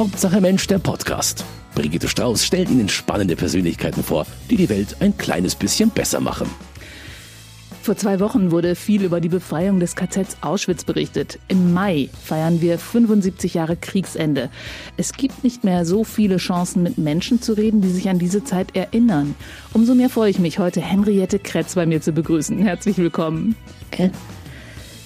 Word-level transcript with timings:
Hauptsache 0.00 0.40
Mensch, 0.40 0.66
der 0.66 0.78
Podcast. 0.78 1.44
Brigitte 1.74 2.08
Strauß 2.08 2.42
stellt 2.42 2.70
Ihnen 2.70 2.88
spannende 2.88 3.36
Persönlichkeiten 3.36 4.02
vor, 4.02 4.26
die 4.48 4.56
die 4.56 4.70
Welt 4.70 4.96
ein 5.00 5.18
kleines 5.18 5.54
bisschen 5.54 5.90
besser 5.90 6.20
machen. 6.20 6.48
Vor 7.82 7.98
zwei 7.98 8.18
Wochen 8.18 8.50
wurde 8.50 8.76
viel 8.76 9.04
über 9.04 9.20
die 9.20 9.28
Befreiung 9.28 9.78
des 9.78 9.96
KZs 9.96 10.38
Auschwitz 10.40 10.84
berichtet. 10.84 11.38
Im 11.48 11.74
Mai 11.74 12.08
feiern 12.24 12.62
wir 12.62 12.78
75 12.78 13.52
Jahre 13.52 13.76
Kriegsende. 13.76 14.48
Es 14.96 15.12
gibt 15.12 15.44
nicht 15.44 15.64
mehr 15.64 15.84
so 15.84 16.02
viele 16.02 16.38
Chancen, 16.38 16.82
mit 16.82 16.96
Menschen 16.96 17.42
zu 17.42 17.52
reden, 17.52 17.82
die 17.82 17.90
sich 17.90 18.08
an 18.08 18.18
diese 18.18 18.42
Zeit 18.42 18.74
erinnern. 18.74 19.34
Umso 19.74 19.94
mehr 19.94 20.08
freue 20.08 20.30
ich 20.30 20.38
mich, 20.38 20.58
heute 20.58 20.80
Henriette 20.80 21.38
Kretz 21.38 21.74
bei 21.74 21.84
mir 21.84 22.00
zu 22.00 22.12
begrüßen. 22.12 22.58
Herzlich 22.58 22.96
willkommen. 22.96 23.54
Okay. 23.92 24.10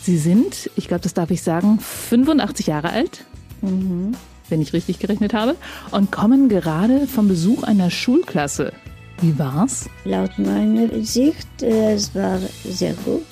Sie 0.03 0.19
sind, 0.19 0.71
ich 0.77 0.87
glaube, 0.87 1.03
das 1.03 1.15
darf 1.15 1.33
ich 1.33 1.43
sagen, 1.43 1.81
85 1.81 2.69
Jahre 2.69 2.91
alt. 2.91 3.25
Mhm. 3.61 4.15
Wenn 4.49 4.61
ich 4.61 4.73
richtig 4.73 4.99
gerechnet 4.99 5.35
habe. 5.35 5.57
Und 5.91 6.11
kommen 6.11 6.49
gerade 6.49 7.07
vom 7.07 7.29
Besuch 7.29 7.63
einer 7.63 7.91
Schulklasse. 7.91 8.73
Wie 9.21 9.39
war's? 9.39 9.89
Laut 10.05 10.39
meiner 10.39 10.89
Sicht, 11.03 11.63
äh, 11.63 11.95
es 11.95 12.15
war 12.15 12.39
sehr 12.65 12.95
gut. 13.05 13.27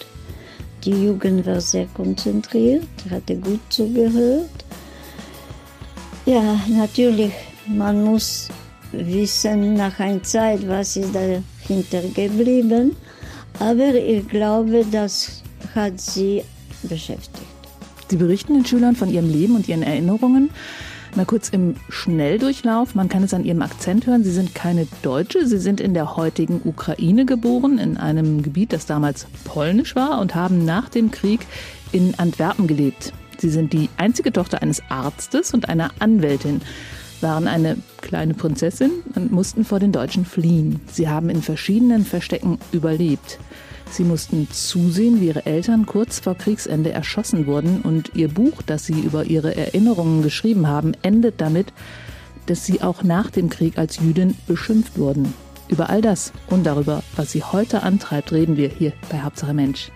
Die 0.84 1.04
Jugend 1.04 1.46
war 1.46 1.60
sehr 1.60 1.86
konzentriert, 1.94 2.86
hatte 3.10 3.36
gut 3.36 3.60
zugehört. 3.68 4.64
Ja, 6.24 6.60
natürlich, 6.68 7.32
man 7.66 8.04
muss 8.04 8.48
wissen 8.92 9.74
nach 9.74 9.98
einer 9.98 10.22
Zeit, 10.22 10.66
was 10.68 10.96
ist 10.96 11.14
dahinter 11.14 12.02
geblieben. 12.14 12.96
Aber 13.58 13.94
ich 13.94 14.26
glaube, 14.28 14.84
das 14.90 15.42
hat 15.74 16.00
sie 16.00 16.42
beschäftigt. 16.82 17.46
Sie 18.08 18.16
berichten 18.16 18.54
den 18.54 18.66
Schülern 18.66 18.96
von 18.96 19.10
ihrem 19.10 19.30
Leben 19.30 19.56
und 19.56 19.68
ihren 19.68 19.82
Erinnerungen. 19.82 20.50
Mal 21.14 21.26
kurz 21.26 21.50
im 21.50 21.76
Schnelldurchlauf. 21.90 22.94
Man 22.94 23.10
kann 23.10 23.22
es 23.22 23.34
an 23.34 23.44
Ihrem 23.44 23.60
Akzent 23.60 24.06
hören. 24.06 24.24
Sie 24.24 24.30
sind 24.30 24.54
keine 24.54 24.86
Deutsche. 25.02 25.46
Sie 25.46 25.58
sind 25.58 25.78
in 25.78 25.92
der 25.92 26.16
heutigen 26.16 26.62
Ukraine 26.64 27.26
geboren, 27.26 27.78
in 27.78 27.98
einem 27.98 28.42
Gebiet, 28.42 28.72
das 28.72 28.86
damals 28.86 29.26
polnisch 29.44 29.94
war 29.94 30.20
und 30.20 30.34
haben 30.34 30.64
nach 30.64 30.88
dem 30.88 31.10
Krieg 31.10 31.40
in 31.92 32.18
Antwerpen 32.18 32.66
gelebt. 32.66 33.12
Sie 33.36 33.50
sind 33.50 33.74
die 33.74 33.90
einzige 33.98 34.32
Tochter 34.32 34.62
eines 34.62 34.82
Arztes 34.88 35.52
und 35.52 35.68
einer 35.68 35.90
Anwältin, 35.98 36.62
waren 37.20 37.46
eine 37.46 37.76
kleine 38.00 38.32
Prinzessin 38.32 38.90
und 39.14 39.32
mussten 39.32 39.66
vor 39.66 39.80
den 39.80 39.92
Deutschen 39.92 40.24
fliehen. 40.24 40.80
Sie 40.90 41.08
haben 41.08 41.28
in 41.28 41.42
verschiedenen 41.42 42.06
Verstecken 42.06 42.58
überlebt. 42.72 43.38
Sie 43.92 44.04
mussten 44.04 44.48
zusehen, 44.50 45.20
wie 45.20 45.26
ihre 45.26 45.44
Eltern 45.44 45.84
kurz 45.84 46.18
vor 46.18 46.34
Kriegsende 46.34 46.92
erschossen 46.92 47.46
wurden 47.46 47.82
und 47.82 48.12
ihr 48.14 48.28
Buch, 48.28 48.62
das 48.62 48.86
sie 48.86 48.98
über 48.98 49.24
ihre 49.24 49.54
Erinnerungen 49.54 50.22
geschrieben 50.22 50.66
haben, 50.66 50.94
endet 51.02 51.42
damit, 51.42 51.74
dass 52.46 52.64
sie 52.64 52.80
auch 52.80 53.02
nach 53.02 53.30
dem 53.30 53.50
Krieg 53.50 53.76
als 53.76 53.98
Jüdin 53.98 54.34
beschimpft 54.46 54.96
wurden. 54.96 55.34
Über 55.68 55.90
all 55.90 56.00
das 56.00 56.32
und 56.48 56.64
darüber, 56.64 57.02
was 57.16 57.32
sie 57.32 57.42
heute 57.42 57.82
antreibt, 57.82 58.32
reden 58.32 58.56
wir 58.56 58.70
hier 58.70 58.94
bei 59.10 59.20
Hauptsache 59.20 59.52
Mensch. 59.52 59.90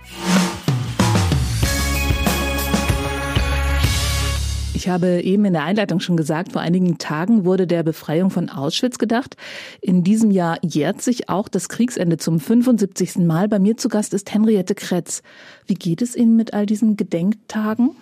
Ich 4.87 4.91
habe 4.93 5.21
eben 5.21 5.45
in 5.45 5.55
der 5.55 5.65
Einleitung 5.65 5.99
schon 5.99 6.17
gesagt, 6.17 6.53
vor 6.53 6.63
einigen 6.63 6.97
Tagen 6.97 7.45
wurde 7.45 7.67
der 7.67 7.83
Befreiung 7.83 8.31
von 8.31 8.49
Auschwitz 8.49 8.99
gedacht. 8.99 9.37
In 9.81 10.05
diesem 10.05 10.31
Jahr 10.31 10.59
jährt 10.63 11.03
sich 11.03 11.29
auch 11.29 11.49
das 11.49 11.69
Kriegsende 11.69 12.19
zum 12.19 12.39
75. 12.39 13.17
Mal. 13.17 13.49
Bei 13.49 13.59
mir 13.59 13.77
zu 13.77 13.89
Gast 13.89 14.15
ist 14.15 14.33
Henriette 14.33 14.77
Kretz. 14.77 15.25
Wie 15.67 15.75
geht 15.75 16.03
es 16.03 16.15
Ihnen 16.15 16.37
mit 16.37 16.55
all 16.55 16.67
diesen 16.67 16.97
Gedenktagen? 16.97 17.97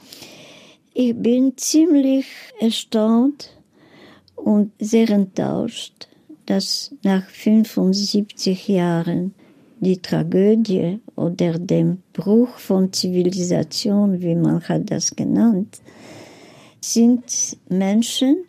Ich 0.92 1.16
bin 1.16 1.56
ziemlich 1.56 2.26
erstaunt 2.60 3.56
und 4.36 4.70
sehr 4.78 5.08
enttäuscht, 5.08 6.08
dass 6.44 6.94
nach 7.02 7.26
75 7.26 8.68
Jahren 8.68 9.34
die 9.80 10.02
Tragödie 10.02 11.00
oder 11.16 11.58
dem 11.58 12.02
Bruch 12.12 12.58
von 12.58 12.92
Zivilisation, 12.92 14.20
wie 14.20 14.34
man 14.34 14.60
hat 14.68 14.90
das 14.90 15.16
genannt, 15.16 15.78
sind 16.92 17.56
Menschen, 17.68 18.44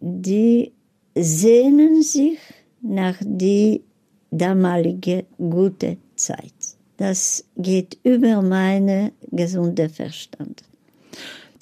die 0.00 0.72
sehnen 1.14 2.02
sich 2.02 2.38
nach 2.82 3.16
die 3.20 3.82
damalige 4.30 5.24
gute 5.38 5.98
Zeit. 6.16 6.54
Das 6.96 7.44
geht 7.56 7.98
über 8.02 8.42
meine 8.42 9.12
gesunde 9.30 9.88
Verstand. 9.88 10.62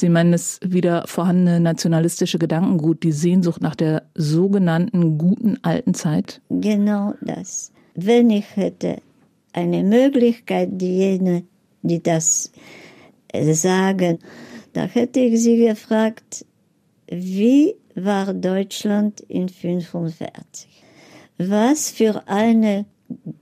Sie 0.00 0.08
meinen 0.08 0.32
das 0.32 0.58
wieder 0.64 1.04
vorhandene 1.06 1.60
nationalistische 1.60 2.38
Gedankengut, 2.38 3.02
die 3.02 3.12
Sehnsucht 3.12 3.60
nach 3.60 3.76
der 3.76 4.04
sogenannten 4.14 5.18
guten 5.18 5.58
alten 5.62 5.92
Zeit? 5.92 6.40
Genau 6.48 7.14
das. 7.20 7.70
Wenn 7.94 8.30
ich 8.30 8.56
hätte 8.56 9.02
eine 9.52 9.82
Möglichkeit, 9.82 10.70
diejenigen, 10.72 11.46
die 11.82 12.02
das 12.02 12.50
sagen, 13.52 14.18
da 14.72 14.84
hätte 14.84 15.20
ich 15.20 15.40
sie 15.40 15.58
gefragt, 15.58 16.44
wie 17.08 17.74
war 17.94 18.32
Deutschland 18.34 19.20
in 19.20 19.42
1945? 19.42 20.68
Was 21.38 21.90
für 21.90 22.28
eine 22.28 22.86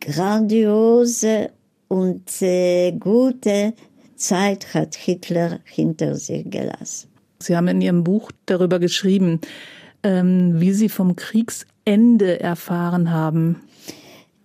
grandiose 0.01 1.51
und 1.89 2.43
äh, 2.43 2.93
gute 2.93 3.75
Zeit 4.17 4.75
hat 4.75 4.95
Hitler 4.95 5.61
hinter 5.65 6.15
sich 6.15 6.51
gelassen. 6.51 7.09
Sie 7.41 7.57
haben 7.57 7.69
in 7.69 7.81
Ihrem 7.81 8.05
Buch 8.05 8.33
darüber 8.47 8.79
geschrieben, 8.79 9.41
ähm, 10.03 10.61
wie 10.61 10.73
Sie 10.73 10.89
vom 10.89 11.17
Kriegsende 11.17 12.41
erfahren 12.41 13.11
haben. 13.11 13.63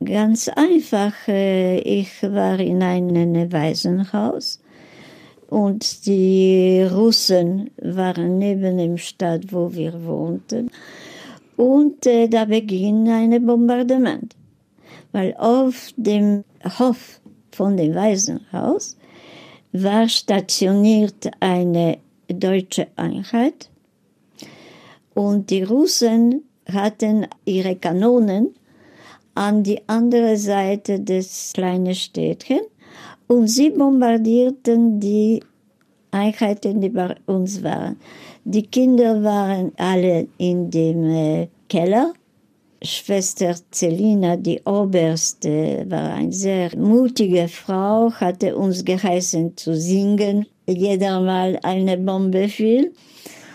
Ganz 0.04 0.50
einfach. 0.50 1.14
Äh, 1.28 1.80
ich 1.80 2.24
war 2.24 2.60
in 2.60 2.84
einem 2.84 3.52
Waisenhaus 3.52 4.63
und 5.54 6.08
die 6.08 6.82
Russen 6.82 7.70
waren 7.80 8.40
neben 8.40 8.80
dem 8.80 8.98
Stadt, 8.98 9.54
wo 9.54 9.72
wir 9.72 10.04
wohnten. 10.04 10.72
Und 11.58 12.08
äh, 12.08 12.28
da 12.28 12.46
begann 12.46 13.08
ein 13.08 13.46
Bombardement, 13.46 14.36
weil 15.12 15.36
auf 15.38 15.94
dem 15.96 16.44
Hof 16.80 17.22
von 17.52 17.78
dem 17.78 17.94
Waisenhaus 17.94 18.98
war 19.74 20.10
stationiert 20.10 21.30
eine 21.40 22.00
deutsche 22.28 22.88
Einheit. 22.96 23.70
Und 25.14 25.52
die 25.52 25.62
Russen 25.62 26.46
hatten 26.66 27.28
ihre 27.46 27.76
Kanonen 27.76 28.56
an 29.36 29.62
die 29.62 29.88
andere 29.88 30.36
Seite 30.36 31.00
des 31.00 31.52
kleinen 31.54 31.94
Städtchen 31.94 32.62
und 33.28 33.48
sie 33.48 33.70
bombardierten 33.70 35.00
die 35.00 35.42
Einheiten, 36.12 36.82
die 36.82 36.90
bei 36.90 37.16
uns 37.26 37.64
waren. 37.64 37.98
Die 38.44 38.64
Kinder 38.64 39.24
waren 39.24 39.72
alle 39.78 40.28
in 40.38 40.70
dem 40.70 41.04
äh, 41.06 41.48
Keller. 41.70 42.14
Schwester 42.82 43.56
Celina, 43.72 44.36
die 44.36 44.60
Oberste, 44.66 45.86
war 45.88 46.16
eine 46.16 46.34
sehr 46.34 46.78
mutige 46.78 47.48
Frau, 47.48 48.12
hatte 48.12 48.58
uns 48.58 48.84
geheißen 48.84 49.56
zu 49.56 49.74
singen. 49.76 50.46
Jeder 50.68 51.22
Mal 51.22 51.58
eine 51.64 51.98
Bombe 51.98 52.50
fiel. 52.50 52.94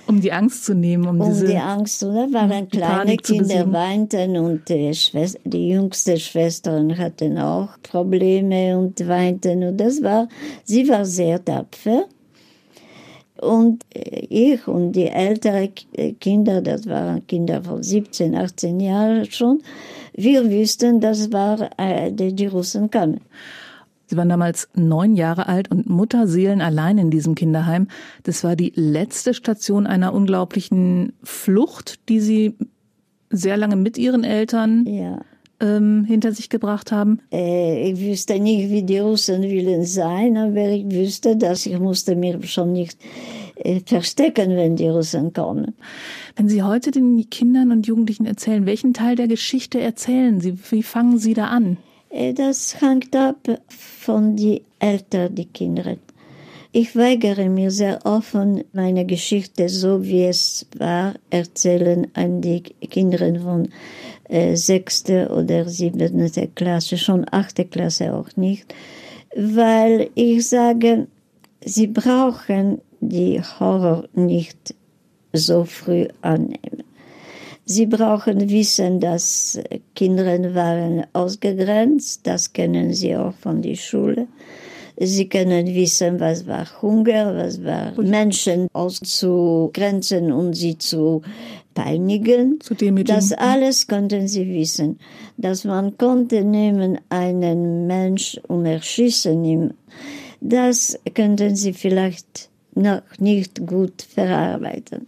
Um 0.08 0.22
die 0.22 0.32
Angst 0.32 0.64
zu 0.64 0.74
nehmen, 0.74 1.06
um, 1.06 1.20
um 1.20 1.28
diese 1.28 1.46
die 1.46 1.56
Angst 1.56 2.02
nehmen, 2.02 2.32
waren 2.32 2.68
kleine 2.68 3.16
Kinder 3.18 3.70
weinten 3.70 4.38
und 4.38 4.66
die, 4.68 4.94
Schwester, 4.94 5.38
die 5.44 5.68
jüngste 5.68 6.18
Schwestern 6.18 6.96
hatten 6.96 7.38
auch 7.38 7.68
Probleme 7.82 8.78
und 8.78 9.06
weinten 9.06 9.62
und 9.64 9.76
das 9.76 10.02
war, 10.02 10.28
sie 10.64 10.88
war 10.88 11.04
sehr 11.04 11.44
tapfer. 11.44 12.06
Und 13.40 13.84
ich 13.94 14.66
und 14.66 14.92
die 14.92 15.06
älteren 15.06 15.68
Kinder, 16.18 16.60
das 16.60 16.88
waren 16.88 17.24
Kinder 17.26 17.62
von 17.62 17.82
17, 17.82 18.34
18 18.34 18.80
Jahren 18.80 19.30
schon, 19.30 19.62
wir 20.14 20.50
wussten, 20.50 21.00
das 21.00 21.30
war, 21.30 21.70
äh, 21.76 22.10
die 22.10 22.46
Russen 22.46 22.90
kamen. 22.90 23.20
Sie 24.08 24.16
waren 24.16 24.30
damals 24.30 24.68
neun 24.74 25.14
Jahre 25.14 25.48
alt 25.48 25.70
und 25.70 25.88
Mutterseelen 25.88 26.62
allein 26.62 26.96
in 26.96 27.10
diesem 27.10 27.34
Kinderheim. 27.34 27.88
Das 28.22 28.42
war 28.42 28.56
die 28.56 28.72
letzte 28.74 29.34
Station 29.34 29.86
einer 29.86 30.14
unglaublichen 30.14 31.12
Flucht, 31.22 32.08
die 32.08 32.20
Sie 32.20 32.54
sehr 33.28 33.58
lange 33.58 33.76
mit 33.76 33.98
Ihren 33.98 34.24
Eltern 34.24 34.86
ja. 34.86 35.20
ähm, 35.60 36.06
hinter 36.06 36.32
sich 36.32 36.48
gebracht 36.48 36.90
haben. 36.90 37.20
Äh, 37.30 37.90
ich 37.90 38.00
wüsste 38.00 38.40
nicht, 38.40 38.70
wie 38.70 38.82
die 38.82 38.98
Russen 38.98 39.42
willen 39.42 39.84
sein, 39.84 40.38
aber 40.38 40.68
ich 40.68 40.90
wüsste, 40.90 41.36
dass 41.36 41.66
ich 41.66 41.78
musste 41.78 42.16
mir 42.16 42.42
schon 42.44 42.72
nicht 42.72 42.98
äh, 43.56 43.80
verstecken, 43.84 44.56
wenn 44.56 44.76
die 44.76 44.88
Russen 44.88 45.34
kommen. 45.34 45.74
Wenn 46.34 46.48
Sie 46.48 46.62
heute 46.62 46.92
den 46.92 47.28
Kindern 47.28 47.72
und 47.72 47.86
Jugendlichen 47.86 48.24
erzählen, 48.24 48.64
welchen 48.64 48.94
Teil 48.94 49.16
der 49.16 49.28
Geschichte 49.28 49.78
erzählen 49.80 50.40
Sie? 50.40 50.54
Wie 50.70 50.82
fangen 50.82 51.18
Sie 51.18 51.34
da 51.34 51.48
an? 51.48 51.76
Äh, 52.10 52.32
das 52.32 52.80
hängt 52.80 53.14
ab 53.14 53.36
von 54.08 54.36
den 54.36 54.60
Eltern, 54.78 55.34
die 55.34 55.44
Kinder. 55.44 55.98
Ich 56.72 56.96
weigere 56.96 57.50
mir 57.50 57.70
sehr 57.70 57.98
offen, 58.06 58.64
meine 58.72 59.04
Geschichte 59.04 59.68
so 59.68 60.02
wie 60.02 60.24
es 60.24 60.66
war, 60.78 61.12
erzählen 61.28 62.06
an 62.14 62.40
die 62.40 62.62
Kinder 62.62 63.18
von 63.38 63.68
äh, 64.30 64.56
oder 65.30 65.68
siebte 65.68 66.48
Klasse, 66.54 66.96
schon 66.96 67.26
achte 67.30 67.66
Klasse 67.66 68.14
auch 68.14 68.34
nicht, 68.36 68.74
weil 69.36 70.08
ich 70.14 70.48
sage, 70.48 71.06
sie 71.62 71.88
brauchen 71.88 72.80
die 73.00 73.42
Horror 73.60 74.08
nicht 74.14 74.74
so 75.34 75.66
früh 75.66 76.08
annehmen. 76.22 76.77
Sie 77.70 77.84
brauchen 77.84 78.48
wissen, 78.48 78.98
dass 78.98 79.60
Kinder 79.94 80.54
waren 80.54 81.04
ausgegrenzt, 81.12 82.26
das 82.26 82.54
kennen 82.54 82.94
sie 82.94 83.14
auch 83.14 83.34
von 83.34 83.60
der 83.60 83.74
Schule. 83.74 84.26
Sie 84.96 85.28
können 85.28 85.66
wissen, 85.66 86.18
was 86.18 86.46
war 86.46 86.66
Hunger, 86.80 87.36
was 87.36 87.62
war 87.62 87.92
Menschen 88.00 88.68
auszugrenzen 88.72 90.32
und 90.32 90.54
sie 90.54 90.78
zu 90.78 91.20
peinigen. 91.74 92.58
Zu 92.60 92.74
das 93.04 93.32
alles 93.34 93.86
konnten 93.86 94.28
sie 94.28 94.48
wissen. 94.48 94.98
Dass 95.36 95.64
man 95.64 95.98
konnte 95.98 96.42
nehmen 96.44 96.98
einen 97.10 97.86
Mensch 97.86 98.40
und 98.48 98.64
erschießen 98.64 99.44
ihn, 99.44 99.74
das 100.40 100.98
könnten 101.12 101.54
sie 101.54 101.74
vielleicht 101.74 102.48
noch 102.74 103.02
nicht 103.18 103.66
gut 103.66 104.00
verarbeiten. 104.00 105.06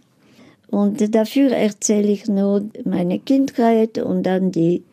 Und 0.71 1.13
dafür 1.13 1.51
erzähle 1.51 2.07
ich 2.07 2.27
nur 2.27 2.69
meine 2.85 3.19
Kindheit 3.19 3.97
und 3.97 4.23
dann 4.23 4.51
die 4.51 4.83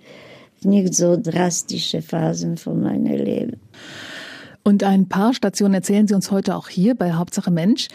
nicht 0.65 0.93
so 0.95 1.17
drastische 1.17 2.03
Phasen 2.03 2.57
von 2.57 2.83
meinem 2.83 3.15
Leben. 3.15 3.61
Und 4.65 4.83
ein 4.83 5.09
paar 5.09 5.33
Stationen 5.33 5.75
erzählen 5.75 6.09
Sie 6.09 6.15
uns 6.15 6.33
heute 6.33 6.57
auch 6.57 6.69
hier 6.69 6.97
bei 6.97 7.13
Hauptsache 7.13 7.53
Mensch. 7.53 7.89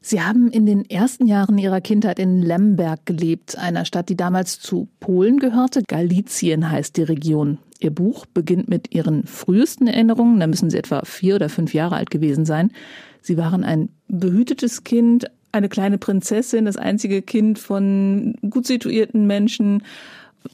Sie 0.00 0.22
haben 0.22 0.50
in 0.50 0.64
den 0.64 0.88
ersten 0.88 1.26
Jahren 1.26 1.58
Ihrer 1.58 1.82
Kindheit 1.82 2.18
in 2.18 2.40
Lemberg 2.40 3.04
gelebt, 3.04 3.58
einer 3.58 3.84
Stadt, 3.84 4.08
die 4.08 4.16
damals 4.16 4.58
zu 4.58 4.88
Polen 4.98 5.38
gehörte. 5.38 5.82
Galizien 5.86 6.70
heißt 6.70 6.96
die 6.96 7.02
Region. 7.02 7.58
Ihr 7.80 7.90
Buch 7.90 8.24
beginnt 8.24 8.68
mit 8.68 8.94
Ihren 8.94 9.26
frühesten 9.26 9.86
Erinnerungen. 9.86 10.40
Da 10.40 10.46
müssen 10.46 10.70
Sie 10.70 10.78
etwa 10.78 11.02
vier 11.04 11.34
oder 11.34 11.50
fünf 11.50 11.74
Jahre 11.74 11.96
alt 11.96 12.10
gewesen 12.10 12.46
sein. 12.46 12.72
Sie 13.20 13.36
waren 13.36 13.62
ein 13.62 13.90
behütetes 14.08 14.84
Kind, 14.84 15.30
eine 15.52 15.68
kleine 15.68 15.98
Prinzessin, 15.98 16.64
das 16.64 16.76
einzige 16.76 17.22
Kind 17.22 17.58
von 17.58 18.34
gut 18.48 18.66
situierten 18.66 19.26
Menschen 19.26 19.82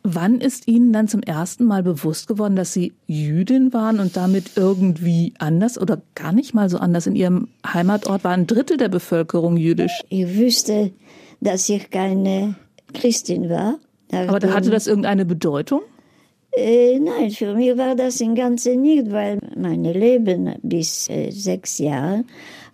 Wann 0.02 0.40
ist 0.40 0.66
Ihnen 0.66 0.92
dann 0.92 1.06
zum 1.06 1.22
ersten 1.22 1.64
Mal 1.64 1.82
bewusst 1.82 2.26
geworden, 2.26 2.56
dass 2.56 2.72
Sie 2.72 2.92
Jüdin 3.06 3.72
waren 3.72 4.00
und 4.00 4.16
damit 4.16 4.56
irgendwie 4.56 5.32
anders 5.38 5.78
oder 5.78 6.02
gar 6.14 6.32
nicht 6.32 6.54
mal 6.54 6.68
so 6.68 6.78
anders? 6.78 7.06
In 7.06 7.14
Ihrem 7.14 7.48
Heimatort 7.64 8.24
war 8.24 8.32
ein 8.32 8.46
Drittel 8.46 8.78
der 8.78 8.88
Bevölkerung 8.88 9.56
jüdisch. 9.56 10.02
Ich 10.08 10.36
wüsste, 10.36 10.92
dass 11.40 11.68
ich 11.68 11.90
keine 11.90 12.56
Christin 12.94 13.48
war. 13.48 13.78
Aber 14.12 14.40
da 14.40 14.52
hatte 14.54 14.70
das 14.70 14.86
irgendeine 14.86 15.24
Bedeutung? 15.24 15.82
Äh, 16.56 16.98
nein, 16.98 17.30
für 17.30 17.54
mich 17.54 17.76
war 17.76 17.94
das 17.94 18.20
im 18.20 18.34
Ganzen 18.34 18.80
nicht, 18.80 19.12
weil 19.12 19.38
mein 19.56 19.84
Leben 19.84 20.54
bis 20.62 21.08
äh, 21.10 21.30
sechs 21.30 21.78
Jahre 21.78 22.24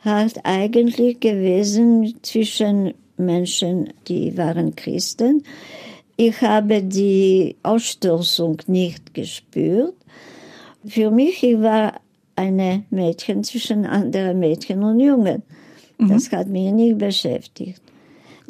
hat 0.03 0.35
eigentlich 0.45 1.19
gewesen 1.21 2.15
zwischen 2.23 2.95
Menschen, 3.17 3.93
die 4.07 4.37
waren 4.37 4.77
Christen 4.77 5.43
ich 6.17 6.41
habe 6.41 6.83
die 6.83 7.57
Ausstoßung 7.63 8.59
nicht 8.67 9.15
gespürt. 9.15 9.95
Für 10.87 11.11
mich 11.11 11.43
ich 11.43 11.61
war 11.61 12.01
eine 12.37 12.85
Mädchen 12.91 13.43
zwischen 13.45 13.87
anderen 13.87 14.39
Mädchen 14.39 14.83
und 14.83 15.01
Jungen. 15.01 15.43
Mhm. 15.99 16.09
Das 16.09 16.31
hat 16.31 16.49
mich 16.49 16.71
nicht 16.73 16.99
beschäftigt. 16.99 17.83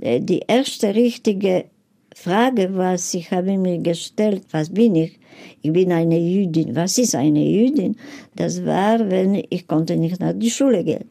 Äh, 0.01 0.21
die 0.21 0.43
erste 0.47 0.95
richtige 0.95 1.67
Frage, 2.15 2.75
was 2.75 3.15
ich 3.15 3.31
habe 3.31 3.57
mir 3.57 3.79
gestellt, 3.79 4.43
was 4.51 4.69
bin 4.71 4.97
ich? 4.97 5.19
Ich 5.63 5.73
bin 5.73 5.93
eine 5.93 6.19
Jüdin. 6.19 6.77
Was 6.77 6.99
ist 6.99 7.15
eine 7.15 7.43
Jüdin? 7.43 7.97
Das 8.37 8.65
war, 8.65 8.99
wenn 9.11 9.43
ich 9.49 9.67
konnte 9.67 9.97
nicht 9.97 10.21
nach 10.21 10.35
die 10.35 10.51
Schule 10.51 10.85
gehen. 10.85 11.09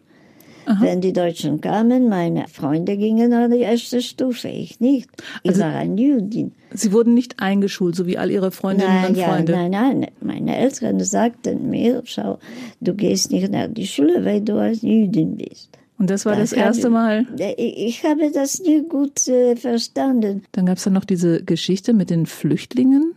Aha. 0.66 0.84
Wenn 0.84 1.02
die 1.02 1.14
Deutschen 1.14 1.62
kamen, 1.62 2.10
meine 2.10 2.48
Freunde 2.48 2.98
gingen 2.98 3.34
an 3.34 3.52
die 3.52 3.60
erste 3.60 4.02
Stufe, 4.02 4.48
ich 4.48 4.80
nicht. 4.80 5.10
Ich 5.44 5.52
also, 5.52 5.62
war 5.62 5.76
ein 5.76 5.98
Jüdin. 5.98 6.52
Sie 6.74 6.92
wurden 6.92 7.14
nicht 7.14 7.40
eingeschult, 7.40 7.96
so 7.96 8.06
wie 8.06 8.18
all 8.18 8.32
Ihre 8.32 8.52
Freundinnen 8.52 8.94
nein, 8.94 9.10
und 9.10 9.18
ja, 9.18 9.28
Freunde? 9.28 9.52
Nein, 9.54 9.72
nein, 9.72 10.08
meine 10.22 10.58
Eltern 10.58 11.00
sagten 11.00 11.70
mir, 11.70 12.02
schau, 12.06 12.40
du 12.80 12.94
gehst 12.94 13.32
nicht 13.32 13.52
nach 13.52 13.68
die 13.70 13.88
Schule, 13.88 14.24
weil 14.24 14.42
du 14.42 14.56
als 14.56 14.82
Jüdin 14.82 15.38
bist. 15.38 15.70
Und 16.02 16.10
das 16.10 16.26
war 16.26 16.36
das, 16.36 16.50
das 16.50 16.58
erste 16.58 16.90
Mal? 16.90 17.28
Ich 17.58 18.04
habe 18.04 18.32
das 18.34 18.60
nie 18.60 18.82
gut 18.82 19.28
äh, 19.28 19.56
verstanden. 19.56 20.44
Dann 20.52 20.66
gab 20.66 20.78
es 20.78 20.84
dann 20.84 20.94
noch 20.94 21.06
diese 21.06 21.44
Geschichte 21.44 21.94
mit 21.94 22.10
den 22.10 22.26
Flüchtlingen. 22.26 23.14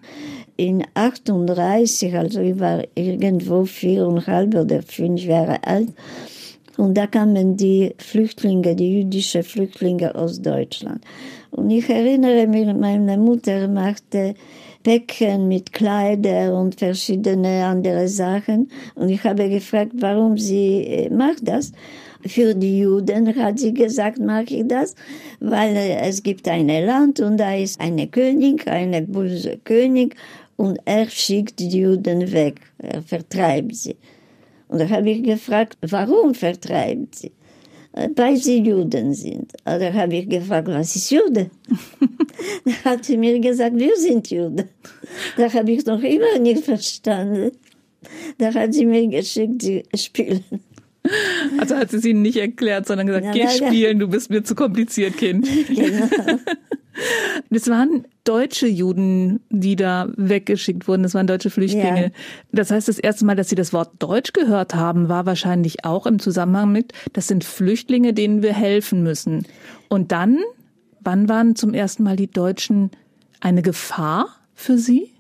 In 0.59 0.85
38, 0.93 2.15
also 2.15 2.41
ich 2.41 2.61
war 2.61 2.85
irgendwo 2.95 3.65
viereinhalb 3.65 4.55
oder 4.55 4.83
fünf 4.83 5.23
Jahre 5.23 5.67
alt, 5.67 5.89
und 6.77 6.95
da 6.95 7.07
kamen 7.07 7.57
die 7.57 7.95
Flüchtlinge, 7.99 8.75
die 8.75 9.01
jüdischen 9.01 9.43
Flüchtlinge 9.43 10.15
aus 10.15 10.41
Deutschland. 10.41 11.05
Und 11.51 11.71
ich 11.71 11.89
erinnere 11.89 12.47
mich, 12.47 12.67
meine 12.67 13.17
Mutter 13.17 13.69
machte 13.69 14.35
Päckchen 14.83 15.49
mit 15.49 15.73
Kleider 15.73 16.55
und 16.55 16.79
verschiedene 16.79 17.65
andere 17.65 18.07
Sachen. 18.09 18.69
Und 18.95 19.09
ich 19.09 19.25
habe 19.25 19.49
gefragt, 19.49 19.93
warum 19.95 20.37
sie 20.37 20.85
äh, 20.85 21.11
macht 21.11 21.49
das. 21.49 21.73
Für 22.27 22.55
die 22.55 22.81
Juden 22.81 23.35
hat 23.37 23.59
sie 23.59 23.73
gesagt, 23.73 24.19
mache 24.19 24.55
ich 24.55 24.69
das, 24.69 24.95
weil 25.41 25.77
äh, 25.77 26.01
es 26.09 26.23
gibt 26.23 26.49
ein 26.49 26.69
Land 26.69 27.21
und 27.21 27.39
da 27.39 27.55
ist 27.55 27.81
eine 27.81 28.09
König, 28.09 28.67
eine 28.67 29.03
böse 29.03 29.59
König 29.65 30.17
und 30.57 30.79
er 30.85 31.09
schickt 31.09 31.61
die 31.61 31.69
Juden 31.69 32.33
weg, 32.33 32.61
er 32.79 33.03
vertreibt 33.03 33.75
sie. 33.75 33.97
Und 34.75 34.81
da 34.81 34.89
habe 34.89 35.09
ich 35.09 35.23
gefragt, 35.23 35.79
warum 35.83 36.35
vertreiben 36.35 37.07
sie? 37.13 37.31
Äh, 37.93 38.09
weil 38.17 38.37
sie 38.37 38.59
Juden 38.59 39.15
sind. 39.15 39.53
Und 39.65 39.81
da 39.81 39.93
habe 39.93 40.17
ich 40.17 40.29
gefragt, 40.29 40.67
was 40.67 40.97
ist 40.97 41.13
Jude? 41.13 41.49
da 42.65 42.91
hat 42.91 43.05
sie 43.05 43.17
mir 43.17 43.39
gesagt, 43.39 43.77
wir 43.77 43.97
sind 43.97 44.29
Juden. 44.33 44.69
Da 45.37 45.53
habe 45.53 45.71
ich 45.71 45.87
noch 45.87 46.03
immer 46.03 46.41
nicht 46.41 46.65
verstanden. 46.65 47.53
Da 48.39 48.53
hat 48.53 48.75
sie 48.75 48.85
mir 48.85 49.07
geschickt, 49.07 49.63
sie 49.63 49.85
spielen. 49.95 50.43
Also 51.57 51.77
hat 51.77 51.93
sie 51.93 51.99
es 51.99 52.05
ihnen 52.05 52.23
nicht 52.23 52.39
erklärt, 52.39 52.89
sondern 52.89 53.07
gesagt, 53.07 53.27
na, 53.27 53.33
geh 53.33 53.49
spielen, 53.49 54.01
du 54.01 54.09
bist 54.09 54.29
mir 54.29 54.43
zu 54.43 54.57
kompliziert, 54.57 55.17
Kind. 55.17 55.47
Genau. 55.69 56.09
Das 57.51 57.69
waren 57.69 58.07
deutsche 58.25 58.67
Juden, 58.67 59.41
die 59.51 59.77
da 59.77 60.09
weggeschickt 60.17 60.89
wurden. 60.89 61.03
Das 61.03 61.15
waren 61.15 61.27
deutsche 61.27 61.51
Flüchtlinge. 61.51 62.05
Ja. 62.05 62.11
Das 62.53 62.71
heißt, 62.71 62.89
das 62.89 62.99
erste 62.99 63.25
Mal, 63.25 63.37
dass 63.37 63.49
Sie 63.49 63.55
das 63.55 63.73
Wort 63.73 63.93
Deutsch 63.99 64.33
gehört 64.33 64.75
haben, 64.75 65.09
war 65.09 65.27
wahrscheinlich 65.27 65.85
auch 65.85 66.07
im 66.07 66.19
Zusammenhang 66.19 66.73
mit, 66.73 66.93
das 67.13 67.29
sind 67.29 67.45
Flüchtlinge, 67.45 68.15
denen 68.15 68.43
wir 68.43 68.55
helfen 68.55 69.03
müssen. 69.03 69.47
Und 69.89 70.13
dann, 70.13 70.39
wann 71.01 71.29
waren 71.29 71.57
zum 71.57 71.75
ersten 71.75 72.03
Mal 72.03 72.17
die 72.17 72.31
Deutschen 72.31 72.91
eine 73.41 73.63
Gefahr 73.63 74.29
für 74.55 74.79
Sie? 74.79 75.11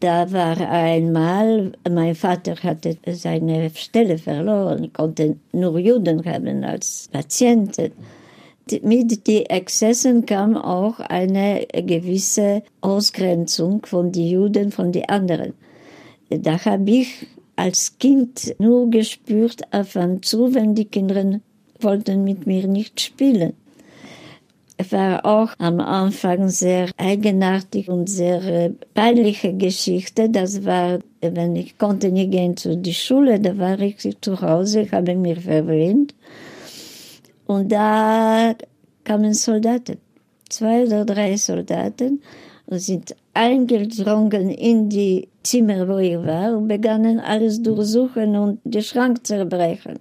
Da 0.00 0.30
war 0.30 0.56
einmal, 0.60 1.72
mein 1.90 2.14
Vater 2.14 2.54
hatte 2.62 2.96
seine 3.12 3.68
Stelle 3.74 4.16
verloren, 4.16 4.92
konnte 4.92 5.36
nur 5.52 5.76
Juden 5.78 6.24
haben 6.24 6.62
als 6.62 7.08
Patienten 7.10 7.92
mit 8.82 9.26
den 9.26 9.46
Exzessen 9.46 10.26
kam 10.26 10.56
auch 10.56 11.00
eine 11.00 11.66
gewisse 11.72 12.62
Ausgrenzung 12.80 13.84
von 13.86 14.12
den 14.12 14.26
Juden 14.26 14.70
von 14.72 14.92
den 14.92 15.08
anderen. 15.08 15.54
Da 16.30 16.64
habe 16.64 16.90
ich 16.90 17.26
als 17.56 17.98
Kind 17.98 18.54
nur 18.58 18.88
gespürt, 18.90 19.62
auf 19.72 19.96
und 19.96 20.24
zu, 20.24 20.54
wenn 20.54 20.74
die 20.74 20.84
Kinder 20.84 21.40
wollten 21.80 22.24
mit 22.24 22.46
mir 22.46 22.66
nicht 22.68 23.00
spielen. 23.00 23.54
Es 24.80 24.92
war 24.92 25.26
auch 25.26 25.54
am 25.58 25.80
Anfang 25.80 26.48
sehr 26.50 26.90
eigenartig 26.96 27.88
und 27.88 28.08
sehr 28.08 28.70
peinliche 28.94 29.52
Geschichte. 29.52 30.30
Das 30.30 30.64
war, 30.64 31.00
wenn 31.20 31.56
ich 31.56 31.78
konnte 31.78 32.12
nicht 32.12 32.30
gehen 32.30 32.56
zu 32.56 32.76
die 32.76 32.94
Schule, 32.94 33.40
da 33.40 33.58
war 33.58 33.80
ich 33.80 33.96
zu 34.20 34.40
Hause, 34.40 34.82
ich 34.82 34.92
habe 34.92 35.16
mich 35.16 35.40
verwöhnt. 35.40 36.14
Und 37.48 37.72
da 37.72 38.54
kamen 39.04 39.32
Soldaten, 39.32 39.96
zwei 40.50 40.84
oder 40.84 41.06
drei 41.06 41.34
Soldaten, 41.38 42.20
und 42.66 42.78
sind 42.78 43.16
eingedrungen 43.32 44.50
in 44.50 44.90
die 44.90 45.28
Zimmer, 45.42 45.88
wo 45.88 45.96
ich 45.96 46.18
war, 46.18 46.54
und 46.58 46.68
begannen 46.68 47.18
alles 47.18 47.62
durchsuchen 47.62 48.36
und 48.36 48.60
den 48.64 48.82
Schrank 48.82 49.26
zerbrechen. 49.26 49.98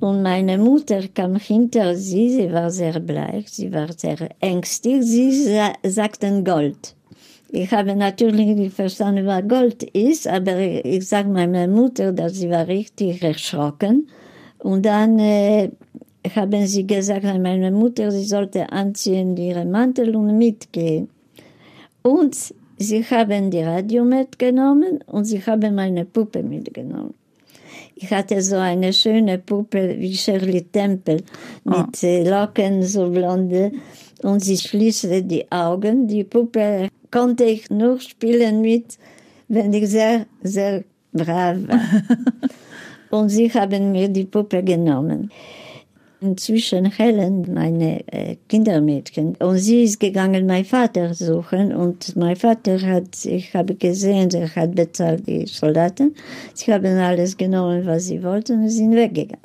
Und 0.00 0.22
meine 0.22 0.58
Mutter 0.58 1.06
kam 1.14 1.36
hinter 1.36 1.94
sie, 1.94 2.30
sie 2.30 2.52
war 2.52 2.70
sehr 2.72 2.98
bleich, 2.98 3.48
sie 3.48 3.72
war 3.72 3.92
sehr 3.96 4.28
ängstlich, 4.40 5.04
sie 5.04 5.30
sa 5.30 5.72
sagten 5.84 6.44
Gold. 6.44 6.96
Ich 7.50 7.70
habe 7.70 7.94
natürlich 7.94 8.56
nicht 8.56 8.74
verstanden, 8.74 9.24
was 9.26 9.46
Gold 9.46 9.84
ist, 9.84 10.26
aber 10.26 10.58
ich 10.58 11.06
sage 11.06 11.28
meiner 11.28 11.68
Mutter, 11.68 12.10
dass 12.12 12.34
sie 12.34 12.50
war 12.50 12.66
richtig 12.66 13.22
erschrocken 13.22 14.08
Und 14.58 14.84
dann 14.84 15.18
äh, 15.20 15.70
haben 16.34 16.66
sie 16.66 16.86
gesagt 16.86 17.24
an 17.24 17.42
meine 17.42 17.70
Mutter, 17.70 18.10
sie 18.10 18.24
sollte 18.24 18.70
anziehen 18.72 19.36
ihren 19.36 19.70
Mantel 19.70 20.16
und 20.16 20.36
mitgehen. 20.38 21.08
Und 22.02 22.54
sie 22.78 23.04
haben 23.04 23.50
die 23.50 23.62
Radio 23.62 24.04
mitgenommen 24.04 25.00
und 25.06 25.24
sie 25.24 25.40
haben 25.44 25.74
meine 25.74 26.04
Puppe 26.04 26.42
mitgenommen. 26.42 27.14
Ich 27.98 28.10
hatte 28.10 28.42
so 28.42 28.56
eine 28.56 28.92
schöne 28.92 29.38
Puppe 29.38 29.96
wie 29.98 30.14
Shirley 30.14 30.64
Temple 30.64 31.22
mit 31.64 32.02
oh. 32.02 32.28
Locken, 32.30 32.82
so 32.82 33.08
blonde. 33.08 33.72
Und 34.22 34.40
sie 34.40 34.58
schließte 34.58 35.22
die 35.22 35.50
Augen. 35.50 36.06
Die 36.06 36.24
Puppe 36.24 36.88
konnte 37.10 37.44
ich 37.44 37.70
nur 37.70 37.98
spielen 38.00 38.60
mit, 38.60 38.98
wenn 39.48 39.72
ich 39.72 39.88
sehr, 39.88 40.26
sehr 40.42 40.84
brav 41.12 41.56
war. 41.68 41.80
und 43.18 43.30
sie 43.30 43.50
haben 43.52 43.92
mir 43.92 44.08
die 44.08 44.24
Puppe 44.24 44.62
genommen. 44.62 45.30
Inzwischen 46.20 46.86
Helen, 46.86 47.52
meine 47.52 48.00
äh, 48.10 48.36
Kindermädchen, 48.48 49.36
und 49.36 49.58
sie 49.58 49.84
ist 49.84 50.00
gegangen, 50.00 50.46
meinen 50.46 50.64
Vater 50.64 51.12
suchen. 51.12 51.74
Und 51.74 52.16
mein 52.16 52.36
Vater 52.36 52.80
hat, 52.80 53.24
ich 53.24 53.54
habe 53.54 53.74
gesehen, 53.74 54.30
er 54.30 54.54
hat 54.54 54.74
bezahlt 54.74 55.26
die 55.26 55.46
Soldaten. 55.46 56.14
Sie 56.54 56.72
haben 56.72 56.96
alles 56.98 57.36
genommen, 57.36 57.84
was 57.84 58.06
sie 58.06 58.22
wollten, 58.22 58.62
und 58.62 58.70
sind 58.70 58.94
weggegangen. 58.94 59.42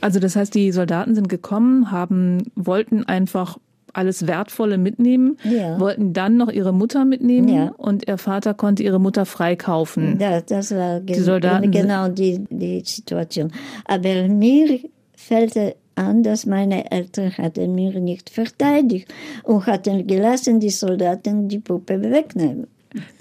Also 0.00 0.18
das 0.20 0.36
heißt, 0.36 0.54
die 0.54 0.72
Soldaten 0.72 1.14
sind 1.14 1.28
gekommen, 1.28 1.90
haben, 1.90 2.44
wollten 2.54 3.04
einfach 3.04 3.58
alles 3.92 4.26
Wertvolle 4.26 4.78
mitnehmen, 4.78 5.38
ja. 5.42 5.80
wollten 5.80 6.12
dann 6.12 6.36
noch 6.36 6.50
ihre 6.50 6.72
Mutter 6.72 7.04
mitnehmen 7.04 7.48
ja. 7.48 7.72
und 7.76 8.06
ihr 8.06 8.18
Vater 8.18 8.52
konnte 8.54 8.82
ihre 8.82 9.00
Mutter 9.00 9.24
freikaufen. 9.24 10.18
Ja, 10.20 10.40
das 10.40 10.70
war 10.74 11.00
die 11.00 11.14
Soldaten 11.14 11.70
genau 11.70 12.08
die, 12.08 12.44
die 12.50 12.82
Situation. 12.84 13.52
Aber 13.86 14.28
mir 14.28 14.80
fällt 15.14 15.56
an, 15.96 16.22
dass 16.22 16.46
meine 16.46 16.90
Eltern 16.90 17.36
hatten 17.36 17.74
mir 17.74 17.98
nicht 17.98 18.30
verteidigt 18.30 19.12
und 19.42 19.66
hatten 19.66 20.06
gelassen, 20.06 20.60
die 20.60 20.70
Soldaten 20.70 21.48
die 21.48 21.58
Puppe 21.58 22.00
wegnehmen. 22.00 22.66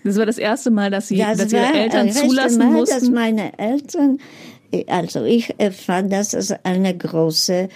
Das 0.04 0.18
war 0.18 0.26
das 0.26 0.38
erste 0.38 0.72
Mal, 0.72 0.92
dass, 0.92 1.08
sie, 1.08 1.18
das 1.18 1.38
dass 1.38 1.54
ihre 1.54 1.74
Eltern 1.74 2.12
zulassen 2.12 2.60
Mal, 2.60 2.72
mussten? 2.72 3.00
dass 3.00 3.10
meine 3.10 3.58
Eltern, 3.58 4.20
also 4.88 5.24
ich 5.24 5.54
fand 5.72 6.14
das 6.14 6.34
als 6.36 6.54
eine 6.64 6.96
große 6.96 7.54
äh, 7.54 7.68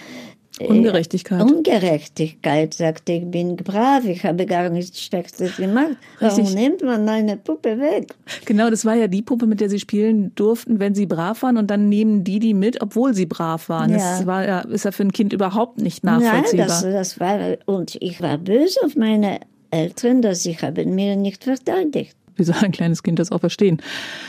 Ungerechtigkeit. 0.68 1.42
Ungerechtigkeit, 1.42 2.74
sagte 2.74 3.12
ich, 3.12 3.30
bin 3.30 3.56
brav, 3.56 4.04
ich 4.04 4.24
habe 4.24 4.46
gar 4.46 4.68
nichts 4.68 5.00
Schlechtes 5.00 5.56
gemacht. 5.56 5.96
Warum 6.18 6.38
Richtig. 6.38 6.54
nimmt 6.54 6.82
man 6.82 7.04
meine 7.04 7.36
Puppe 7.36 7.78
weg? 7.78 8.14
Genau, 8.44 8.70
das 8.70 8.84
war 8.84 8.94
ja 8.94 9.06
die 9.06 9.22
Puppe, 9.22 9.46
mit 9.46 9.60
der 9.60 9.70
sie 9.70 9.80
spielen 9.80 10.32
durften, 10.34 10.78
wenn 10.78 10.94
sie 10.94 11.06
brav 11.06 11.42
waren 11.42 11.56
und 11.56 11.68
dann 11.68 11.88
nehmen 11.88 12.24
die 12.24 12.38
die 12.38 12.54
mit, 12.54 12.82
obwohl 12.82 13.14
sie 13.14 13.26
brav 13.26 13.68
waren. 13.68 13.90
Ja. 13.90 13.96
Das 13.96 14.26
war 14.26 14.46
ja, 14.46 14.60
ist 14.60 14.84
ja 14.84 14.92
für 14.92 15.04
ein 15.04 15.12
Kind 15.12 15.32
überhaupt 15.32 15.80
nicht 15.80 16.04
nachvollziehbar. 16.04 16.66
Nein, 16.66 16.92
das, 16.92 17.14
das 17.14 17.20
war, 17.20 17.38
und 17.66 17.96
ich 18.00 18.20
war 18.20 18.38
böse 18.38 18.80
auf 18.84 18.96
meine 18.96 19.40
Eltern, 19.70 20.20
dass 20.22 20.42
sie 20.42 20.56
haben 20.56 20.94
mir 20.94 21.16
nicht 21.16 21.44
verteidigt. 21.44 22.16
Wie 22.36 22.44
soll 22.44 22.56
ein 22.62 22.72
kleines 22.72 23.02
Kind 23.02 23.18
das 23.18 23.32
auch 23.32 23.40
verstehen? 23.40 23.80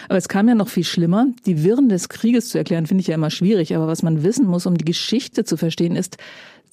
Aber 0.10 0.18
es 0.18 0.28
kam 0.28 0.48
ja 0.48 0.56
noch 0.56 0.70
viel 0.70 0.84
schlimmer. 0.84 1.28
Die 1.46 1.64
Wirren 1.64 1.90
des 1.90 2.10
Krieges 2.10 2.50
zu 2.50 2.58
erklären, 2.58 2.88
finde 2.88 3.02
ich 3.02 3.08
ja 3.08 3.16
immer 3.16 3.30
schwierig. 3.30 3.76
Aber 3.76 3.88
was 3.88 4.04
man 4.04 4.24
wissen 4.24 4.46
muss, 4.46 4.66
um 4.66 4.78
die 4.78 4.86
Geschichte 4.86 5.44
zu 5.44 5.58
verstehen, 5.58 5.96
ist, 5.96 6.18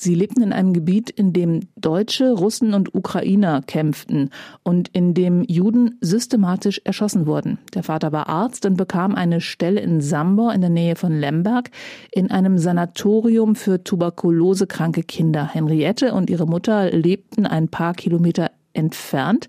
Sie 0.00 0.14
lebten 0.14 0.42
in 0.42 0.52
einem 0.52 0.74
Gebiet, 0.74 1.10
in 1.10 1.32
dem 1.32 1.62
Deutsche, 1.74 2.30
Russen 2.30 2.72
und 2.72 2.94
Ukrainer 2.94 3.62
kämpften 3.66 4.30
und 4.62 4.86
in 4.92 5.12
dem 5.12 5.42
Juden 5.42 5.98
systematisch 6.00 6.80
erschossen 6.84 7.26
wurden. 7.26 7.58
Der 7.74 7.82
Vater 7.82 8.12
war 8.12 8.28
Arzt 8.28 8.64
und 8.64 8.76
bekam 8.76 9.16
eine 9.16 9.40
Stelle 9.40 9.80
in 9.80 10.00
Sambor 10.00 10.54
in 10.54 10.60
der 10.60 10.70
Nähe 10.70 10.94
von 10.94 11.18
Lemberg 11.18 11.72
in 12.12 12.30
einem 12.30 12.58
Sanatorium 12.58 13.56
für 13.56 13.82
tuberkulosekranke 13.82 15.02
Kinder. 15.02 15.48
Henriette 15.52 16.14
und 16.14 16.30
ihre 16.30 16.46
Mutter 16.46 16.92
lebten 16.92 17.44
ein 17.44 17.66
paar 17.66 17.94
Kilometer 17.94 18.52
entfernt 18.74 19.48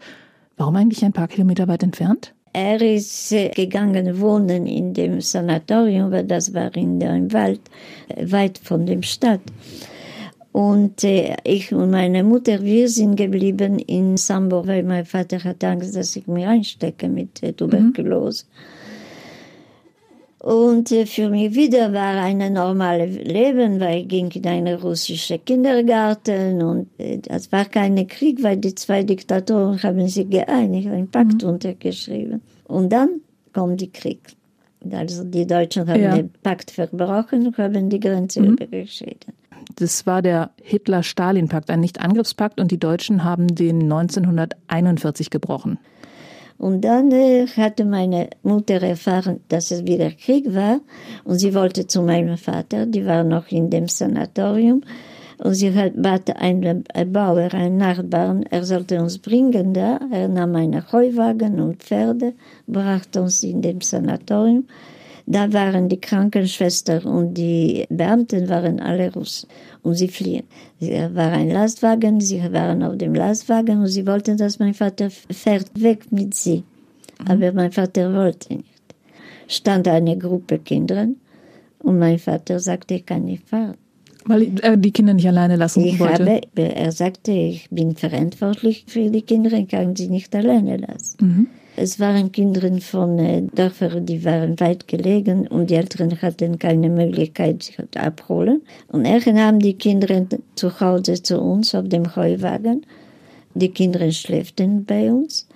Warum 0.60 0.76
eigentlich 0.76 1.06
ein 1.06 1.14
paar 1.14 1.30
Kilometer 1.30 1.70
weit 1.70 1.84
entfernt? 1.84 2.34
Er 2.52 2.82
ist 2.82 3.32
äh, 3.32 3.48
gegangen 3.48 4.20
wohnen 4.20 4.66
in 4.68 4.94
dem 4.94 5.22
Sanatorium, 5.22 6.12
weil 6.12 6.26
das 6.26 6.54
war 6.54 6.76
in 6.76 7.00
dem 7.00 7.32
Wald, 7.32 7.62
äh, 8.10 8.30
weit 8.30 8.58
von 8.58 8.86
der 8.86 9.02
Stadt. 9.02 9.40
Und 10.52 11.02
äh, 11.06 11.38
ich 11.46 11.74
und 11.74 11.92
meine 11.92 12.26
Mutter, 12.26 12.62
wir 12.62 12.90
sind 12.90 13.16
geblieben 13.16 13.80
in 13.80 14.18
Sambo, 14.18 14.68
weil 14.68 14.84
mein 14.84 15.06
Vater 15.06 15.42
hat 15.42 15.64
Angst, 15.64 15.96
dass 15.96 16.18
ich 16.18 16.28
mich 16.28 16.46
einstecke 16.46 17.08
mit 17.08 17.40
Tuberkulose. 17.56 18.44
Mhm. 18.44 18.79
Und 20.40 20.90
äh, 20.92 21.06
für 21.06 21.30
mich 21.30 21.54
wieder 21.54 21.92
war 21.92 22.16
ein 22.16 22.54
normales 22.54 23.16
Leben, 23.18 23.80
weil 23.82 24.02
ich 24.02 24.08
ging 24.08 24.32
in 24.32 24.48
einen 24.48 24.80
russischen 24.80 25.44
Kindergarten 25.44 26.62
und 26.64 26.88
äh, 26.98 27.18
das 27.18 27.52
war 27.52 27.66
kein 27.66 28.08
Krieg, 28.08 28.42
weil 28.42 28.56
die 28.56 28.74
zwei 28.74 29.04
Diktatoren 29.04 29.82
haben 29.84 30.08
sich 30.08 30.30
geeinigt, 30.30 30.88
einen 30.88 31.12
Pakt 31.12 31.44
mhm. 31.44 31.50
untergeschrieben. 31.50 32.42
Und 32.66 32.90
dann 32.90 33.22
kommt 33.54 33.82
der 33.82 33.90
Krieg. 33.90 34.22
Also 34.90 35.26
die 35.26 35.46
Deutschen 35.46 35.90
haben 35.90 36.02
ja. 36.02 36.16
den 36.16 36.32
Pakt 36.42 36.72
verbrochen 36.72 37.48
und 37.48 37.58
haben 37.58 37.90
die 37.90 38.00
Grenze 38.00 38.42
mhm. 38.42 38.56
überschritten. 38.56 39.34
Das 39.76 40.06
war 40.08 40.22
der 40.22 40.52
Hitler-Stalin-Pakt, 40.64 41.70
ein 41.70 41.82
Nicht-Angriffspakt 41.82 42.62
und 42.62 42.72
die 42.72 42.80
Deutschen 42.80 43.26
haben 43.26 43.54
den 43.54 43.84
1941 43.84 45.30
gebrochen. 45.30 45.80
Und 46.60 46.82
dann 46.82 47.10
äh, 47.12 47.48
hatte 47.48 47.86
meine 47.86 48.30
Mutter 48.44 48.82
erfahren, 48.84 49.40
dass 49.48 49.72
es 49.72 49.86
wieder 49.86 50.12
Krieg 50.12 50.54
war 50.54 50.82
und 51.24 51.40
sie 51.40 51.56
wollte 51.56 51.88
zu 51.88 52.02
meinem 52.04 52.38
Vater, 52.38 52.86
die 52.86 53.06
war 53.06 53.24
noch 53.24 53.48
in 53.48 53.70
dem 53.70 53.88
Sanatorium 53.88 54.84
und 55.42 55.54
sie 55.54 55.74
hat, 55.74 55.94
bat 55.96 56.36
einen 56.36 56.84
Bauer, 57.14 57.54
einen 57.54 57.78
Nachbarn, 57.78 58.44
er 58.44 58.66
sollte 58.66 59.02
uns 59.02 59.20
bringen 59.20 59.74
da. 59.74 60.00
Er 60.12 60.28
nahm 60.28 60.54
einen 60.58 60.92
Heuwagen 60.92 61.62
und 61.62 61.82
Pferde, 61.82 62.34
brachte 62.68 63.22
uns 63.22 63.42
in 63.44 63.62
dem 63.62 63.80
Sanatorium. 63.80 64.66
Da 65.32 65.54
waren 65.54 65.90
die 65.90 66.02
Krankenschwestern 66.02 67.04
und 67.04 67.36
die 67.36 67.86
Beamten 67.92 68.50
waren 68.50 68.80
alle 68.80 69.14
Russen 69.14 69.48
und 69.84 69.94
sie 69.94 70.08
fliehen. 70.08 70.46
Sie 70.80 70.90
war 70.92 71.32
ein 71.34 71.52
Lastwagen, 71.52 72.20
sie 72.20 72.42
waren 72.52 72.82
auf 72.82 72.98
dem 72.98 73.14
Lastwagen 73.14 73.82
und 73.82 73.88
sie 73.90 74.08
wollten, 74.08 74.38
dass 74.38 74.58
mein 74.58 74.74
Vater 74.74 75.12
fährt 75.12 75.70
weg 75.80 76.12
mit 76.12 76.34
sie. 76.34 76.64
Mhm. 77.20 77.28
Aber 77.28 77.52
mein 77.54 77.72
Vater 77.72 78.12
wollte 78.12 78.56
nicht. 78.56 78.66
Stand 79.48 79.88
eine 79.88 80.18
Gruppe 80.18 80.58
Kinder 80.58 81.10
und 81.78 82.00
mein 82.00 82.18
Vater 82.18 82.60
sagte, 82.60 82.96
ich 82.96 83.06
kann 83.06 83.26
nicht 83.26 83.48
fahren. 83.48 83.78
Weil 84.26 84.60
er 84.64 84.78
die 84.78 84.92
Kinder 84.92 85.14
nicht 85.14 85.28
alleine 85.28 85.58
lassen 85.58 85.84
ich 85.86 86.00
wollte? 86.00 86.26
Habe, 86.26 86.42
er 86.56 86.92
sagte, 86.92 87.32
ich 87.32 87.70
bin 87.70 87.96
verantwortlich 87.96 88.86
für 88.88 89.12
die 89.12 89.22
Kinder, 89.22 89.54
ich 89.54 89.68
kann 89.68 89.96
sie 89.96 90.08
nicht 90.08 90.36
alleine 90.36 90.78
lassen. 90.78 91.18
Mhm. 91.22 91.48
Es 91.82 91.98
waren 91.98 92.30
Kinder 92.34 92.70
von 92.82 93.18
äh, 93.20 93.42
Dörfern, 93.42 94.06
die 94.06 94.26
waren 94.26 94.60
weit 94.60 94.86
gelegen 94.90 95.48
und 95.48 95.70
die 95.70 95.76
Eltern 95.76 96.22
hatten 96.22 96.60
keine 96.60 96.90
Möglichkeit, 96.90 97.64
sich 97.64 97.80
abholen. 97.96 98.64
Und 98.90 99.06
er 99.06 99.22
nahm 99.32 99.60
die 99.60 99.76
Kinder 99.76 100.26
zu 100.56 100.78
Hause 100.82 101.24
zu 101.24 101.40
uns 101.40 101.74
auf 101.74 101.88
dem 101.88 102.18
Heuwagen. 102.18 102.86
Die 103.54 103.70
Kinder 103.70 104.12
schläften 104.12 104.84
bei 104.84 105.10
uns. 105.10 105.48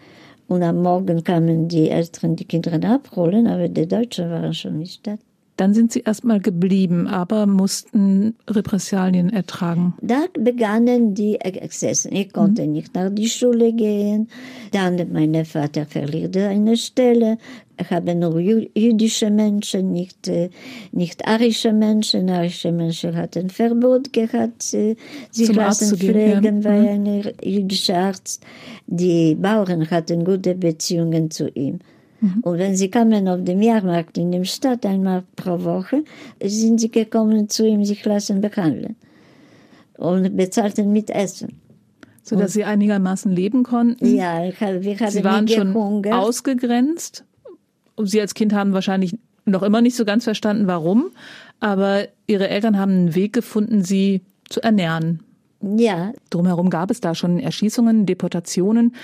Und 0.47 0.63
am 0.63 0.81
Morgen 0.81 1.25
kamen 1.25 1.67
die 1.67 1.89
Eltern 1.89 2.37
die 2.37 2.45
Kinder 2.45 2.71
abholen, 2.89 3.45
aber 3.45 3.67
die 3.67 3.85
Deutschen 3.85 4.29
waren 4.29 4.53
schon 4.53 4.79
nicht 4.79 5.05
da. 5.05 5.17
Dann 5.55 5.73
sind 5.75 5.91
Sie 5.91 5.99
erstmal 5.99 6.39
geblieben, 6.39 7.07
aber 7.07 7.45
mussten 7.45 8.35
Repressalien 8.49 9.29
ertragen. 9.29 9.93
Da 10.01 10.25
begannen 10.33 11.13
die 11.13 11.39
Exzessen. 11.39 12.11
Ich 12.13 12.33
konnte 12.33 12.65
mhm. 12.65 12.71
nicht 12.71 12.95
nach 12.95 13.11
die 13.11 13.29
Schule 13.29 13.71
gehen. 13.71 14.29
Dann 14.71 14.99
mein 15.11 15.45
Vater 15.45 15.85
verlierte 15.85 16.47
eine 16.47 16.75
Stelle. 16.75 17.37
Ich 17.79 17.89
habe 17.91 18.15
nur 18.15 18.39
jüdische 18.39 19.29
Menschen, 19.29 19.91
nicht, 19.91 20.27
äh, 20.27 20.49
nicht 20.91 21.27
arische 21.27 21.71
Menschen. 21.71 22.29
Arische 22.29 22.71
Menschen 22.71 23.15
hatten 23.15 23.49
Verbot 23.49 24.11
gehabt, 24.11 24.63
sich 24.63 24.97
lassen 25.53 25.97
pflegen, 25.97 26.63
weil 26.63 26.97
mhm. 26.97 27.07
ein 27.07 27.31
jüdischer 27.43 27.97
Arzt. 27.97 28.43
Die 28.87 29.35
Bauern 29.35 29.89
hatten 29.89 30.23
gute 30.25 30.55
Beziehungen 30.55 31.29
zu 31.29 31.47
ihm. 31.49 31.79
Mhm. 32.23 32.39
Und 32.41 32.57
wenn 32.57 32.75
sie 32.75 32.89
kamen 32.89 33.27
auf 33.27 33.43
dem 33.43 33.61
Jahrmarkt 33.61 34.17
in 34.17 34.31
der 34.31 34.45
Stadt 34.45 34.85
einmal 34.85 35.23
pro 35.35 35.61
Woche, 35.63 36.03
sind 36.41 36.79
sie 36.79 36.89
gekommen 36.89 37.49
zu 37.49 37.67
ihm, 37.67 37.83
sich 37.83 38.03
lassen 38.05 38.39
behandeln. 38.39 38.95
Und 39.97 40.35
bezahlten 40.37 40.93
mit 40.93 41.09
Essen. 41.09 41.59
So 42.23 42.37
dass 42.37 42.53
sie 42.53 42.63
einigermaßen 42.63 43.29
leben 43.29 43.63
konnten? 43.63 44.15
Ja, 44.15 44.41
wir 44.41 44.99
haben 44.99 45.11
Sie 45.11 45.23
waren 45.25 45.47
schon 45.49 45.75
ausgegrenzt. 46.11 47.25
Und 47.95 48.09
Sie 48.09 48.21
als 48.21 48.33
Kind 48.33 48.53
haben 48.53 48.71
wahrscheinlich 48.71 49.17
noch 49.45 49.61
immer 49.61 49.81
nicht 49.81 49.97
so 49.97 50.05
ganz 50.05 50.23
verstanden, 50.23 50.65
warum. 50.65 51.11
Aber 51.59 52.07
Ihre 52.25 52.47
Eltern 52.47 52.79
haben 52.79 52.91
einen 52.91 53.15
Weg 53.15 53.33
gefunden, 53.33 53.83
Sie 53.83 54.21
zu 54.47 54.61
ernähren. 54.63 55.19
Ja. 55.61 56.13
Drumherum 56.29 56.69
gab 56.69 56.89
es 56.89 57.01
da 57.01 57.13
schon 57.15 57.39
Erschießungen, 57.39 58.05
Deportationen. 58.05 58.95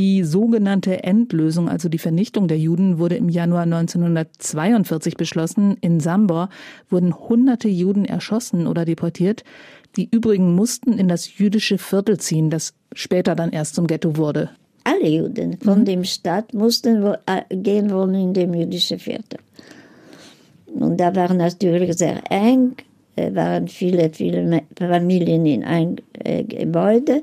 Die 0.00 0.24
sogenannte 0.24 1.04
Endlösung, 1.04 1.68
also 1.68 1.90
die 1.90 1.98
Vernichtung 1.98 2.48
der 2.48 2.56
Juden, 2.56 2.98
wurde 2.98 3.16
im 3.16 3.28
Januar 3.28 3.64
1942 3.64 5.18
beschlossen. 5.18 5.76
In 5.82 6.00
Sambor 6.00 6.48
wurden 6.88 7.14
hunderte 7.14 7.68
Juden 7.68 8.06
erschossen 8.06 8.66
oder 8.66 8.86
deportiert. 8.86 9.44
Die 9.96 10.08
übrigen 10.10 10.54
mussten 10.54 10.94
in 10.94 11.06
das 11.06 11.36
jüdische 11.36 11.76
Viertel 11.76 12.16
ziehen, 12.18 12.48
das 12.48 12.72
später 12.94 13.34
dann 13.34 13.50
erst 13.50 13.74
zum 13.74 13.86
Ghetto 13.86 14.16
wurde. 14.16 14.48
Alle 14.84 15.06
Juden 15.06 15.58
von 15.58 15.80
mhm. 15.80 15.84
dem 15.84 16.04
Stadt 16.04 16.54
mussten 16.54 17.04
äh, 17.26 17.42
gehen 17.54 17.90
wollen 17.90 18.14
in 18.14 18.32
dem 18.32 18.54
jüdischen 18.54 18.98
Viertel. 18.98 19.38
Und 20.64 20.98
da 20.98 21.14
war 21.14 21.34
natürlich 21.34 21.98
sehr 21.98 22.22
eng, 22.30 22.72
waren 23.16 23.68
viele, 23.68 24.08
viele 24.08 24.62
Familien 24.78 25.44
in 25.44 25.62
ein 25.62 25.96
äh, 26.24 26.42
Gebäude. 26.42 27.20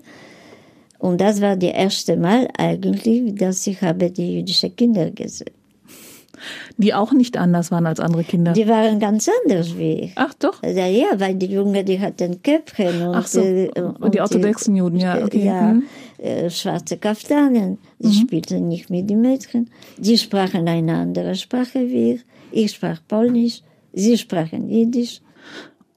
Und 1.00 1.22
das 1.22 1.42
war 1.42 1.56
das 1.56 1.72
erste 1.72 2.18
Mal 2.18 2.48
eigentlich, 2.58 3.36
dass 3.36 3.66
ich 3.68 3.82
habe 3.82 4.10
die 4.10 4.38
jüdischen 4.38 4.76
Kinder 4.76 5.12
gesehen. 5.12 5.52
Die 6.78 6.94
auch 6.94 7.12
nicht 7.14 7.38
anders 7.38 7.72
waren 7.72 7.86
als 7.88 8.00
andere 8.00 8.24
Kinder? 8.24 8.54
Die 8.54 8.68
waren 8.68 9.00
ganz 9.00 9.30
anders 9.42 9.78
wie 9.78 9.94
ich. 9.94 10.12
Ach 10.16 10.34
doch? 10.36 10.62
Ja, 10.64 10.86
ja 10.86 11.08
weil 11.18 11.36
die 11.36 11.48
Jungen, 11.48 11.86
die 11.86 12.00
hatten 12.00 12.42
Köpfchen. 12.44 13.08
Und, 13.08 13.16
Ach 13.16 13.28
so, 13.28 13.42
und, 13.42 14.02
und 14.02 14.14
die 14.14 14.22
orthodoxen 14.22 14.76
Juden, 14.76 15.00
ja. 15.00 15.24
Okay. 15.24 15.46
Ja, 15.46 15.74
mhm. 15.74 15.84
Äh, 16.18 16.50
schwarze 16.50 16.98
Kaftanen. 16.98 17.78
Die 18.00 18.08
mhm. 18.08 18.12
spielten 18.12 18.68
nicht 18.68 18.90
mit 18.90 19.10
den 19.10 19.22
Mädchen. 19.22 19.70
Die 19.98 20.18
sprachen 20.18 20.68
eine 20.68 20.96
andere 20.96 21.36
Sprache 21.36 21.80
wie 21.90 22.14
ich. 22.14 22.22
Ich 22.52 22.72
sprach 22.72 23.00
Polnisch. 23.08 23.62
Sie 23.94 24.18
sprachen 24.18 24.70
Jiddisch. 24.70 25.22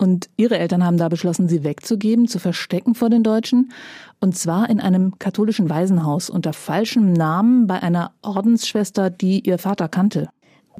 Und 0.00 0.30
ihre 0.38 0.59
Eltern 0.59 0.83
haben 0.83 0.97
da 0.97 1.11
beschlossen, 1.11 1.47
sie 1.47 1.62
wegzugeben, 1.62 2.26
zu 2.26 2.38
verstecken 2.38 2.95
vor 2.95 3.11
den 3.11 3.23
Deutschen. 3.23 3.71
Und 4.19 4.35
zwar 4.35 4.71
in 4.71 4.80
einem 4.80 5.19
katholischen 5.19 5.69
Waisenhaus 5.69 6.30
unter 6.30 6.54
falschem 6.54 7.12
Namen 7.12 7.66
bei 7.66 7.83
einer 7.83 8.12
Ordensschwester, 8.23 9.11
die 9.11 9.47
ihr 9.47 9.59
Vater 9.59 9.88
kannte. 9.88 10.30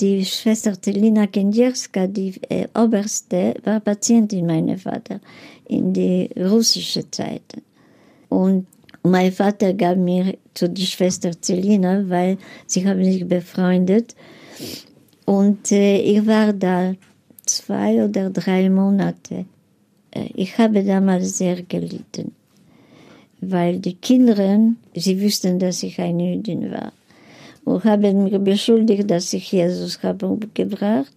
Die 0.01 0.25
Schwester 0.25 0.81
Telina 0.81 1.27
Kędzierska, 1.27 2.07
die 2.07 2.41
äh, 2.49 2.67
Oberste, 2.75 3.57
war 3.65 3.81
Patientin 3.81 4.47
meines 4.47 4.85
Vater 4.85 5.21
in 5.69 5.93
die 5.93 6.31
russische 6.39 7.11
Zeit. 7.11 7.43
Und 8.31 8.67
mein 9.03 9.33
Vater 9.33 9.75
gab 9.75 9.99
mir 9.99 10.39
zu 10.55 10.67
die 10.67 10.87
Schwester 10.87 11.33
Celina, 11.39 12.09
weil 12.09 12.39
sie 12.67 12.89
haben 12.89 13.05
sich 13.05 13.29
befreundet. 13.29 14.15
Und 15.27 15.71
äh, 15.73 15.99
ich 15.99 16.27
war 16.27 16.55
da 16.55 16.95
zwei 17.57 18.05
oder 18.05 18.31
drei 18.31 18.71
Monate. 18.71 19.47
Äh, 20.11 20.29
ich 20.35 20.59
habe 20.59 20.83
damals 20.85 21.39
sehr 21.39 21.63
gelitten, 21.63 22.33
weil 23.41 23.79
die 23.79 23.95
Kinder, 23.95 24.37
sie 24.95 25.23
wussten, 25.23 25.59
dass 25.59 25.83
ich 25.83 26.01
eine 26.01 26.35
Jüdin 26.35 26.71
war 26.71 26.93
und 27.65 27.85
haben 27.85 28.25
mir 28.25 28.39
beschuldigt, 28.39 29.11
dass 29.11 29.33
ich 29.33 29.53
Jesus 29.53 30.03
habe 30.03 30.27
umgebracht, 30.27 31.15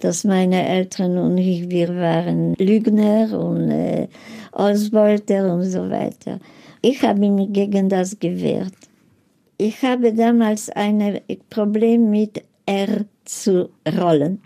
dass 0.00 0.24
meine 0.24 0.66
Eltern 0.68 1.18
und 1.18 1.38
ich, 1.38 1.68
wir 1.70 1.88
waren 1.88 2.54
Lügner 2.54 3.38
und 3.38 3.70
äh, 3.70 4.08
Ausbeuter 4.52 5.52
und 5.54 5.64
so 5.64 5.88
weiter. 5.90 6.40
Ich 6.82 7.02
habe 7.02 7.30
mich 7.30 7.52
gegen 7.52 7.88
das 7.88 8.18
gewehrt. 8.18 8.74
Ich 9.56 9.82
habe 9.82 10.12
damals 10.12 10.68
ein 10.70 11.20
Problem 11.48 12.10
mit 12.10 12.42
R 12.66 13.04
zu 13.24 13.70
rollen. 13.98 14.40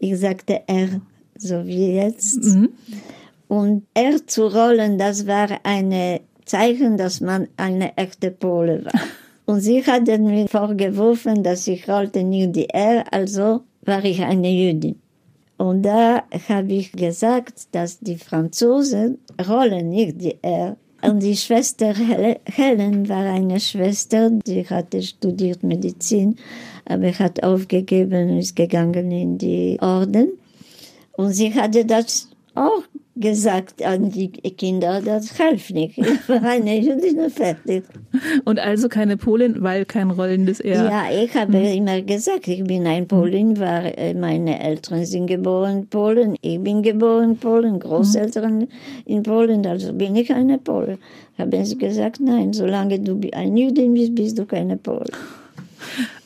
Ich 0.00 0.18
sagte 0.18 0.62
er, 0.66 1.00
so 1.36 1.66
wie 1.66 1.92
jetzt. 1.92 2.42
Mhm. 2.42 2.70
Und 3.48 3.86
er 3.94 4.26
zu 4.26 4.46
rollen, 4.46 4.98
das 4.98 5.26
war 5.26 5.48
ein 5.62 6.20
Zeichen, 6.44 6.96
dass 6.96 7.20
man 7.20 7.48
eine 7.56 7.96
echte 7.96 8.30
Pole 8.30 8.84
war. 8.84 9.00
Und 9.46 9.60
sie 9.60 9.84
hatten 9.84 10.24
mir 10.24 10.48
vorgeworfen, 10.48 11.42
dass 11.42 11.66
ich 11.66 11.88
rollte 11.88 12.22
nicht 12.22 12.54
die 12.54 12.70
R, 12.70 13.04
also 13.10 13.62
war 13.82 14.04
ich 14.04 14.22
eine 14.22 14.50
Jüdin. 14.50 15.00
Und 15.56 15.82
da 15.82 16.22
habe 16.48 16.72
ich 16.72 16.92
gesagt, 16.92 17.68
dass 17.72 17.98
die 17.98 18.16
Franzosen 18.16 19.18
rollen 19.48 19.90
nicht 19.90 20.20
die 20.20 20.38
R. 20.40 20.76
Und 21.02 21.20
die 21.22 21.36
Schwester 21.36 21.94
Helen 22.44 23.08
war 23.08 23.24
eine 23.24 23.58
Schwester, 23.58 24.30
die 24.30 24.66
hatte 24.66 25.02
studiert 25.02 25.62
Medizin 25.62 26.36
aber 26.90 27.04
er 27.04 27.18
hat 27.18 27.42
aufgegeben 27.42 28.30
und 28.30 28.38
ist 28.38 28.56
gegangen 28.56 29.10
in 29.12 29.38
die 29.38 29.78
Orden. 29.80 30.32
Und 31.12 31.32
sie 31.32 31.54
hatte 31.54 31.84
das 31.84 32.28
auch 32.54 32.82
gesagt 33.14 33.84
an 33.84 34.10
die 34.10 34.30
Kinder, 34.30 35.00
das 35.02 35.38
half 35.38 35.70
nicht. 35.70 35.98
Ich 35.98 36.06
war 36.28 36.42
eine 36.42 36.78
Jüdin 36.80 37.30
fertig. 37.30 37.84
Und 38.44 38.58
also 38.58 38.88
keine 38.88 39.16
Polin, 39.16 39.56
weil 39.58 39.84
kein 39.84 40.10
rollendes 40.10 40.60
R. 40.60 40.84
Ja, 40.84 41.04
ich 41.12 41.34
habe 41.34 41.58
hm. 41.58 41.78
immer 41.78 42.00
gesagt, 42.00 42.48
ich 42.48 42.64
bin 42.64 42.86
ein 42.86 43.06
Polin, 43.06 43.58
weil 43.60 43.94
äh, 43.96 44.14
meine 44.14 44.60
Eltern 44.60 45.04
sind 45.04 45.26
geboren 45.26 45.80
in 45.80 45.86
Polen, 45.88 46.36
ich 46.40 46.60
bin 46.60 46.82
geboren 46.82 47.30
in 47.30 47.36
Polen, 47.36 47.78
Großeltern 47.78 48.62
hm. 48.62 48.68
in 49.04 49.22
Polen, 49.22 49.66
also 49.66 49.92
bin 49.92 50.16
ich 50.16 50.32
eine 50.32 50.58
Polin. 50.58 50.98
Haben 51.38 51.64
sie 51.64 51.78
gesagt, 51.78 52.20
nein, 52.20 52.52
solange 52.52 52.98
du 52.98 53.20
ein 53.32 53.56
Jüdin 53.56 53.94
bist, 53.94 54.14
bist 54.14 54.38
du 54.38 54.46
keine 54.46 54.76
Polin. 54.76 55.12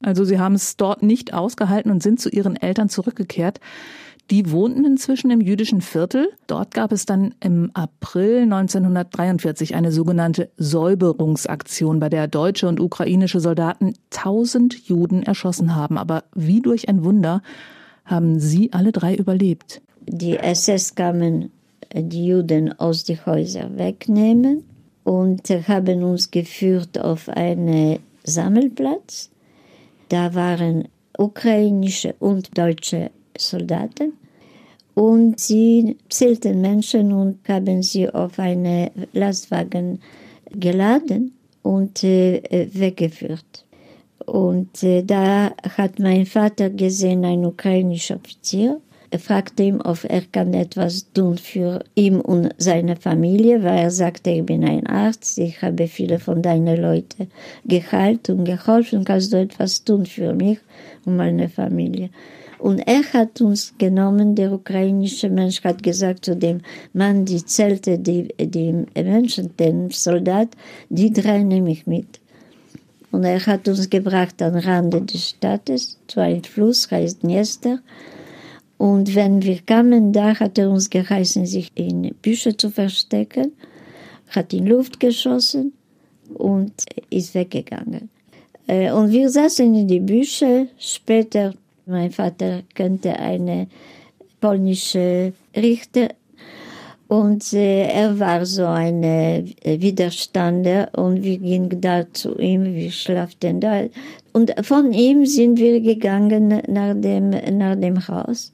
Also 0.03 0.25
Sie 0.25 0.39
haben 0.39 0.55
es 0.55 0.77
dort 0.77 1.03
nicht 1.03 1.35
ausgehalten 1.35 1.91
und 1.91 2.03
sind 2.03 2.21
zu 2.21 2.29
Ihren 2.29 2.57
Eltern 2.57 2.89
zurückgekehrt. 2.89 3.61
Die 4.31 4.51
wohnten 4.51 4.87
inzwischen 4.87 5.31
im 5.31 5.43
jüdischen 5.43 5.83
Viertel. 5.83 6.29
Dort 6.47 6.73
gab 6.73 6.93
es 6.93 7.05
dann 7.05 7.35
im 7.41 7.71
April 7.75 8.43
1943 8.45 9.75
eine 9.75 9.93
sogenannte 9.93 10.51
Säuberungsaktion, 10.57 12.01
bei 12.01 12.09
der 12.09 12.27
deutsche 12.27 12.67
und 12.67 12.81
ukrainische 12.81 13.41
Soldaten 13.41 13.93
tausend 14.09 14.89
Juden 14.89 15.23
erschossen 15.23 15.77
haben. 15.77 15.99
Aber 15.99 16.25
wie 16.35 16.63
durch 16.63 16.89
ein 16.89 17.05
Wunder 17.05 17.43
haben 18.07 18.41
Sie 18.41 18.73
alle 18.73 18.93
drei 18.93 19.15
überlebt. 19.15 19.83
Die 20.07 20.39
SS 20.39 20.95
kamen 20.95 21.51
die 21.95 22.27
Juden 22.27 22.79
aus 22.79 23.05
den 23.05 23.25
Häusern 23.27 23.77
wegnehmen 23.77 24.65
und 25.05 25.49
haben 25.69 26.03
uns 26.03 26.31
geführt 26.31 26.99
auf 26.99 27.29
einen 27.29 27.99
Sammelplatz 28.25 29.31
da 30.15 30.33
waren 30.35 30.87
ukrainische 31.19 32.15
und 32.21 32.57
deutsche 32.57 33.11
Soldaten 33.37 34.13
und 34.95 35.41
sie 35.41 35.97
zählten 36.09 36.61
Menschen 36.61 37.13
und 37.13 37.49
haben 37.49 37.83
sie 37.83 38.09
auf 38.09 38.39
einen 38.39 38.91
Lastwagen 39.13 39.99
geladen 40.53 41.33
und 41.63 42.05
äh, 42.05 42.69
weggeführt. 42.73 43.65
Und 44.25 44.85
äh, 44.85 45.03
da 45.03 45.51
hat 45.77 45.99
mein 45.99 46.27
Vater 46.27 46.71
gesehen, 46.71 47.25
ein 47.25 47.45
ukrainischer 47.45 48.15
Offizier, 48.15 48.71
er 48.71 48.94
fragte 49.19 49.63
ihn, 49.63 49.81
ob 49.81 50.05
er 50.05 50.23
kann 50.23 50.55
etwas 50.55 51.13
tun 51.13 51.39
für 51.39 51.85
ihn 51.95 52.21
und 52.21 52.51
seine 52.59 52.97
Familie, 52.97 53.63
weil 53.63 53.79
er 53.79 53.91
sagte, 53.91 54.31
ich 54.31 54.47
bin 54.47 54.65
ein 54.65 54.87
Arzt, 54.87 55.39
ich 55.39 55.63
habe 55.63 55.89
viele 55.89 56.19
von 56.19 56.43
deinen 56.43 56.81
Leuten 56.81 57.31
geheilt 57.65 58.31
und 58.31 58.45
geholfen, 58.45 59.05
kannst 59.05 59.33
du 59.33 59.39
etwas 59.39 59.85
tun 59.85 60.07
für 60.07 60.35
mich 60.35 60.59
und 61.05 61.17
meine 61.17 61.49
Familie. 61.49 62.11
Und 62.59 62.79
er 62.79 63.03
hat 63.13 63.41
uns 63.43 63.75
genommen, 63.77 64.35
der 64.35 64.51
ukrainische 64.53 65.29
Mensch 65.29 65.63
hat 65.65 65.83
gesagt 65.83 66.25
zu 66.25 66.35
dem 66.35 66.63
Mann, 66.95 67.27
die 67.27 67.45
zählte 67.45 67.99
die, 67.99 68.29
die 68.41 68.87
Menschen, 68.95 69.55
den 69.59 69.91
Soldat, 69.91 70.49
die 70.89 71.13
drei 71.13 71.43
nehme 71.43 71.73
ich 71.73 71.87
mit. 71.87 72.21
Und 73.11 73.25
er 73.25 73.45
hat 73.47 73.69
uns 73.69 73.91
gebracht 73.91 74.41
an 74.41 74.57
Rande 74.57 75.03
des 75.03 75.29
Staates, 75.29 75.99
zu 76.07 76.21
einem 76.21 76.43
Fluss, 76.43 76.91
heißt 76.91 77.23
Dniester, 77.23 77.81
und 78.85 79.15
wenn 79.15 79.43
wir 79.43 79.61
kamen, 79.63 80.13
da 80.13 80.39
hat 80.39 80.59
er 80.59 80.69
uns 80.69 80.91
geheißen, 80.91 81.47
sich 81.47 81.73
in 81.75 82.15
Büsche 82.21 82.55
zu 82.55 82.69
verstecken, 82.69 83.53
hat 84.29 84.53
in 84.53 84.67
Luft 84.67 85.01
geschossen 85.01 85.73
und 86.35 86.71
ist 87.09 87.35
weggegangen. 87.35 88.11
Äh, 88.67 88.93
und 88.93 89.11
wir 89.11 89.31
saßen 89.31 89.75
in 89.75 89.89
die 89.89 90.01
Büsche. 90.01 90.69
Später, 90.77 91.55
mein 91.87 92.11
Vater 92.11 92.61
kannte 92.75 93.19
eine 93.19 93.69
polnische 94.39 95.33
Richter 95.57 96.09
und 97.09 97.55
äh, 97.55 97.89
er 97.89 98.21
war 98.21 98.45
so 98.45 98.67
ein 98.67 99.03
äh, 99.03 99.45
Widerstander 99.65 100.91
und 100.95 101.23
wir 101.23 101.39
gingen 101.39 101.81
da 101.81 102.05
zu 102.13 102.39
ihm, 102.39 102.75
wir 102.75 102.91
schlaften 102.91 103.61
da. 103.61 103.85
Und 104.35 104.53
von 104.61 104.93
ihm 104.93 105.25
sind 105.25 105.59
wir 105.59 105.81
gegangen 105.81 106.61
nach 106.69 106.93
dem, 106.95 107.31
nach 107.31 107.77
dem 107.77 108.07
Haus. 108.09 108.53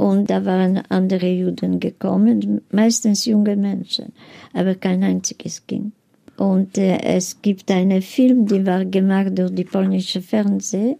Und 0.00 0.30
da 0.30 0.46
waren 0.46 0.80
andere 0.88 1.28
Juden 1.28 1.78
gekommen, 1.78 2.62
meistens 2.70 3.26
junge 3.26 3.54
Menschen, 3.54 4.14
aber 4.54 4.74
kein 4.74 5.02
einziges 5.02 5.66
Kind. 5.66 5.92
Und 6.38 6.78
äh, 6.78 7.02
es 7.02 7.42
gibt 7.42 7.70
einen 7.70 8.00
Film, 8.00 8.46
der 8.46 8.64
war 8.64 8.86
gemacht 8.86 9.36
durch 9.36 9.54
die 9.54 9.64
polnische 9.64 10.22
Fernsehen 10.22 10.96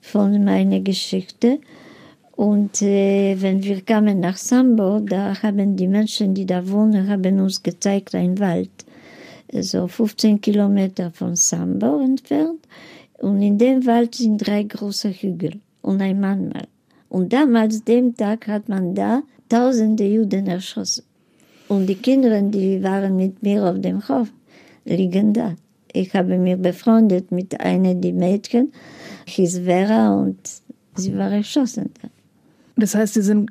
von 0.00 0.42
meiner 0.42 0.80
Geschichte. 0.80 1.58
Und 2.34 2.80
äh, 2.80 3.36
wenn 3.38 3.62
wir 3.62 3.82
kamen 3.82 4.20
nach 4.20 4.38
Sambo, 4.38 5.00
da 5.00 5.34
haben 5.42 5.76
die 5.76 5.88
Menschen, 5.88 6.32
die 6.32 6.46
da 6.46 6.66
wohnen, 6.66 7.10
haben 7.10 7.40
uns 7.40 7.62
gezeigt, 7.62 8.14
ein 8.14 8.38
Wald, 8.38 8.86
so 9.52 9.86
15 9.86 10.40
Kilometer 10.40 11.10
von 11.10 11.36
Sambor 11.36 12.00
entfernt. 12.00 12.66
Und 13.18 13.42
in 13.42 13.58
dem 13.58 13.84
Wald 13.84 14.14
sind 14.14 14.38
drei 14.38 14.62
große 14.62 15.10
Hügel 15.10 15.60
und 15.82 16.00
ein 16.00 16.18
Mannmal. 16.18 16.68
Und 17.10 17.32
damals, 17.32 17.84
dem 17.84 18.16
Tag, 18.16 18.46
hat 18.46 18.68
man 18.68 18.94
da 18.94 19.22
tausende 19.48 20.04
Juden 20.04 20.46
erschossen. 20.46 21.04
Und 21.68 21.86
die 21.86 21.96
Kinder, 21.96 22.40
die 22.40 22.82
waren 22.82 23.16
mit 23.16 23.42
mir 23.42 23.64
auf 23.64 23.80
dem 23.80 24.08
Hof, 24.08 24.28
liegen 24.84 25.34
da. 25.34 25.54
Ich 25.92 26.14
habe 26.14 26.38
mich 26.38 26.56
befreundet 26.56 27.32
mit 27.32 27.60
einer 27.60 27.94
der 27.94 28.12
Mädchen, 28.12 28.72
hieß 29.26 29.58
Vera, 29.64 30.14
und 30.14 30.38
sie 30.94 31.16
war 31.18 31.30
erschossen. 31.30 31.90
Das 32.76 32.94
heißt, 32.94 33.14
Sie 33.14 33.22
sind 33.22 33.50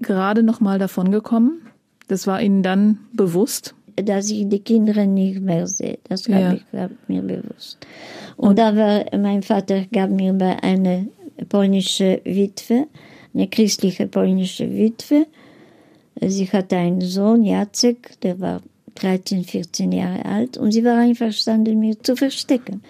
gerade 0.00 0.42
noch 0.42 0.60
mal 0.60 0.78
davon 0.78 1.10
gekommen? 1.10 1.62
Das 2.08 2.26
war 2.26 2.40
Ihnen 2.40 2.62
dann 2.62 2.98
bewusst? 3.12 3.74
Dass 3.96 4.30
ich 4.30 4.48
die 4.48 4.60
Kinder 4.60 5.04
nicht 5.06 5.40
mehr 5.40 5.66
sehe, 5.66 5.98
das 6.08 6.26
ja. 6.26 6.36
habe 6.36 6.56
ich 6.56 7.08
mir 7.08 7.22
bewusst. 7.22 7.78
Und, 8.36 8.50
und 8.50 8.58
da 8.58 8.74
war, 8.76 9.04
mein 9.18 9.42
Vater 9.42 9.84
gab 9.92 10.10
mir 10.10 10.32
bei 10.32 10.62
einer 10.62 11.04
polnischen 11.48 12.18
Witwe, 12.24 12.86
eine 13.34 13.48
christliche 13.48 14.06
polnische 14.06 14.70
Witwe, 14.70 15.26
sie 16.20 16.46
hatte 16.46 16.76
einen 16.76 17.00
Sohn, 17.00 17.44
Jacek, 17.44 18.20
der 18.20 18.40
war 18.40 18.62
13, 18.96 19.44
14 19.44 19.92
Jahre 19.92 20.24
alt 20.24 20.56
und 20.56 20.72
sie 20.72 20.84
war 20.84 20.98
einverstanden, 20.98 21.78
mir 21.78 21.98
zu 22.02 22.16
verstecken. 22.16 22.82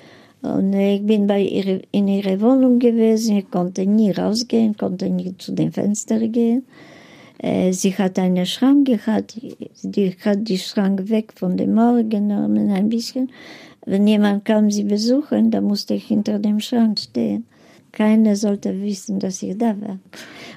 Und 0.43 0.73
ich 0.73 1.07
bin 1.07 1.29
bei 1.29 1.41
ihr 1.41 1.83
in 1.93 2.09
ihrer 2.09 2.41
Wohnung 2.41 2.81
gewesen, 2.81 3.37
ich 3.37 3.51
konnte 3.51 3.87
nie 3.87 4.11
rausgehen, 4.11 4.77
konnte 4.77 5.09
nie 5.09 5.37
zu 5.39 5.53
den 5.53 5.71
Fenstern 5.71 6.33
gehen. 6.33 6.65
Äh, 7.39 7.73
sie 7.73 7.97
hat 7.97 8.19
einen 8.19 8.47
Schrank 8.47 8.89
gehabt, 8.89 9.37
die 9.83 10.17
hat 10.25 10.49
die 10.49 10.59
Schrank 10.59 11.09
weg 11.09 11.33
von 11.37 11.57
dem 11.57 11.75
Mauer 11.75 12.03
genommen, 12.03 12.71
ein 12.71 12.89
bisschen. 12.89 13.31
Wenn 13.87 14.07
jemand 14.07 14.45
kam, 14.45 14.71
sie 14.71 14.85
besuchen, 14.85 15.51
dann 15.51 15.65
musste 15.65 15.95
ich 15.95 16.07
hinter 16.07 16.41
dem 16.41 16.59
Schrank 16.59 16.99
stehen. 16.99 17.45
Keiner 17.93 18.37
sollte 18.37 18.81
wissen, 18.83 19.19
dass 19.19 19.43
ich 19.43 19.57
da 19.57 19.79
war. 19.81 19.99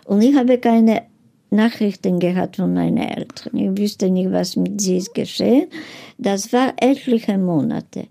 Und 0.06 0.22
ich 0.22 0.36
habe 0.36 0.58
keine 0.58 1.04
Nachrichten 1.52 2.20
gehabt 2.20 2.56
von 2.56 2.74
meinen 2.74 2.98
Eltern. 2.98 3.58
Ich 3.58 3.78
wusste 3.78 4.10
nicht, 4.10 4.32
was 4.32 4.56
mit 4.56 4.82
sie 4.82 4.98
ist 4.98 5.14
geschehen. 5.14 5.68
Das 6.18 6.52
war 6.54 6.74
etliche 6.78 7.38
Monate. 7.38 8.08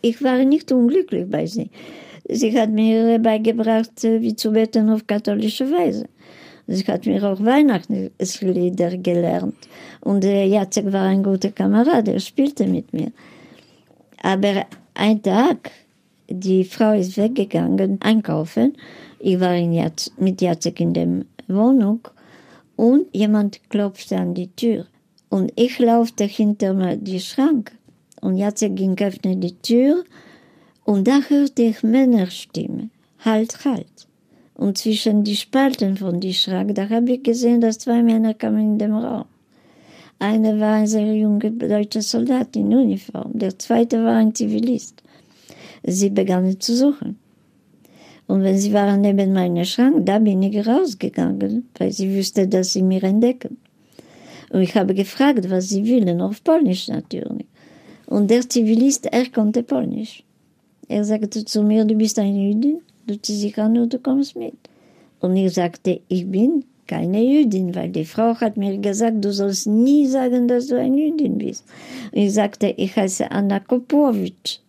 Ich 0.00 0.22
war 0.22 0.44
nicht 0.44 0.70
unglücklich 0.72 1.28
bei 1.28 1.46
sie. 1.46 1.70
Sie 2.28 2.58
hat 2.58 2.70
mir 2.70 3.18
beigebracht, 3.18 4.02
wie 4.02 4.36
zu 4.36 4.52
beten 4.52 4.90
auf 4.90 5.06
katholische 5.06 5.70
Weise. 5.70 6.06
Sie 6.66 6.84
hat 6.84 7.06
mir 7.06 7.22
auch 7.24 7.42
Weihnachtslieder 7.42 8.98
gelernt. 8.98 9.56
Und 10.02 10.24
Jacek 10.24 10.92
war 10.92 11.04
ein 11.04 11.22
guter 11.22 11.50
Kamerad, 11.50 12.06
er 12.08 12.20
spielte 12.20 12.66
mit 12.66 12.92
mir. 12.92 13.10
Aber 14.22 14.66
ein 14.94 15.22
Tag, 15.22 15.70
die 16.28 16.64
Frau 16.64 16.92
ist 16.92 17.16
weggegangen, 17.16 17.98
einkaufen. 18.00 18.76
Ich 19.18 19.40
war 19.40 19.54
in 19.54 19.72
Jaz 19.72 20.12
mit 20.18 20.40
Jacek 20.40 20.80
in 20.80 20.94
der 20.94 21.08
Wohnung 21.48 22.00
und 22.76 23.06
jemand 23.12 23.60
klopfte 23.70 24.18
an 24.18 24.34
die 24.34 24.48
Tür. 24.48 24.86
Und 25.30 25.52
ich 25.56 25.78
laufte 25.78 26.24
hinter 26.24 26.96
die 26.96 27.20
Schrank. 27.20 27.72
Und 28.20 28.36
Jacek 28.36 28.76
ging 28.76 28.98
öffnen 28.98 29.40
die 29.40 29.56
Tür 29.56 30.04
und 30.84 31.06
da 31.06 31.20
hörte 31.28 31.62
ich 31.62 31.82
Männerstimme. 31.82 32.90
Halt, 33.24 33.64
halt. 33.64 34.06
Und 34.54 34.76
zwischen 34.76 35.22
die 35.22 35.36
Spalten 35.36 35.96
von 35.96 36.18
die 36.20 36.34
Schrank, 36.34 36.74
da 36.74 36.88
habe 36.88 37.12
ich 37.12 37.22
gesehen, 37.22 37.60
dass 37.60 37.78
zwei 37.78 38.02
Männer 38.02 38.34
kamen 38.34 38.72
in 38.72 38.78
dem 38.78 38.94
Raum. 38.94 39.26
Einer 40.18 40.58
war 40.58 40.74
ein 40.74 40.86
sehr 40.86 41.14
junger 41.14 41.50
deutscher 41.50 42.02
Soldat 42.02 42.56
in 42.56 42.74
Uniform, 42.74 43.38
der 43.38 43.56
zweite 43.56 44.02
war 44.04 44.16
ein 44.16 44.34
Zivilist. 44.34 45.00
Sie 45.90 46.10
begannen 46.10 46.60
zu 46.60 46.76
suchen. 46.76 47.18
Und 48.26 48.42
wenn 48.42 48.58
sie 48.58 48.72
waren 48.74 49.00
neben 49.00 49.32
meinem 49.32 49.64
Schrank, 49.64 50.04
da 50.04 50.18
bin 50.18 50.42
ich 50.42 50.66
rausgegangen, 50.66 51.68
weil 51.78 51.92
sie 51.92 52.14
wusste, 52.16 52.46
dass 52.46 52.72
sie 52.74 52.82
mich 52.82 53.02
entdecken. 53.02 53.56
Und 54.50 54.60
ich 54.60 54.74
habe 54.74 54.94
gefragt, 54.94 55.48
was 55.50 55.68
sie 55.70 55.84
wollen, 55.88 56.20
auf 56.20 56.44
Polnisch 56.44 56.88
natürlich. 56.88 57.46
Und 58.06 58.30
der 58.30 58.48
Zivilist, 58.48 59.06
er 59.06 59.28
konnte 59.30 59.62
Polnisch. 59.62 60.22
Er 60.88 61.04
sagte 61.04 61.44
zu 61.44 61.62
mir, 61.62 61.84
du 61.84 61.94
bist 61.94 62.18
ein 62.18 62.36
Jüdin? 62.36 62.80
du 63.08 63.20
ziehst 63.20 63.42
dich 63.42 63.58
an 63.58 63.76
und 63.78 63.92
du 63.92 63.98
kommst 63.98 64.36
mit. 64.36 64.54
Und 65.20 65.36
ich 65.36 65.52
sagte, 65.54 66.00
ich 66.08 66.30
bin 66.30 66.64
keine 66.86 67.22
Jüdin, 67.22 67.74
weil 67.74 67.90
die 67.90 68.04
Frau 68.04 68.34
hat 68.34 68.56
mir 68.56 68.78
gesagt, 68.78 69.24
du 69.24 69.32
sollst 69.32 69.66
nie 69.66 70.06
sagen, 70.06 70.46
dass 70.46 70.68
du 70.68 70.78
eine 70.78 70.96
Jüdin 70.96 71.38
bist. 71.38 71.64
Und 72.12 72.18
ich 72.18 72.32
sagte, 72.32 72.74
ich 72.76 72.96
heiße 72.96 73.30
Anna 73.30 73.60
Kopowitsch. 73.60 74.60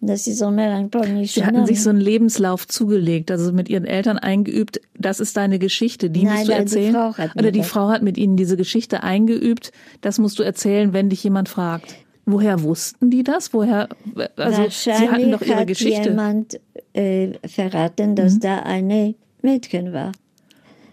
Das 0.00 0.26
ist 0.26 0.38
so 0.38 0.46
polnischer 0.90 1.40
Sie 1.40 1.44
hatten 1.46 1.64
sich 1.66 1.82
so 1.82 1.90
einen 1.90 2.00
Lebenslauf 2.00 2.68
zugelegt, 2.68 3.30
also 3.30 3.52
mit 3.52 3.68
Ihren 3.70 3.86
Eltern 3.86 4.18
eingeübt. 4.18 4.80
Das 4.98 5.18
ist 5.18 5.36
deine 5.36 5.58
Geschichte, 5.58 6.10
die 6.10 6.24
Nein, 6.24 6.36
musst 6.36 6.48
du 6.48 6.52
erzählen. 6.52 6.86
Die 6.86 6.92
Frau 6.92 7.16
hat 7.16 7.36
Oder 7.36 7.50
die 7.52 7.60
das. 7.60 7.68
Frau 7.68 7.88
hat 7.88 8.02
mit 8.02 8.18
Ihnen 8.18 8.36
diese 8.36 8.56
Geschichte 8.56 9.02
eingeübt. 9.02 9.72
Das 10.02 10.18
musst 10.18 10.38
du 10.38 10.42
erzählen, 10.42 10.92
wenn 10.92 11.08
dich 11.08 11.24
jemand 11.24 11.48
fragt. 11.48 11.94
Woher 12.26 12.62
wussten 12.62 13.10
die 13.10 13.22
das? 13.22 13.52
Woher? 13.52 13.88
Also 14.36 14.66
Sie 14.68 14.92
hatten 14.92 15.30
doch 15.30 15.42
Ihre 15.42 15.60
hat 15.60 15.66
Geschichte. 15.66 16.10
Jemand 16.10 16.60
äh, 16.92 17.32
verraten, 17.46 18.14
dass 18.14 18.34
mhm. 18.34 18.40
da 18.40 18.58
eine 18.60 19.14
Mädchen 19.42 19.92
war. 19.92 20.12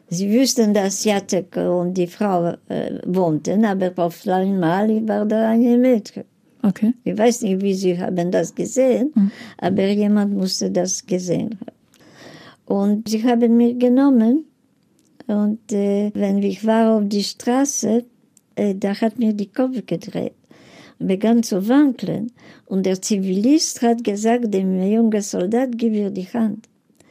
Sie 0.10 0.30
wussten, 0.38 0.74
dass 0.74 1.06
Jacek 1.06 1.56
und 1.56 1.94
die 1.94 2.08
Frau 2.08 2.54
äh, 2.68 3.00
wohnten, 3.06 3.64
aber 3.64 3.94
auf 3.96 4.28
einmal 4.28 5.08
war 5.08 5.26
da 5.26 5.50
eine 5.52 5.78
Mädchen. 5.78 6.26
Okay. 6.64 6.94
Ich 7.04 7.18
weiß 7.18 7.42
nicht, 7.42 7.62
wie 7.62 7.74
sie 7.74 8.00
haben 8.00 8.32
das 8.32 8.54
gesehen, 8.54 9.12
mhm. 9.16 9.32
aber 9.58 9.88
jemand 9.88 10.36
musste 10.36 10.70
das 10.70 11.06
gesehen 11.06 11.58
haben. 11.60 11.78
Und 12.66 13.10
sie 13.10 13.24
haben 13.24 13.58
mich 13.58 13.80
genommen 13.80 14.46
und 15.28 15.72
äh, 15.72 16.12
wenn 16.14 16.42
ich 16.44 16.66
war 16.66 16.98
auf 16.98 17.04
die 17.06 17.24
Straße, 17.24 18.06
äh, 18.56 18.76
da 18.76 19.00
hat 19.00 19.18
mir 19.18 19.34
die 19.34 19.52
Kopf 19.52 19.86
gedreht 19.86 20.34
begann 21.08 21.44
zu 21.44 21.68
wankeln 21.68 22.32
und 22.66 22.86
der 22.86 23.02
Zivilist 23.02 23.82
hat 23.82 24.04
gesagt 24.04 24.54
dem 24.54 24.82
jungen 24.82 25.22
Soldat, 25.22 25.70
gib 25.76 25.94
ihr 25.94 26.10
die 26.10 26.28
Hand. 26.28 26.68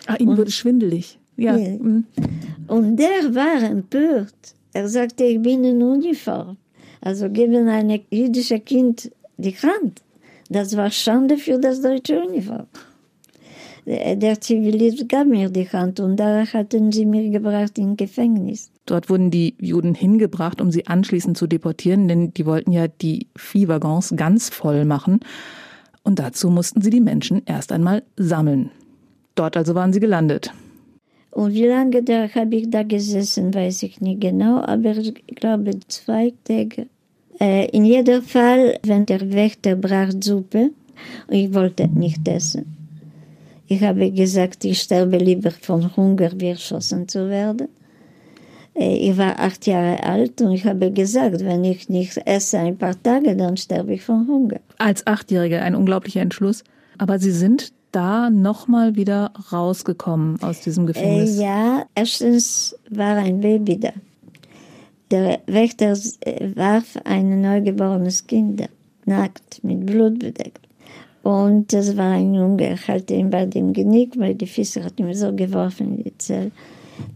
Ah, 0.06 0.16
ihm 0.18 0.36
wurde 0.36 0.50
schwindelig. 0.50 1.18
Ja. 1.36 1.56
ja. 1.56 1.70
Mhm. 1.78 2.04
Und 2.68 2.96
der 2.96 3.34
war 3.34 3.62
empört. 3.62 4.34
Er 4.72 4.88
sagte, 4.88 5.24
ich 5.24 5.40
bin 5.42 5.64
in 5.64 5.82
Uniform. 5.82 6.56
Also 7.00 7.28
geben 7.30 7.68
ein 7.68 8.00
jüdisches 8.10 8.64
Kind 8.64 9.10
die 9.40 9.56
Hand. 9.56 10.02
Das 10.48 10.76
war 10.76 10.90
Schande 10.90 11.38
für 11.38 11.58
das 11.58 11.80
deutsche 11.80 12.20
Uniform. 12.20 12.66
Der 13.86 14.40
Zivilist 14.40 15.08
gab 15.08 15.26
mir 15.26 15.48
die 15.48 15.68
Hand 15.68 16.00
und 16.00 16.16
da 16.16 16.44
hatten 16.46 16.92
sie 16.92 17.06
mir 17.06 17.30
gebracht 17.30 17.78
in 17.78 17.96
Gefängnis. 17.96 18.70
Dort 18.84 19.08
wurden 19.08 19.30
die 19.30 19.54
Juden 19.58 19.94
hingebracht, 19.94 20.60
um 20.60 20.70
sie 20.70 20.86
anschließend 20.86 21.36
zu 21.38 21.46
deportieren, 21.46 22.06
denn 22.08 22.34
die 22.34 22.44
wollten 22.44 22.72
ja 22.72 22.88
die 22.88 23.28
Viehwaggons 23.36 24.14
ganz 24.16 24.50
voll 24.50 24.84
machen. 24.84 25.20
Und 26.02 26.18
dazu 26.18 26.50
mussten 26.50 26.82
sie 26.82 26.90
die 26.90 27.00
Menschen 27.00 27.42
erst 27.46 27.72
einmal 27.72 28.02
sammeln. 28.16 28.70
Dort 29.34 29.56
also 29.56 29.74
waren 29.74 29.92
sie 29.92 30.00
gelandet. 30.00 30.52
Und 31.30 31.54
wie 31.54 31.66
lange 31.66 32.02
da 32.02 32.28
habe 32.28 32.56
ich 32.56 32.70
da 32.70 32.82
gesessen, 32.82 33.54
weiß 33.54 33.84
ich 33.84 34.00
nicht 34.00 34.20
genau, 34.20 34.60
aber 34.60 34.96
ich 34.96 35.14
glaube 35.26 35.78
zwei 35.88 36.32
Tage. 36.44 36.88
Äh, 37.40 37.66
in 37.70 37.84
jedem 37.84 38.22
Fall, 38.22 38.78
wenn 38.82 39.06
der 39.06 39.32
Wächter 39.32 39.74
brach 39.74 40.12
Suppe 40.20 40.70
und 41.28 41.34
ich 41.34 41.54
wollte 41.54 41.88
nicht 41.88 42.28
essen. 42.28 42.76
Ich 43.66 43.82
habe 43.82 44.10
gesagt, 44.10 44.64
ich 44.64 44.80
sterbe 44.80 45.16
lieber 45.16 45.50
von 45.50 45.96
Hunger, 45.96 46.30
wie 46.36 46.48
erschossen 46.48 47.08
zu 47.08 47.28
werden. 47.30 47.68
Äh, 48.74 48.96
ich 48.96 49.16
war 49.16 49.38
acht 49.38 49.66
Jahre 49.66 50.02
alt 50.02 50.40
und 50.42 50.52
ich 50.52 50.64
habe 50.66 50.90
gesagt, 50.90 51.40
wenn 51.40 51.64
ich 51.64 51.88
nicht 51.88 52.16
esse 52.26 52.58
ein 52.58 52.76
paar 52.76 53.00
Tage, 53.02 53.34
dann 53.36 53.56
sterbe 53.56 53.94
ich 53.94 54.02
von 54.02 54.26
Hunger. 54.28 54.60
Als 54.78 55.06
Achtjährige 55.06 55.62
ein 55.62 55.74
unglaublicher 55.74 56.20
Entschluss. 56.20 56.64
Aber 56.98 57.18
Sie 57.18 57.30
sind 57.30 57.72
da 57.92 58.30
nochmal 58.30 58.96
wieder 58.96 59.32
rausgekommen 59.52 60.42
aus 60.42 60.60
diesem 60.60 60.86
Gefängnis? 60.86 61.38
Äh, 61.38 61.44
ja, 61.44 61.84
erstens 61.94 62.76
war 62.90 63.16
ein 63.16 63.40
Baby 63.40 63.80
da. 63.80 63.92
Der 65.10 65.40
Wächter 65.46 65.92
äh, 66.20 66.54
warf 66.54 66.96
ein 67.04 67.40
neugeborenes 67.40 68.26
Kind 68.26 68.68
nackt, 69.06 69.62
mit 69.64 69.84
Blut 69.86 70.18
bedeckt. 70.20 70.68
Und 71.22 71.72
das 71.72 71.96
war 71.96 72.12
ein 72.12 72.32
Junge, 72.34 72.66
er 72.68 72.78
hatte 72.88 73.14
ihn 73.14 73.28
bei 73.28 73.44
dem 73.44 73.72
Genick, 73.72 74.18
weil 74.18 74.34
die 74.34 74.46
Füße 74.46 74.82
hat 74.82 74.98
ihm 74.98 75.12
so 75.12 75.34
geworfen 75.34 75.98
in 75.98 76.04
die 76.04 76.18
Zelle. 76.18 76.50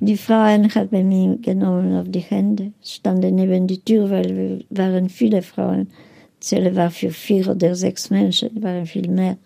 Die 0.00 0.16
Frauen 0.16 0.74
hat 0.74 0.90
bei 0.90 1.02
mir 1.02 1.36
genommen 1.36 1.96
auf 1.96 2.08
die 2.08 2.20
Hände, 2.20 2.72
standen 2.82 3.36
neben 3.36 3.66
die 3.66 3.80
Tür, 3.80 4.10
weil 4.10 4.36
wir 4.36 4.64
waren 4.70 5.08
viele 5.08 5.42
Frauen. 5.42 5.88
Die 6.36 6.40
Zelle 6.40 6.74
war 6.74 6.90
für 6.90 7.10
vier 7.10 7.48
oder 7.48 7.74
sechs 7.74 8.10
Menschen, 8.10 8.62
waren 8.62 8.86
viel 8.86 9.08
mehr. 9.08 9.36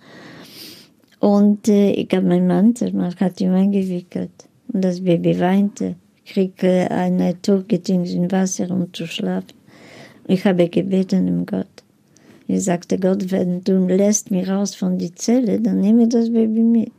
Und 1.21 1.69
äh, 1.69 1.91
ich 1.91 2.09
habe 2.13 2.27
meinen 2.27 2.47
Mantel, 2.47 2.93
man 2.93 3.15
hat 3.17 3.41
ihn 3.41 3.51
eingewickelt. 3.51 4.31
Und 4.73 4.85
das 4.85 5.01
Baby 5.01 5.39
weinte, 5.39 5.97
kriegte 6.29 6.91
eine 6.91 7.41
Tuch 7.41 7.65
in 7.69 8.31
Wasser, 8.31 8.71
um 8.71 8.93
zu 8.93 9.07
schlafen. 9.07 9.55
Ich 10.27 10.45
habe 10.45 10.69
gebeten 10.69 11.29
um 11.29 11.47
Gott 11.47 11.83
Ich 12.47 12.65
sagte, 12.65 12.99
Gott, 12.99 13.31
wenn 13.31 13.65
du 13.65 13.87
lässt 13.87 14.31
mich 14.31 14.49
raus 14.49 14.75
von 14.75 14.99
die 14.99 15.15
Zelle, 15.15 15.61
dann 15.61 15.81
nehme 15.81 16.03
ich 16.03 16.11
das 16.11 16.31
Baby 16.31 16.61
mit. 16.61 16.93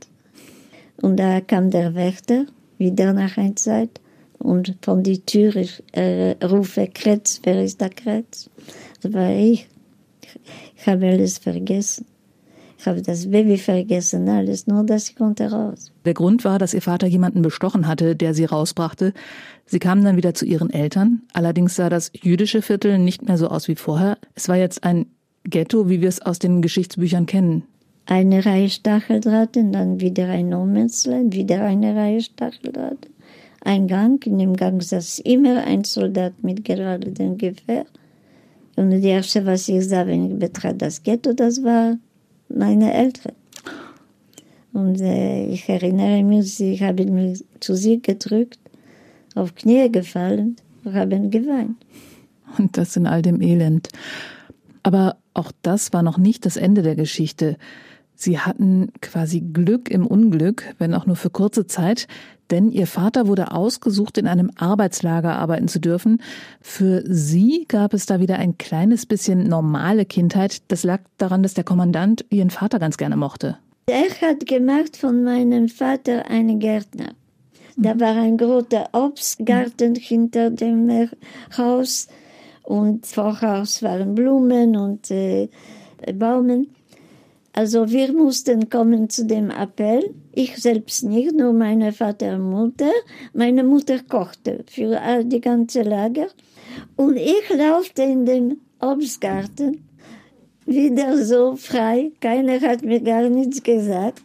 Und 1.01 1.17
da 1.17 1.41
kam 1.41 1.69
der 1.69 1.93
Wächter, 1.95 2.45
wieder 2.77 3.13
nach 3.13 3.37
einer 3.37 3.55
Zeit, 3.55 4.01
und 4.39 4.75
von 4.81 5.03
die 5.03 5.19
Tür 5.19 5.55
ich 5.57 5.83
äh, 5.91 6.31
rufe 6.45 6.87
Kretz, 6.87 7.41
wer 7.43 7.63
ist 7.63 7.81
der 7.81 7.89
Kretz? 7.89 8.49
Das 9.01 9.13
war 9.13 9.31
ich. 9.31 9.67
Ich 10.77 10.87
habe 10.87 11.07
alles 11.07 11.37
vergessen. 11.37 12.05
Ich 12.79 12.87
habe 12.87 13.01
das 13.01 13.29
Baby 13.29 13.57
vergessen, 13.57 14.29
alles, 14.29 14.65
nur 14.65 14.85
dass 14.85 15.09
ich 15.09 15.17
konnte 15.17 15.51
raus. 15.51 15.91
Der 16.05 16.13
Grund 16.13 16.45
war, 16.45 16.59
dass 16.59 16.73
ihr 16.73 16.81
Vater 16.81 17.07
jemanden 17.07 17.41
bestochen 17.41 17.87
hatte, 17.87 18.15
der 18.15 18.33
sie 18.33 18.45
rausbrachte. 18.45 19.13
Sie 19.65 19.79
kamen 19.79 20.05
dann 20.05 20.15
wieder 20.15 20.33
zu 20.33 20.45
ihren 20.45 20.69
Eltern. 20.69 21.23
Allerdings 21.33 21.75
sah 21.75 21.89
das 21.89 22.09
jüdische 22.13 22.61
Viertel 22.61 22.97
nicht 22.97 23.27
mehr 23.27 23.37
so 23.37 23.49
aus 23.49 23.67
wie 23.67 23.75
vorher. 23.75 24.17
Es 24.33 24.47
war 24.47 24.55
jetzt 24.55 24.85
ein 24.85 25.07
Ghetto, 25.43 25.89
wie 25.89 25.99
wir 25.99 26.07
es 26.07 26.21
aus 26.21 26.39
den 26.39 26.61
Geschichtsbüchern 26.61 27.25
kennen. 27.25 27.63
Eine 28.05 28.45
Reihe 28.45 28.69
Stacheldrahten, 28.69 29.73
dann 29.73 29.99
wieder 29.99 30.29
ein 30.29 30.47
Nomensland, 30.47 31.35
wieder 31.35 31.65
eine 31.65 31.93
Reihe 31.93 32.21
Stacheldrahten. 32.21 33.11
Ein 33.59 33.87
Gang, 33.89 34.25
in 34.25 34.39
dem 34.39 34.55
Gang 34.55 34.81
saß 34.81 35.19
immer 35.19 35.65
ein 35.65 35.83
Soldat 35.83 36.31
mit 36.43 36.63
geradenem 36.63 37.37
Gewehr. 37.37 37.85
Und 38.77 38.91
das 38.91 39.03
erste, 39.03 39.45
was 39.45 39.67
ich 39.67 39.85
sah, 39.85 40.07
wenn 40.07 40.31
ich 40.31 40.39
betrat 40.39 40.81
das 40.81 41.03
Ghetto, 41.03 41.33
das 41.33 41.61
war 41.61 41.97
meine 42.49 42.93
Eltern. 42.93 43.33
Und 44.73 45.01
äh, 45.01 45.45
ich 45.47 45.67
erinnere 45.67 46.23
mich, 46.23 46.59
ich 46.59 46.81
habe 46.83 47.05
mich 47.05 47.43
zu 47.59 47.75
sie 47.75 48.01
gedrückt, 48.01 48.59
auf 49.35 49.55
Knie 49.55 49.91
gefallen 49.91 50.57
und 50.83 50.93
haben 50.93 51.31
geweint. 51.31 51.77
Und 52.57 52.77
das 52.77 52.95
in 52.95 53.07
all 53.07 53.21
dem 53.21 53.41
Elend. 53.41 53.89
Aber 54.83 55.17
auch 55.33 55.51
das 55.61 55.93
war 55.93 56.03
noch 56.03 56.17
nicht 56.17 56.45
das 56.45 56.57
Ende 56.57 56.81
der 56.81 56.95
Geschichte. 56.95 57.57
Sie 58.15 58.39
hatten 58.39 58.91
quasi 59.01 59.39
Glück 59.39 59.89
im 59.89 60.05
Unglück, 60.05 60.63
wenn 60.77 60.93
auch 60.93 61.05
nur 61.05 61.15
für 61.15 61.29
kurze 61.29 61.67
Zeit, 61.67 62.07
denn 62.51 62.71
ihr 62.71 62.87
Vater 62.87 63.27
wurde 63.27 63.51
ausgesucht, 63.51 64.17
in 64.17 64.27
einem 64.27 64.51
Arbeitslager 64.55 65.37
arbeiten 65.37 65.67
zu 65.67 65.79
dürfen. 65.79 66.21
Für 66.61 67.03
sie 67.05 67.65
gab 67.67 67.93
es 67.93 68.05
da 68.05 68.19
wieder 68.19 68.37
ein 68.37 68.57
kleines 68.57 69.05
bisschen 69.05 69.47
normale 69.47 70.05
Kindheit. 70.05 70.63
Das 70.69 70.83
lag 70.83 71.01
daran, 71.17 71.43
dass 71.43 71.53
der 71.53 71.63
Kommandant 71.63 72.25
ihren 72.29 72.49
Vater 72.49 72.79
ganz 72.79 72.97
gerne 72.97 73.17
mochte. 73.17 73.57
Er 73.87 74.09
hat 74.21 74.45
gemacht 74.45 74.97
von 74.97 75.23
meinem 75.23 75.67
Vater 75.67 76.27
einen 76.29 76.59
Gärtner. 76.59 77.13
Da 77.75 77.99
war 77.99 78.15
ein 78.17 78.37
großer 78.37 78.89
Obstgarten 78.91 79.95
hinter 79.95 80.49
dem 80.49 81.09
Haus 81.57 82.07
und 82.63 83.07
vor 83.07 83.41
Haus 83.41 83.81
waren 83.81 84.15
Blumen 84.15 84.75
und 84.75 85.09
äh, 85.09 85.49
Baumen. 86.13 86.67
Also 87.53 87.89
wir 87.89 88.13
mussten 88.13 88.69
kommen 88.69 89.09
zu 89.09 89.25
dem 89.25 89.49
Appell. 89.49 90.13
Ich 90.33 90.57
selbst 90.57 91.03
nicht, 91.03 91.33
nur 91.33 91.53
meine 91.53 91.91
Vater 91.91 92.35
und 92.35 92.49
Mutter. 92.49 92.91
Meine 93.33 93.63
Mutter 93.63 93.99
kochte 94.07 94.63
für 94.69 94.99
die 95.23 95.41
ganze 95.41 95.81
Lager. 95.81 96.27
Und 96.95 97.17
ich 97.17 97.49
laufte 97.55 98.03
in 98.03 98.25
den 98.25 98.61
Obstgarten 98.79 99.83
wieder 100.65 101.17
so 101.17 101.55
frei. 101.55 102.11
Keiner 102.21 102.61
hat 102.61 102.83
mir 102.83 103.01
gar 103.01 103.27
nichts 103.29 103.63
gesagt. 103.63 104.23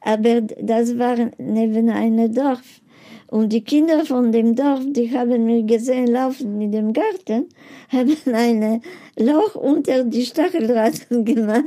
Aber 0.00 0.42
das 0.42 0.96
war 0.98 1.16
neben 1.38 1.88
einem 1.90 2.32
Dorf. 2.32 2.80
Und 3.26 3.52
die 3.52 3.64
Kinder 3.64 4.04
von 4.04 4.30
dem 4.30 4.54
Dorf, 4.54 4.80
die 4.86 5.10
haben 5.10 5.44
mich 5.44 5.66
gesehen 5.66 6.06
laufen 6.06 6.60
in 6.60 6.70
dem 6.70 6.92
Garten, 6.92 7.48
haben 7.88 8.16
ein 8.32 8.80
Loch 9.18 9.56
unter 9.56 10.04
die 10.04 10.24
Stacheldrahten 10.24 11.24
gemacht 11.24 11.64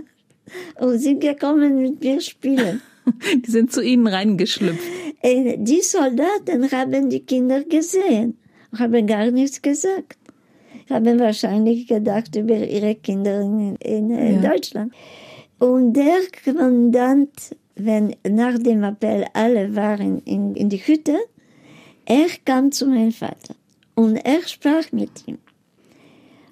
und 0.80 1.00
sind 1.00 1.22
gekommen 1.22 1.82
mit 1.82 2.02
mir 2.02 2.22
spielen. 2.22 2.82
Die 3.46 3.52
sind 3.52 3.72
zu 3.72 3.82
ihnen 3.82 4.08
reingeschlüpft. 4.08 4.84
Äh, 5.22 5.58
die 5.58 5.82
Soldaten 5.82 6.70
haben 6.72 7.10
die 7.10 7.22
Kinder 7.22 7.64
gesehen, 7.64 8.38
haben 8.78 9.08
gar 9.08 9.32
nichts 9.32 9.62
gesagt. 9.62 10.18
Haben 10.90 11.20
wahrscheinlich 11.20 11.88
gedacht 11.88 12.36
über 12.36 12.56
ihre 12.56 12.96
Kinder 12.96 13.42
in, 13.42 13.76
in 13.78 14.10
ja. 14.10 14.50
Deutschland. 14.50 14.94
Und 15.60 15.94
der 15.94 16.20
Kommandant, 16.44 17.56
wenn 17.76 18.16
nach 18.28 18.58
dem 18.60 18.84
Appell 18.84 19.26
alle 19.34 19.76
waren 19.76 20.20
in, 20.20 20.56
in 20.56 20.70
die 20.70 20.78
Hütte, 20.78 21.18
er 22.06 22.28
kam 22.46 22.72
zu 22.72 22.88
meinem 22.88 23.12
Vater 23.12 23.56
und 23.96 24.18
er 24.18 24.42
sprach 24.48 24.92
mit 24.92 25.28
ihm. 25.28 25.40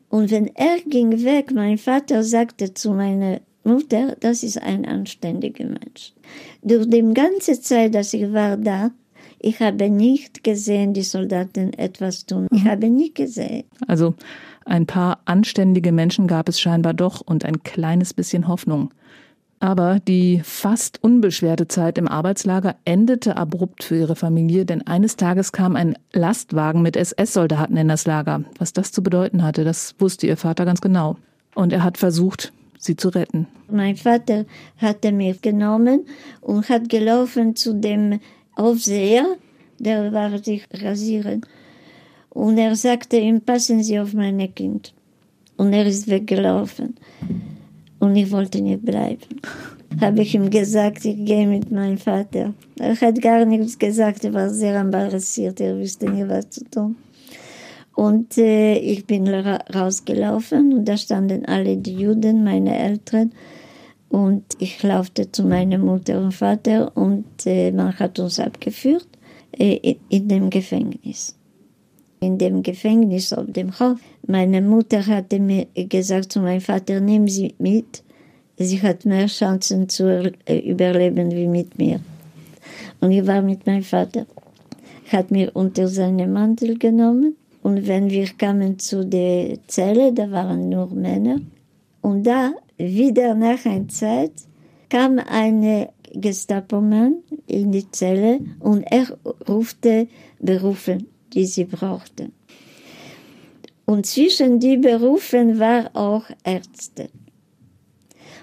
Und 0.10 0.32
wenn 0.32 0.48
er 0.56 0.80
ging 0.86 1.24
weg, 1.24 1.52
mein 1.54 1.78
Vater 1.78 2.24
sagte 2.24 2.74
zu 2.74 2.92
meiner 2.92 3.42
Mutter, 3.66 4.16
das 4.20 4.44
ist 4.44 4.62
ein 4.62 4.86
anständiger 4.86 5.66
Mensch. 5.66 6.14
Durch 6.62 6.90
die 6.90 7.02
ganze 7.14 7.60
Zeit, 7.60 7.96
dass 7.96 8.14
ich 8.14 8.32
war 8.32 8.58
da, 8.58 8.92
ich 9.40 9.60
habe 9.60 9.90
nicht 9.90 10.44
gesehen, 10.44 10.94
die 10.94 11.04
Soldaten 11.04 11.74
etwas 11.74 12.26
tun. 12.26 12.48
Ich 12.52 12.64
mhm. 12.64 12.70
habe 12.70 12.90
nicht 12.90 13.16
gesehen. 13.16 13.66
Also 13.88 14.16
ein 14.66 14.86
paar 14.88 15.20
anständige 15.26 15.92
Menschen 15.92 16.28
gab 16.28 16.50
es 16.50 16.60
scheinbar 16.60 16.94
doch 16.94 17.22
und 17.22 17.46
ein 17.46 17.62
kleines 17.62 18.14
bisschen 18.14 18.48
Hoffnung. 18.48 18.92
Aber 19.60 20.00
die 20.00 20.42
fast 20.44 21.02
unbeschwerte 21.04 21.68
Zeit 21.68 21.98
im 21.98 22.08
Arbeitslager 22.08 22.76
endete 22.84 23.38
abrupt 23.38 23.84
für 23.84 23.98
ihre 23.98 24.16
Familie, 24.16 24.66
denn 24.66 24.86
eines 24.86 25.16
Tages 25.16 25.52
kam 25.52 25.76
ein 25.76 25.98
Lastwagen 26.12 26.82
mit 26.82 26.98
SS-Soldaten 26.98 27.78
in 27.78 27.88
das 27.88 28.06
Lager. 28.06 28.44
Was 28.60 28.74
das 28.74 28.92
zu 28.92 29.02
bedeuten 29.02 29.44
hatte, 29.44 29.64
das 29.64 29.96
wusste 29.98 30.28
ihr 30.28 30.38
Vater 30.38 30.66
ganz 30.66 30.82
genau. 30.82 31.18
Und 31.54 31.72
er 31.72 31.84
hat 31.84 31.98
versucht, 31.98 32.52
sie 32.86 32.96
zu 32.96 33.10
retten. 33.10 33.48
Mein 33.70 33.96
Vater 33.96 34.46
hatte 34.78 35.12
mich 35.12 35.42
genommen 35.42 36.06
und 36.42 36.70
hat 36.70 36.90
gelaufen 36.90 37.56
zu 37.56 37.74
dem 37.74 38.20
Aufseher, 38.56 39.26
der 39.80 40.14
war 40.14 40.38
sich 40.40 40.66
rasieren. 40.72 41.42
Und 42.30 42.58
er 42.58 42.76
sagte 42.76 43.18
ihm, 43.18 43.42
passen 43.42 43.82
Sie 43.82 44.00
auf 44.00 44.14
mein 44.14 44.54
Kind. 44.54 44.94
Und 45.58 45.74
er 45.74 45.86
ist 45.86 46.10
weggelaufen. 46.10 46.96
Und 48.00 48.16
ich 48.16 48.30
wollte 48.32 48.62
nicht 48.62 48.86
bleiben. 48.86 49.42
Habe 50.02 50.22
ich 50.22 50.36
ihm 50.36 50.50
gesagt, 50.50 51.06
ich 51.06 51.24
gehe 51.24 51.48
mit 51.48 51.72
meinem 51.72 51.98
Vater. 51.98 52.54
Er 52.78 53.00
hat 53.00 53.22
gar 53.22 53.46
nichts 53.46 53.80
gesagt, 53.80 54.26
er 54.26 54.34
war 54.34 54.50
sehr 54.50 54.76
embarrassiert, 54.76 55.62
er 55.62 55.80
wusste 55.80 56.10
nicht, 56.10 56.28
was 56.28 56.50
zu 56.50 56.66
tun. 56.66 56.98
Und 57.96 58.38
äh, 58.38 58.78
ich 58.78 59.06
bin 59.06 59.28
ra 59.28 59.60
rausgelaufen 59.74 60.74
und 60.74 60.86
da 60.86 60.98
standen 60.98 61.46
alle 61.46 61.78
die 61.78 61.96
Juden, 61.96 62.44
meine 62.44 62.78
Eltern. 62.78 63.32
Und 64.10 64.44
ich 64.60 64.84
laufte 64.84 65.32
zu 65.32 65.44
meiner 65.44 65.78
Mutter 65.78 66.22
und 66.22 66.34
Vater 66.34 66.92
und 66.96 67.26
äh, 67.46 67.72
man 67.72 67.98
hat 67.98 68.20
uns 68.20 68.40
abgeführt 68.40 69.08
äh, 69.58 69.76
in, 69.78 69.96
in 70.10 70.28
dem 70.28 70.50
Gefängnis. 70.50 71.36
In 72.20 72.38
dem 72.38 72.64
Gefängnis 72.64 73.32
auf 73.32 73.46
dem 73.48 73.72
Hof. 73.80 74.00
Meine 74.28 74.62
Mutter 74.62 75.06
hatte 75.06 75.40
mir 75.40 75.68
gesagt 75.74 76.34
zu 76.34 76.42
meinem 76.42 76.62
Vater, 76.62 77.00
nimm 77.00 77.30
sie 77.30 77.56
mit. 77.60 78.04
Sie 78.58 78.82
hat 78.82 79.06
mehr 79.06 79.28
Chancen 79.28 79.88
zu 79.88 80.34
äh, 80.46 80.60
überleben 80.60 81.32
wie 81.32 81.48
mit 81.48 81.78
mir. 81.78 82.02
Und 83.00 83.12
ich 83.12 83.26
war 83.26 83.42
mit 83.42 83.66
meinem 83.66 83.84
Vater. 83.84 84.26
Hat 85.12 85.32
mir 85.32 85.52
unter 85.56 85.88
seinen 85.88 86.34
Mantel 86.34 86.78
genommen 86.78 87.36
und 87.66 87.88
wenn 87.88 88.12
wir 88.12 88.28
kamen 88.28 88.78
zu 88.78 89.04
der 89.04 89.58
Zelle, 89.66 90.14
da 90.14 90.30
waren 90.30 90.70
nur 90.70 90.86
Männer. 90.94 91.40
Und 92.00 92.22
da, 92.22 92.54
wieder 92.78 93.34
nach 93.34 93.66
einer 93.66 93.88
Zeit, 93.88 94.34
kam 94.88 95.18
ein 95.18 95.88
Gestapo-Mann 96.14 97.24
in 97.48 97.72
die 97.72 97.90
Zelle 97.90 98.40
und 98.60 98.84
er 98.84 99.08
rufte 99.50 100.08
Berufe, 100.38 101.00
die 101.34 101.48
sie 101.48 101.66
brauchten. 101.66 102.34
Und 103.86 104.06
zwischen 104.06 104.60
die 104.60 104.78
Berufen 104.78 105.58
war 105.58 105.90
auch 105.96 106.26
Ärzte. 106.44 107.10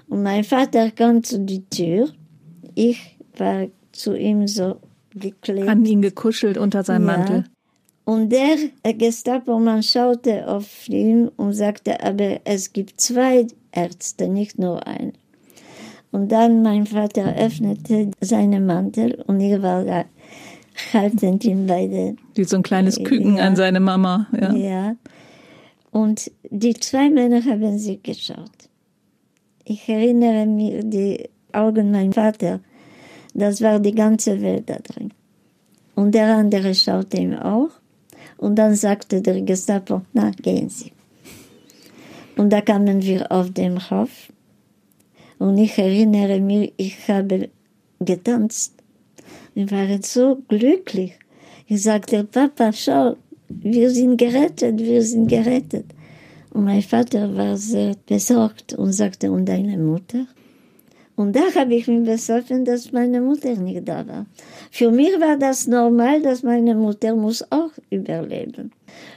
Und 0.08 0.24
mein 0.24 0.42
Vater 0.42 0.90
kam 0.90 1.22
zu 1.22 1.38
die 1.38 1.64
Tür. 1.66 2.08
Ich 2.74 3.16
war 3.36 3.68
zu 3.92 4.18
ihm 4.18 4.48
so 4.48 4.80
geklebt. 5.14 5.68
An 5.68 5.86
ihn 5.86 6.02
gekuschelt 6.02 6.58
unter 6.58 6.82
seinem 6.82 7.06
ja. 7.06 7.16
Mantel. 7.16 7.44
Und 8.04 8.30
der 8.30 8.56
Gestapo-Mann 8.82 9.82
schaute 9.82 10.48
auf 10.48 10.88
ihn 10.88 11.28
und 11.28 11.52
sagte, 11.52 12.02
aber 12.02 12.40
es 12.44 12.72
gibt 12.72 13.00
zwei 13.00 13.46
Ärzte, 13.70 14.28
nicht 14.28 14.58
nur 14.58 14.86
einen. 14.86 15.12
Und 16.10 16.30
dann 16.30 16.62
mein 16.62 16.86
Vater 16.86 17.34
öffnete 17.36 18.10
seinen 18.20 18.66
Mantel 18.66 19.22
und 19.26 19.40
ich 19.40 19.62
war 19.62 19.84
da 19.84 20.04
haltend 20.92 21.44
ihn 21.44 21.66
bei 21.66 21.86
den... 21.86 22.18
Wie 22.34 22.44
so 22.44 22.56
ein 22.56 22.62
kleines 22.62 23.02
Küken 23.02 23.36
ja, 23.36 23.44
an 23.44 23.56
seine 23.56 23.80
Mama. 23.80 24.26
Ja. 24.38 24.52
ja. 24.52 24.96
Und 25.90 26.30
die 26.50 26.74
zwei 26.74 27.08
Männer 27.08 27.44
haben 27.44 27.78
sich 27.78 28.02
geschaut. 28.02 28.50
Ich 29.64 29.88
erinnere 29.88 30.46
mich, 30.46 30.80
die 30.84 31.28
Augen 31.52 31.90
mein 31.92 32.12
Vater, 32.12 32.60
das 33.34 33.60
war 33.60 33.78
die 33.78 33.94
ganze 33.94 34.40
Welt 34.40 34.68
da 34.68 34.76
drin. 34.76 35.12
Und 35.94 36.14
der 36.14 36.36
andere 36.36 36.74
schaute 36.74 37.18
ihm 37.18 37.34
auch. 37.34 37.70
Und 38.42 38.56
dann 38.56 38.74
sagte 38.74 39.22
der 39.22 39.40
Gestapo, 39.42 40.02
na, 40.14 40.32
gehen 40.32 40.68
Sie. 40.68 40.90
Und 42.36 42.50
da 42.50 42.60
kamen 42.60 43.00
wir 43.00 43.30
auf 43.30 43.52
den 43.52 43.78
Hof. 43.88 44.32
Und 45.38 45.58
ich 45.58 45.78
erinnere 45.78 46.40
mich, 46.40 46.72
ich 46.76 46.96
habe 47.06 47.50
getanzt. 48.00 48.74
Wir 49.54 49.70
waren 49.70 50.02
so 50.02 50.42
glücklich. 50.48 51.12
Ich 51.68 51.84
sagte, 51.84 52.24
Papa, 52.24 52.72
schau, 52.72 53.14
wir 53.48 53.88
sind 53.90 54.16
gerettet, 54.16 54.76
wir 54.80 55.02
sind 55.02 55.28
gerettet. 55.28 55.86
Und 56.50 56.64
mein 56.64 56.82
Vater 56.82 57.36
war 57.36 57.56
sehr 57.56 57.94
besorgt 58.06 58.72
und 58.74 58.92
sagte, 58.92 59.30
und 59.30 59.46
deine 59.46 59.78
Mutter? 59.78 60.26
Und 61.14 61.36
da 61.36 61.42
habe 61.54 61.74
ich 61.74 61.86
mich 61.86 62.04
besoffen, 62.04 62.64
dass 62.64 62.90
meine 62.92 63.20
Mutter 63.20 63.54
nicht 63.54 63.86
da 63.86 64.06
war. 64.06 64.26
Für 64.70 64.90
mich 64.90 65.12
war 65.20 65.36
das 65.36 65.66
normal, 65.66 66.22
dass 66.22 66.42
meine 66.42 66.74
Mutter 66.74 67.14
muss 67.14 67.44
auch 67.50 67.70
überleben. 67.90 68.72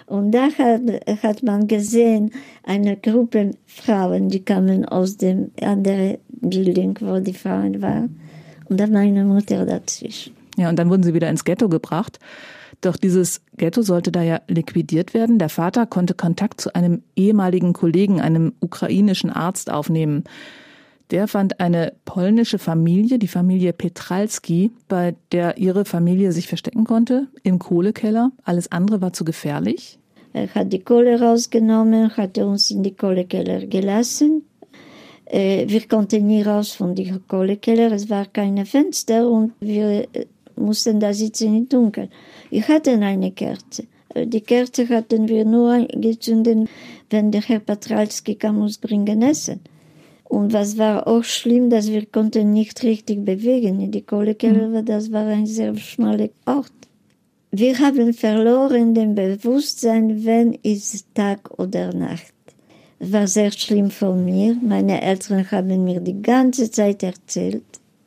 Und 0.06 0.32
da 0.32 0.50
hat, 0.58 0.82
hat 1.24 1.44
man 1.44 1.68
gesehen, 1.68 2.32
eine 2.64 2.98
Gruppe 2.98 3.52
Frauen, 3.66 4.30
die 4.30 4.44
kamen 4.44 4.86
aus 4.86 5.18
dem 5.18 5.52
anderen 5.62 6.18
Building, 6.28 6.98
wo 7.00 7.20
die 7.20 7.34
Frauen 7.34 7.82
waren. 7.82 8.20
Und 8.68 8.80
da 8.80 8.88
meine 8.88 9.24
Mutter 9.24 9.66
dazwischen. 9.66 10.34
Ja, 10.58 10.70
und 10.70 10.78
dann 10.78 10.90
wurden 10.90 11.04
sie 11.04 11.14
wieder 11.14 11.30
ins 11.30 11.46
Ghetto 11.46 11.70
gebracht. 11.70 12.20
Doch 12.82 12.98
dieses 12.98 13.42
Ghetto 13.58 13.82
sollte 13.82 14.12
da 14.12 14.22
ja 14.22 14.42
liquidiert 14.48 15.14
werden. 15.14 15.40
Der 15.40 15.50
Vater 15.50 15.86
konnte 15.86 16.14
Kontakt 16.14 16.62
zu 16.62 16.76
einem 16.76 17.04
ehemaligen 17.16 17.74
Kollegen, 17.74 18.22
einem 18.22 18.54
ukrainischen 18.60 19.30
Arzt 19.30 19.72
aufnehmen. 19.72 20.26
Der 21.12 21.28
fand 21.28 21.60
eine 21.60 21.94
polnische 22.06 22.58
Familie, 22.58 23.20
die 23.20 23.28
Familie 23.28 23.74
Petralski, 23.74 24.72
bei 24.88 25.16
der 25.32 25.58
ihre 25.58 25.86
Familie 25.86 26.32
sich 26.32 26.48
verstecken 26.48 26.84
konnte, 26.84 27.28
im 27.44 27.60
Kohlekeller. 27.60 28.32
Alles 28.44 28.72
andere 28.72 29.02
war 29.02 29.14
zu 29.14 29.24
gefährlich. 29.24 30.00
Er 30.34 30.54
hat 30.54 30.74
die 30.74 30.80
Kohle 30.80 31.20
rausgenommen, 31.20 32.18
hat 32.18 32.38
uns 32.40 32.72
in 32.72 32.84
die 32.84 32.96
Kohlekeller 32.96 33.68
gelassen. 33.68 34.44
Äh, 35.26 35.66
wir 35.68 35.88
konnten 35.88 36.28
nie 36.28 36.42
raus 36.42 36.74
von 36.74 36.96
dem 36.96 37.28
Kohlekeller, 37.28 37.92
es 37.92 38.10
war 38.10 38.26
keine 38.26 38.66
Fenster 38.66 39.30
und 39.30 39.54
wir 39.60 40.08
äh, 40.14 40.26
mussten 40.56 41.00
da 41.00 41.14
sitzen 41.14 41.56
im 41.56 41.70
Dunkeln. 41.70 42.10
Ich 42.50 42.68
hatte 42.68 42.92
eine 42.92 43.32
Kerze. 43.32 43.86
Äh, 44.14 44.28
die 44.28 44.42
Kerze 44.42 44.90
hatten 44.90 45.28
wir 45.28 45.46
nur 45.46 45.72
angezündet, 45.72 46.68
wenn 47.10 47.32
der 47.32 47.42
Herr 47.42 47.60
Petralski 47.60 48.36
kam 48.36 48.62
uns 48.62 48.78
bringen 48.78 49.22
Essen. 49.22 49.62
Und 50.26 50.54
was 50.54 50.78
war 50.78 51.08
auch 51.08 51.24
schlimm, 51.24 51.70
dass 51.70 51.88
wir 51.90 52.06
konnten 52.06 52.52
nicht 52.52 52.84
richtig 52.84 53.24
bewegen. 53.24 53.80
In 53.80 53.92
die 53.92 54.02
Kohlekeller, 54.02 54.68
mhm. 54.68 54.86
das 54.86 55.12
war 55.12 55.26
ein 55.28 55.46
sehr 55.46 55.76
schmaler 55.78 56.30
Ort. 56.46 56.72
Wir 57.52 57.80
haben 57.80 58.12
verloren 58.14 58.94
den 58.94 59.16
Bewusstsein, 59.16 60.26
wenn 60.26 60.54
ist 60.62 61.06
Tag 61.14 61.58
oder 61.58 61.94
Nacht. 61.94 62.34
Es 63.00 63.14
war 63.14 63.28
sehr 63.28 63.52
schlimm 63.52 63.92
von 63.92 64.26
mir. 64.26 64.58
Meine 64.62 65.02
Eltern 65.02 65.50
haben 65.52 65.84
mir 65.84 66.00
die 66.00 66.22
ganze 66.22 66.70
Zeit 66.72 67.04
erzählt, 67.04 67.64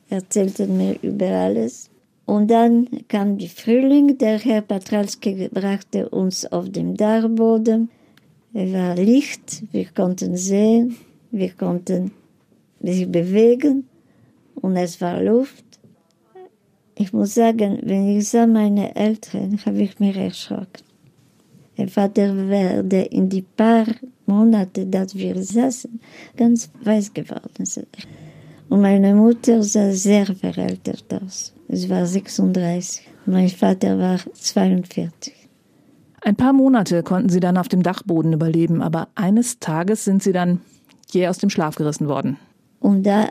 erzählten 0.09 0.77
mir 0.77 0.97
über 1.01 1.27
alles. 1.27 1.89
Und 2.25 2.51
dann 2.51 2.87
kam 3.07 3.37
die 3.39 3.47
Frühling, 3.47 4.17
der 4.19 4.37
Herr 4.37 4.61
Patralski 4.61 5.49
brachte 5.51 6.09
uns 6.09 6.45
auf 6.45 6.69
dem 6.69 6.95
Dachboden. 6.95 7.89
Es 8.53 8.71
war 8.71 8.95
Licht, 8.95 9.63
wir 9.71 9.85
konnten 9.85 10.37
sehen. 10.37 10.95
Wir 11.31 11.51
konnten 11.51 12.11
sich 12.81 13.11
bewegen 13.11 13.87
und 14.55 14.75
es 14.75 14.99
war 15.01 15.21
Luft. 15.21 15.65
Ich 16.95 17.13
muss 17.13 17.35
sagen, 17.35 17.79
wenn 17.83 18.17
ich 18.17 18.29
sah 18.29 18.47
meine 18.47 18.95
Eltern, 18.95 19.59
habe 19.65 19.81
ich 19.81 19.99
mich 19.99 20.17
erschrocken. 20.17 20.83
Der 21.77 21.87
Vater 21.87 22.35
werde 22.49 23.03
in 23.03 23.29
die 23.29 23.41
paar 23.41 23.85
Monate, 24.25 24.85
dass 24.85 25.15
wir 25.15 25.41
saßen, 25.41 25.99
ganz 26.35 26.69
weiß 26.83 27.13
geworden. 27.13 27.65
Und 28.67 28.81
meine 28.81 29.15
Mutter 29.15 29.63
sah 29.63 29.91
sehr 29.91 30.25
verältert 30.25 31.05
aus. 31.13 31.53
Es 31.69 31.87
war 31.87 32.05
36. 32.05 33.07
Mein 33.25 33.49
Vater 33.49 33.97
war 33.97 34.19
42. 34.33 35.33
Ein 36.21 36.35
paar 36.35 36.51
Monate 36.51 37.01
konnten 37.03 37.29
sie 37.29 37.39
dann 37.39 37.57
auf 37.57 37.69
dem 37.69 37.81
Dachboden 37.81 38.33
überleben, 38.33 38.81
aber 38.81 39.07
eines 39.15 39.59
Tages 39.59 40.03
sind 40.03 40.21
sie 40.21 40.33
dann 40.33 40.61
jäh 41.13 41.27
aus 41.27 41.37
dem 41.37 41.49
Schlaf 41.49 41.75
gerissen 41.75 42.07
worden. 42.07 42.37
Und 42.79 43.03
da 43.03 43.29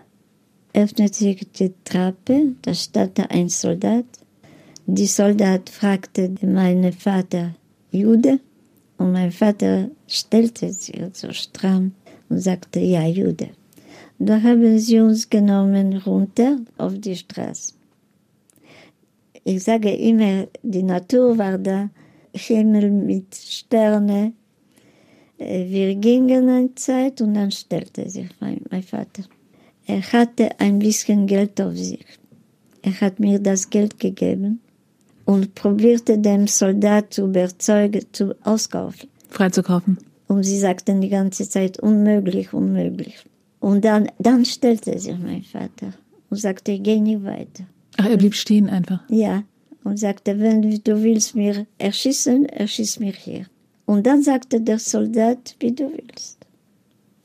öffnete 0.74 1.14
sich 1.14 1.46
die 1.52 1.72
Treppe, 1.84 2.54
da 2.62 2.74
stand 2.74 3.18
ein 3.30 3.48
Soldat. 3.48 4.06
Die 4.86 5.06
Soldat 5.06 5.68
fragte 5.70 6.34
meinen 6.42 6.92
Vater, 6.92 7.54
Jude? 7.90 8.40
Und 8.96 9.12
mein 9.12 9.30
Vater 9.30 9.90
stellte 10.06 10.72
sich 10.72 11.00
so 11.12 11.32
stramm 11.32 11.92
und 12.28 12.40
sagte, 12.40 12.80
ja, 12.80 13.06
Jude. 13.06 13.50
Da 14.18 14.42
haben 14.42 14.78
sie 14.78 14.98
uns 14.98 15.30
genommen 15.30 15.96
runter 15.98 16.58
auf 16.76 16.98
die 16.98 17.16
Straße. 17.16 17.74
Ich 19.44 19.62
sage 19.62 19.94
immer, 19.94 20.48
die 20.62 20.82
Natur 20.82 21.38
war 21.38 21.56
da, 21.56 21.90
Himmel 22.34 22.90
mit 22.90 23.34
Sternen, 23.34 24.34
wir 25.38 25.94
gingen 25.94 26.48
eine 26.48 26.74
Zeit 26.74 27.20
und 27.20 27.34
dann 27.34 27.50
stellte 27.50 28.08
sich 28.10 28.28
mein, 28.40 28.60
mein 28.70 28.82
Vater. 28.82 29.22
Er 29.86 30.02
hatte 30.12 30.60
ein 30.60 30.78
bisschen 30.80 31.26
Geld 31.26 31.60
auf 31.60 31.76
sich. 31.76 32.04
Er 32.82 33.00
hat 33.00 33.20
mir 33.20 33.38
das 33.38 33.70
Geld 33.70 33.98
gegeben 33.98 34.60
und 35.24 35.54
probierte 35.54 36.18
den 36.18 36.46
Soldat 36.46 37.14
zu 37.14 37.26
überzeugen, 37.26 38.04
zu 38.12 38.34
auskaufen. 38.44 39.08
Freizukaufen. 39.28 39.98
Und 40.26 40.42
sie 40.42 40.58
sagten 40.58 41.00
die 41.00 41.08
ganze 41.08 41.48
Zeit, 41.48 41.78
unmöglich, 41.80 42.52
unmöglich. 42.52 43.16
Und 43.60 43.84
dann, 43.84 44.10
dann 44.18 44.44
stellte 44.44 44.98
sich 44.98 45.18
mein 45.18 45.42
Vater 45.42 45.94
und 46.30 46.36
sagte, 46.36 46.78
gehe 46.78 47.02
nicht 47.02 47.24
weiter. 47.24 47.64
Ach, 47.96 48.06
er 48.06 48.16
blieb 48.16 48.34
stehen 48.34 48.68
einfach? 48.68 49.00
Ja. 49.08 49.42
Und 49.84 49.98
sagte, 49.98 50.38
wenn 50.38 50.62
du 50.62 51.02
willst 51.02 51.34
mir 51.34 51.66
erschießen, 51.78 52.46
erschieß 52.46 53.00
mich 53.00 53.16
hier. 53.16 53.46
Und 53.88 54.06
dann 54.06 54.22
sagte 54.22 54.60
der 54.60 54.78
Soldat, 54.78 55.56
wie 55.60 55.72
du 55.72 55.90
willst. 55.90 56.36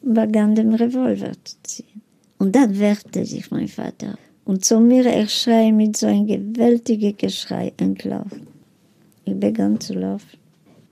Und 0.02 0.13
begann 0.13 0.56
den 0.56 0.73
Revolver 0.73 1.34
zu 1.43 1.56
ziehen. 1.63 2.02
Und 2.38 2.56
dann 2.56 2.80
wehrte 2.80 3.26
sich 3.26 3.52
mein 3.52 3.67
Vater. 3.67 4.17
Und 4.45 4.63
zu 4.63 4.80
mir 4.80 5.06
erschrei 5.06 5.73
mit 5.73 5.97
so 5.97 6.08
einem 6.08 6.26
gewaltigen 6.26 7.17
Geschrei 7.17 7.73
entlaufen. 7.76 8.47
Ich 9.26 9.38
begann 9.38 9.78
zu 9.82 9.93
laufen. 9.93 10.38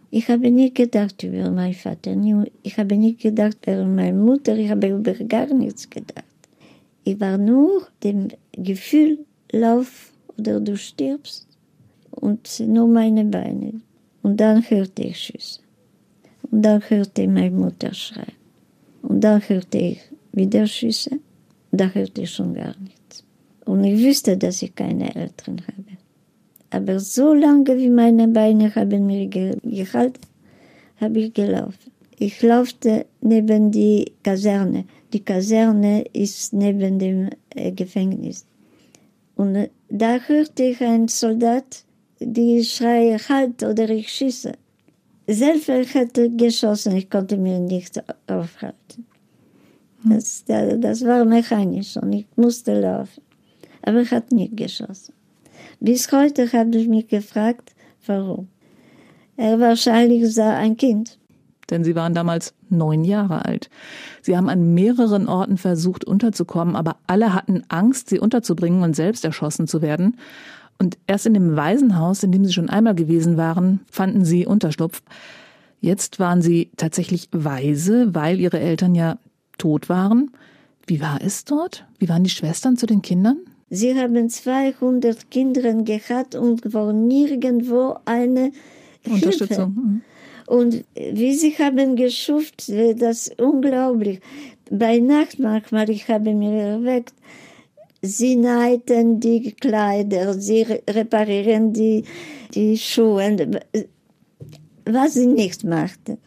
Ich 0.09 0.27
habe 0.27 0.51
nie 0.51 0.73
gedacht 0.73 1.23
über 1.23 1.49
meinen 1.49 1.73
Vater. 1.73 2.17
Ich 2.63 2.77
habe 2.77 2.97
nie 2.97 3.15
gedacht 3.15 3.59
über 3.65 3.85
meine 3.85 4.17
Mutter. 4.17 4.57
Ich 4.57 4.69
habe 4.69 4.87
über 4.89 5.13
gar 5.13 5.53
nichts 5.53 5.89
gedacht. 5.89 6.25
Ich 7.05 7.17
war 7.21 7.37
nur 7.37 7.87
dem 8.03 8.27
Gefühl, 8.51 9.19
lauf 9.53 10.11
oder 10.37 10.59
du 10.59 10.75
stirbst. 10.75 11.47
Und 12.09 12.59
nur 12.59 12.89
meine 12.89 13.23
Beine. 13.23 13.79
Und 14.23 14.37
dann 14.37 14.63
hörte 14.69 15.03
ich 15.03 15.17
Schüsse. 15.17 15.61
Und 16.49 16.63
dann 16.63 16.81
hörte 16.81 17.23
ich 17.23 17.27
meine 17.29 17.51
Mutter 17.51 17.93
schreien. 17.93 18.33
Und 19.01 19.21
dann 19.21 19.41
hörte 19.41 19.77
ich 19.77 19.99
wieder 20.31 20.67
Schüsse. 20.67 21.11
Und 21.71 21.81
da 21.81 21.87
hörte 21.89 22.21
ich 22.21 22.31
schon 22.31 22.53
gar 22.53 22.75
nichts. 22.79 23.23
Und 23.65 23.83
ich 23.83 24.03
wusste, 24.03 24.37
dass 24.37 24.61
ich 24.61 24.75
keine 24.75 25.15
Eltern 25.15 25.61
habe. 25.61 25.97
Aber 26.69 26.99
so 26.99 27.33
lange 27.33 27.77
wie 27.77 27.89
meine 27.89 28.27
Beine 28.27 28.73
haben 28.75 29.05
mir 29.05 29.27
gehalten, 29.27 30.21
habe 30.99 31.19
ich 31.19 31.33
gelaufen. 31.33 31.91
Ich 32.17 32.41
laufte 32.41 33.05
neben 33.21 33.71
die 33.71 34.13
Kaserne. 34.23 34.85
Die 35.11 35.21
Kaserne 35.21 36.03
ist 36.13 36.53
neben 36.53 36.99
dem 36.99 37.29
äh, 37.55 37.71
Gefängnis. 37.71 38.45
Und 39.35 39.55
äh, 39.55 39.69
da 39.89 40.19
hörte 40.19 40.63
ich 40.63 40.81
einen 40.81 41.07
Soldat, 41.07 41.83
die 42.21 42.63
schreie, 42.63 43.17
halt 43.17 43.63
oder 43.63 43.89
ich 43.89 44.09
schieße. 44.09 44.53
Selber 45.27 45.83
hätte 45.83 46.29
geschossen, 46.29 46.95
ich 46.95 47.09
konnte 47.09 47.37
mir 47.37 47.59
nicht 47.59 48.01
aufhalten. 48.27 49.05
Das, 50.03 50.43
das 50.45 51.05
war 51.05 51.25
mechanisch 51.25 51.97
und 51.97 52.13
ich 52.13 52.25
musste 52.35 52.79
laufen. 52.79 53.21
Aber 53.83 53.99
er 53.99 54.11
hat 54.11 54.31
nicht 54.31 54.57
geschossen. 54.57 55.13
Bis 55.79 56.11
heute 56.11 56.51
habe 56.53 56.77
ich 56.77 56.87
mich 56.87 57.07
gefragt, 57.07 57.73
warum. 58.05 58.47
Er 59.37 59.59
wahrscheinlich 59.59 60.33
sah 60.33 60.57
ein 60.57 60.77
Kind. 60.77 61.17
Denn 61.69 61.83
sie 61.83 61.95
waren 61.95 62.13
damals 62.13 62.53
neun 62.69 63.03
Jahre 63.03 63.45
alt. 63.45 63.69
Sie 64.21 64.35
haben 64.35 64.49
an 64.49 64.73
mehreren 64.73 65.27
Orten 65.27 65.57
versucht 65.57 66.03
unterzukommen, 66.03 66.75
aber 66.75 66.97
alle 67.07 67.33
hatten 67.33 67.63
Angst, 67.69 68.09
sie 68.09 68.19
unterzubringen 68.19 68.83
und 68.83 68.95
selbst 68.95 69.23
erschossen 69.23 69.67
zu 69.67 69.81
werden. 69.81 70.17
Und 70.81 70.97
erst 71.05 71.27
in 71.27 71.35
dem 71.35 71.55
Waisenhaus, 71.55 72.23
in 72.23 72.31
dem 72.31 72.43
sie 72.43 72.53
schon 72.53 72.67
einmal 72.67 72.95
gewesen 72.95 73.37
waren, 73.37 73.81
fanden 73.91 74.25
sie 74.25 74.47
Unterschlupf. 74.47 75.03
Jetzt 75.79 76.17
waren 76.17 76.41
sie 76.41 76.71
tatsächlich 76.75 77.29
weise, 77.31 78.15
weil 78.15 78.39
ihre 78.39 78.59
Eltern 78.59 78.95
ja 78.95 79.19
tot 79.59 79.89
waren. 79.89 80.31
Wie 80.87 80.99
war 80.99 81.19
es 81.21 81.45
dort? 81.45 81.85
Wie 81.99 82.09
waren 82.09 82.23
die 82.23 82.31
Schwestern 82.31 82.77
zu 82.77 82.87
den 82.87 83.03
Kindern? 83.03 83.37
Sie 83.69 83.93
haben 83.93 84.27
200 84.27 85.29
Kinder 85.29 85.71
gehabt 85.83 86.33
und 86.33 86.73
war 86.73 86.91
nirgendwo 86.93 87.97
eine 88.05 88.51
Unterstützung. 89.05 89.75
Hilfe. 89.75 89.87
Mhm. 89.87 90.01
Und 90.47 90.83
wie 90.95 91.35
sie 91.35 91.51
haben 91.59 91.95
geschuft, 91.95 92.69
das 92.69 93.27
ist 93.27 93.39
unglaublich. 93.39 94.19
Bei 94.71 94.97
Nacht 94.97 95.37
manchmal, 95.37 95.91
ich 95.91 96.07
habe 96.07 96.33
mir 96.33 96.53
erweckt, 96.53 97.13
sie 98.01 98.35
nähten 98.35 99.19
die 99.19 99.53
Kleider, 99.53 100.33
sie 100.33 100.63
reparieren 100.89 101.73
die, 101.73 102.03
die 102.53 102.77
Schuhe, 102.77 103.61
was 104.85 105.13
sie 105.13 105.27
nicht 105.27 105.63
machten. 105.63 106.17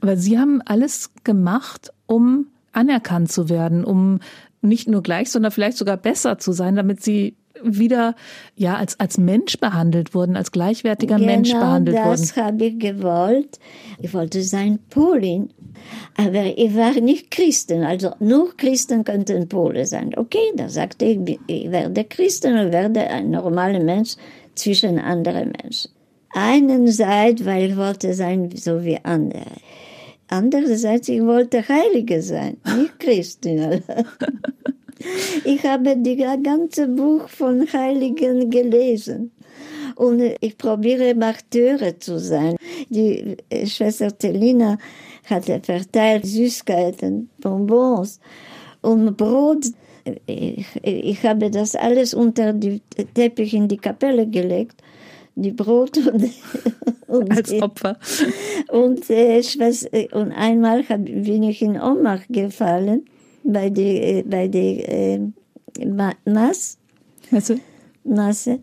Aber 0.00 0.16
Sie 0.16 0.38
haben 0.38 0.60
alles 0.64 1.10
gemacht, 1.24 1.92
um 2.06 2.48
anerkannt 2.72 3.30
zu 3.30 3.48
werden, 3.48 3.84
um 3.84 4.20
nicht 4.60 4.88
nur 4.88 5.02
gleich, 5.02 5.30
sondern 5.30 5.52
vielleicht 5.52 5.76
sogar 5.76 5.96
besser 5.96 6.38
zu 6.38 6.52
sein, 6.52 6.76
damit 6.76 7.02
Sie 7.02 7.36
wieder 7.64 8.14
ja 8.56 8.76
als 8.76 8.98
als 8.98 9.18
Mensch 9.18 9.58
behandelt 9.58 10.14
wurden, 10.14 10.36
als 10.36 10.52
gleichwertiger 10.52 11.16
genau 11.16 11.26
Mensch 11.26 11.52
behandelt 11.52 11.96
das 11.96 12.04
wurden. 12.04 12.20
Das 12.20 12.36
habe 12.36 12.64
ich 12.64 12.78
gewollt. 12.78 13.58
Ich 14.00 14.12
wollte 14.14 14.42
sein 14.42 14.78
Polin, 14.90 15.50
aber 16.16 16.56
ich 16.56 16.74
war 16.74 16.92
nicht 17.00 17.30
Christen. 17.30 17.82
Also 17.82 18.10
nur 18.20 18.56
Christen 18.56 19.04
könnten 19.04 19.48
Pole 19.48 19.86
sein. 19.86 20.12
Okay, 20.16 20.52
da 20.56 20.68
sagte 20.68 21.04
ich, 21.04 21.38
ich 21.46 21.70
werde 21.70 22.04
Christen 22.04 22.58
und 22.58 22.72
werde 22.72 23.00
ein 23.00 23.30
normaler 23.30 23.80
Mensch 23.80 24.16
zwischen 24.54 24.98
anderen 24.98 25.52
Menschen. 25.62 25.90
Einerseits, 26.34 27.44
weil 27.44 27.70
ich 27.70 27.76
wollte 27.76 28.14
sein 28.14 28.50
so 28.54 28.82
wie 28.84 28.98
andere. 29.02 29.44
Andererseits, 30.28 31.08
ich 31.08 31.20
wollte 31.20 31.66
Heilige 31.68 32.22
sein, 32.22 32.56
nicht 32.64 32.98
Christin. 32.98 33.82
Ich 35.44 35.64
habe 35.64 35.96
das 35.96 36.42
ganze 36.42 36.88
Buch 36.88 37.28
von 37.28 37.66
Heiligen 37.72 38.50
gelesen. 38.50 39.32
Und 39.96 40.22
ich 40.40 40.56
probiere 40.56 41.14
Martyre 41.14 41.98
zu 41.98 42.18
sein. 42.18 42.56
Die 42.88 43.36
Schwester 43.66 44.16
Telina 44.16 44.78
hatte 45.24 45.60
verteilt 45.62 46.26
Süßigkeiten, 46.26 47.30
Bonbons 47.40 48.20
und 48.80 49.16
Brot. 49.16 49.66
Ich, 50.26 50.66
ich 50.82 51.22
habe 51.24 51.50
das 51.50 51.76
alles 51.76 52.14
unter 52.14 52.52
den 52.52 52.80
Teppich 53.14 53.54
in 53.54 53.68
die 53.68 53.76
Kapelle 53.76 54.26
gelegt. 54.26 54.82
Die 55.34 55.52
Brot 55.52 55.96
und, 55.98 56.30
und 57.06 57.30
als 57.30 57.52
Opfer. 57.52 57.98
Und, 58.68 59.08
äh, 59.08 59.42
und 60.12 60.32
einmal 60.32 60.82
bin 60.82 61.42
ich 61.44 61.62
in 61.62 61.80
Ohnmacht 61.80 62.26
gefallen 62.28 63.04
bei 63.44 63.70
der 63.70 64.22
bei 64.24 64.48
die, 64.48 64.80
äh, 64.80 65.20
Masse. 66.24 66.76
Masse. 67.30 67.60
Masse. 68.04 68.60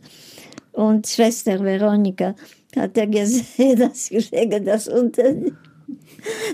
Und 0.73 1.07
Schwester 1.07 1.63
Veronika 1.63 2.35
hat 2.75 2.97
er 2.97 3.07
gesehen, 3.07 3.79
dass 3.79 4.11
ich 4.11 4.31
lege 4.31 4.61
das 4.61 4.87
unter. 4.87 5.35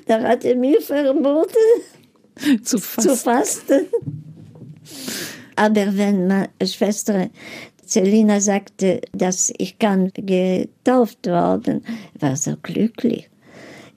Da 0.06 0.22
hat 0.22 0.46
er 0.46 0.56
mir 0.56 0.82
verboten, 0.82 1.56
zu 2.64 2.78
fasten. 2.80 3.10
Zu 3.10 3.16
fasten. 3.16 3.86
Aber 5.56 5.98
wenn 5.98 6.28
meine 6.28 6.50
Schwester 6.64 7.30
Celina 7.86 8.40
sagte, 8.40 9.02
dass 9.14 9.54
ich 9.58 9.80
kann 9.80 10.12
getauft 10.14 11.28
worden, 11.28 11.84
war 12.20 12.36
so 12.36 12.56
glücklich. 12.62 13.30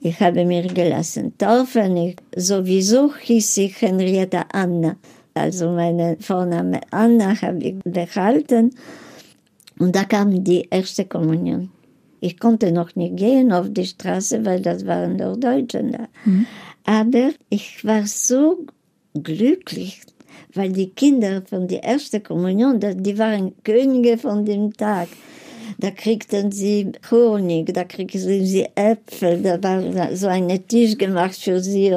Ich 0.01 0.19
habe 0.19 0.45
mir 0.45 0.63
gelassen 0.63 1.37
taufen. 1.37 1.97
Ich, 1.97 2.15
sowieso 2.35 3.13
hieß 3.15 3.57
ich 3.57 3.81
Henrietta 3.81 4.45
Anna. 4.51 4.95
Also 5.33 5.71
meine 5.71 6.17
Vorname 6.19 6.81
Anna 6.91 7.39
habe 7.41 7.59
ich 7.59 7.79
behalten. 7.83 8.71
Und 9.77 9.95
da 9.95 10.03
kam 10.03 10.43
die 10.43 10.67
erste 10.69 11.05
Kommunion. 11.05 11.69
Ich 12.21 12.39
konnte 12.39 12.71
noch 12.71 12.95
nicht 12.95 13.15
gehen 13.15 13.51
auf 13.51 13.67
die 13.69 13.85
Straße, 13.85 14.45
weil 14.45 14.61
das 14.61 14.85
waren 14.85 15.17
doch 15.17 15.37
Deutschen 15.37 15.91
da. 15.93 16.07
Mhm. 16.25 16.45
Aber 16.85 17.29
ich 17.49 17.85
war 17.85 18.05
so 18.05 18.65
glücklich, 19.13 20.01
weil 20.53 20.71
die 20.71 20.89
Kinder 20.89 21.43
von 21.45 21.67
der 21.67 21.83
ersten 21.83 22.21
Kommunion, 22.21 22.79
die 22.79 23.17
waren 23.17 23.53
Könige 23.63 24.17
von 24.17 24.45
dem 24.45 24.73
Tag. 24.73 25.07
Da 25.81 25.91
kriegten 25.91 26.51
sie 26.51 26.91
Honig, 27.09 27.73
da 27.73 27.85
kriegten 27.85 28.19
sie 28.19 28.67
Äpfel, 28.75 29.41
da 29.41 29.63
war 29.63 30.13
so 30.13 30.27
ein 30.27 30.49
Tisch 30.67 30.97
gemacht 30.97 31.37
für 31.37 31.61
sie 31.61 31.87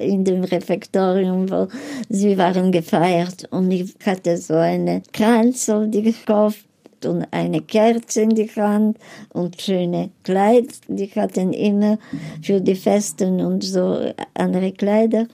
in 0.00 0.24
dem 0.24 0.44
Refektorium, 0.44 1.50
wo 1.50 1.66
sie 2.10 2.36
waren 2.36 2.70
gefeiert. 2.70 3.48
Und 3.50 3.70
ich 3.70 3.94
hatte 4.04 4.36
so 4.36 4.56
eine 4.56 5.00
Kranzel 5.14 5.90
gekauft 5.90 6.66
und 7.02 7.26
eine 7.30 7.62
Kerze 7.62 8.20
in 8.20 8.34
die 8.34 8.50
Hand 8.50 8.98
und 9.32 9.58
schöne 9.58 10.10
Kleider. 10.22 10.74
Die 10.88 11.06
hatten 11.06 11.54
immer 11.54 11.98
für 12.42 12.60
die 12.60 12.74
Festen 12.74 13.40
und 13.40 13.64
so 13.64 14.12
andere 14.34 14.72
Kleider. 14.72 15.28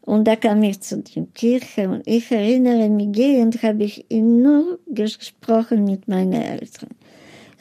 Und 0.00 0.26
da 0.26 0.36
kam 0.36 0.62
ich 0.62 0.80
zu 0.80 1.02
der 1.02 1.26
Kirche 1.34 1.88
und 1.88 2.02
ich 2.06 2.32
erinnere 2.32 2.88
mich, 2.88 3.12
gehend 3.12 3.62
habe 3.62 3.84
ich 3.84 4.06
nur 4.10 4.78
gesprochen 4.86 5.84
mit 5.84 6.08
meinen 6.08 6.32
Eltern. 6.32 6.88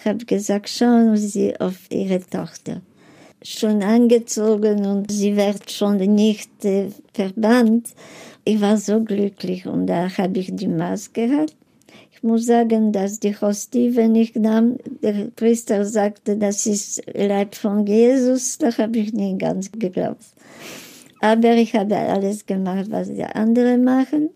Habe 0.03 0.25
gesagt, 0.25 0.69
schauen 0.69 1.15
Sie 1.15 1.59
auf 1.59 1.75
Ihre 1.89 2.19
Tochter. 2.21 2.81
Schon 3.43 3.81
angezogen 3.83 4.85
und 4.85 5.11
sie 5.11 5.35
wird 5.35 5.71
schon 5.71 5.97
nicht 5.97 6.63
äh, 6.63 6.89
verbannt. 7.13 7.89
Ich 8.43 8.61
war 8.61 8.77
so 8.77 9.01
glücklich 9.01 9.65
und 9.65 9.87
da 9.87 10.15
habe 10.17 10.39
ich 10.39 10.49
die 10.53 10.67
Maß 10.67 11.13
gehabt. 11.13 11.55
Ich 12.11 12.23
muss 12.23 12.45
sagen, 12.45 12.91
dass 12.91 13.19
die 13.19 13.35
Hostie, 13.35 13.95
wenn 13.95 14.13
ich 14.13 14.35
nahm, 14.35 14.77
der 15.01 15.29
Priester 15.35 15.85
sagte, 15.85 16.37
das 16.37 16.67
ist 16.67 17.01
Leib 17.13 17.55
von 17.55 17.87
Jesus, 17.87 18.59
da 18.59 18.77
habe 18.77 18.99
ich 18.99 19.13
nicht 19.13 19.39
ganz 19.39 19.71
geglaubt. 19.71 20.25
Aber 21.19 21.53
ich 21.53 21.75
habe 21.75 21.97
alles 21.97 22.45
gemacht, 22.45 22.87
was 22.89 23.07
die 23.07 23.23
anderen 23.23 23.83
machen. 23.83 24.29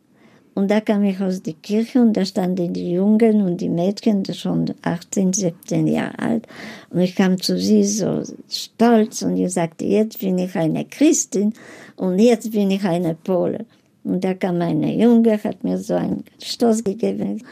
Und 0.56 0.72
da 0.72 0.80
kam 0.80 1.04
ich 1.04 1.20
aus 1.20 1.44
der 1.44 1.54
Kirche 1.54 2.02
und 2.02 2.14
da 2.14 2.24
standen 2.24 2.72
die 2.72 2.94
Jungen 2.94 3.42
und 3.42 3.60
die 3.60 3.70
Mädchen, 3.70 4.24
die 4.24 4.34
schon 4.34 4.74
18, 4.84 5.34
17 5.34 5.86
Jahre 5.86 6.18
alt. 6.18 6.48
Und 6.90 7.02
ich 7.02 7.14
kam 7.14 7.42
zu 7.42 7.60
sie 7.60 7.84
so 7.84 8.24
stolz 8.50 9.22
und 9.22 9.36
ich 9.36 9.54
sagte, 9.54 9.84
jetzt 9.84 10.20
bin 10.20 10.38
ich 10.38 10.56
eine 10.56 10.86
Christin 10.86 11.54
und 11.98 12.20
jetzt 12.20 12.54
bin 12.54 12.72
ich 12.72 12.86
eine 12.86 13.16
Pole. 13.16 13.66
Und 14.06 14.24
da 14.24 14.34
kam 14.34 14.62
eine 14.62 14.96
Junge, 14.96 15.44
hat 15.44 15.66
mir 15.66 15.78
so 15.78 15.96
einen 15.96 16.24
Stoß 16.42 16.86
gegeben 16.86 17.44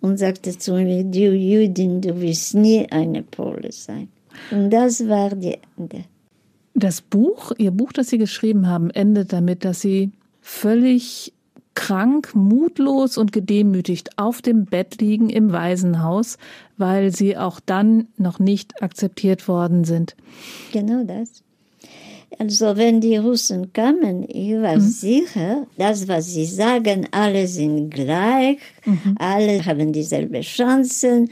und 0.00 0.18
sagte 0.18 0.58
zu 0.58 0.74
mir, 0.74 1.04
du 1.04 1.32
Jüdin, 1.32 2.00
du 2.00 2.20
wirst 2.20 2.54
nie 2.54 2.84
eine 2.90 3.22
Pole 3.22 3.70
sein. 3.70 4.08
Und 4.50 4.70
das 4.70 5.06
war 5.06 5.30
die 5.36 5.56
Ende. 5.78 6.04
Das 6.74 7.00
Buch, 7.00 7.52
Ihr 7.58 7.70
Buch, 7.70 7.92
das 7.92 8.08
Sie 8.08 8.18
geschrieben 8.18 8.66
haben, 8.66 8.90
endet 8.90 9.32
damit, 9.32 9.64
dass 9.64 9.82
Sie 9.82 10.10
völlig 10.40 11.32
krank, 11.80 12.34
mutlos 12.34 13.16
und 13.16 13.32
gedemütigt 13.32 14.18
auf 14.18 14.42
dem 14.42 14.66
Bett 14.66 15.00
liegen 15.00 15.30
im 15.30 15.50
Waisenhaus, 15.50 16.36
weil 16.76 17.10
sie 17.10 17.38
auch 17.38 17.58
dann 17.58 18.08
noch 18.18 18.38
nicht 18.38 18.82
akzeptiert 18.82 19.48
worden 19.48 19.84
sind. 19.84 20.14
Genau 20.72 21.04
das. 21.04 21.42
Also 22.38 22.76
wenn 22.76 23.00
die 23.00 23.16
Russen 23.16 23.72
kamen, 23.72 24.24
ich 24.28 24.52
war 24.60 24.76
mhm. 24.76 24.80
sicher, 24.80 25.66
das, 25.78 26.06
was 26.06 26.26
sie 26.26 26.44
sagen, 26.44 27.08
alle 27.12 27.46
sind 27.46 27.88
gleich, 27.88 28.58
mhm. 28.84 29.16
alle 29.18 29.64
haben 29.64 29.90
dieselbe 29.94 30.42
Chancen. 30.42 31.30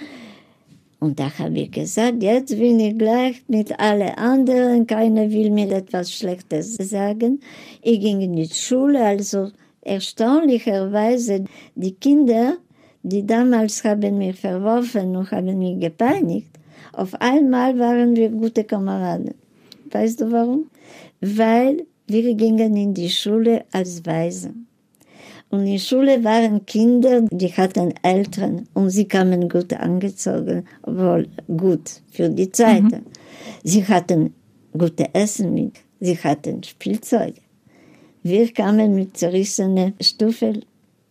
Und 0.99 1.21
da 1.21 1.31
habe 1.39 1.59
ich 1.61 1.71
gesagt, 1.71 2.23
jetzt 2.23 2.59
bin 2.59 2.81
ich 2.81 2.97
gleich 2.97 3.43
mit 3.49 3.79
allen 3.79 4.15
anderen, 4.17 4.87
keiner 4.87 5.31
will 5.31 5.51
mir 5.51 5.71
etwas 5.73 6.11
Schlechtes 6.11 6.77
sagen. 6.77 7.41
Ich 7.83 8.01
ging 8.01 8.23
in 8.23 8.35
die 8.35 8.49
Schule, 8.49 9.05
also 9.05 9.51
erstaunlicherweise 9.89 11.45
die 11.75 11.95
Kinder, 11.95 12.57
die 13.03 13.27
damals 13.27 13.85
haben 13.85 14.19
mich 14.19 14.39
verworfen 14.39 15.17
und 15.17 15.31
haben 15.31 15.59
mich 15.59 15.81
gepeinigt, 15.81 16.51
auf 16.93 17.15
einmal 17.21 17.79
waren 17.79 18.15
wir 18.17 18.29
gute 18.29 18.65
Kameraden. 18.65 19.35
Weißt 19.91 20.21
du 20.21 20.33
warum? 20.33 20.71
Weil 21.21 21.87
wir 22.07 22.35
gingen 22.35 22.77
in 22.77 22.95
die 22.95 23.11
Schule 23.11 23.65
als 23.73 24.05
Waisen. 24.05 24.67
Und 25.51 25.61
in 25.61 25.73
der 25.73 25.79
Schule 25.79 26.25
waren 26.25 26.67
Kinder, 26.67 27.23
die 27.31 27.53
hatten 27.53 27.95
Eltern 28.03 28.69
und 28.75 28.91
sie 28.91 29.07
kamen 29.07 29.49
gut 29.49 29.73
angezogen, 29.73 30.65
obwohl 30.83 31.29
gut 31.47 32.03
für 32.11 32.29
die 32.29 32.51
Zeit. 32.51 32.83
Mhm. 32.83 33.07
Sie 33.65 33.87
hatten 33.87 34.35
gute 34.77 35.15
Essen 35.15 35.55
mit, 35.55 35.77
sie 36.01 36.19
hatten 36.19 36.63
Spielzeuge. 36.63 37.41
Wir 38.23 38.53
kamen 38.53 38.95
mit 38.95 39.17
zerrissenen 39.17 39.95
Stuffeln. 40.01 40.65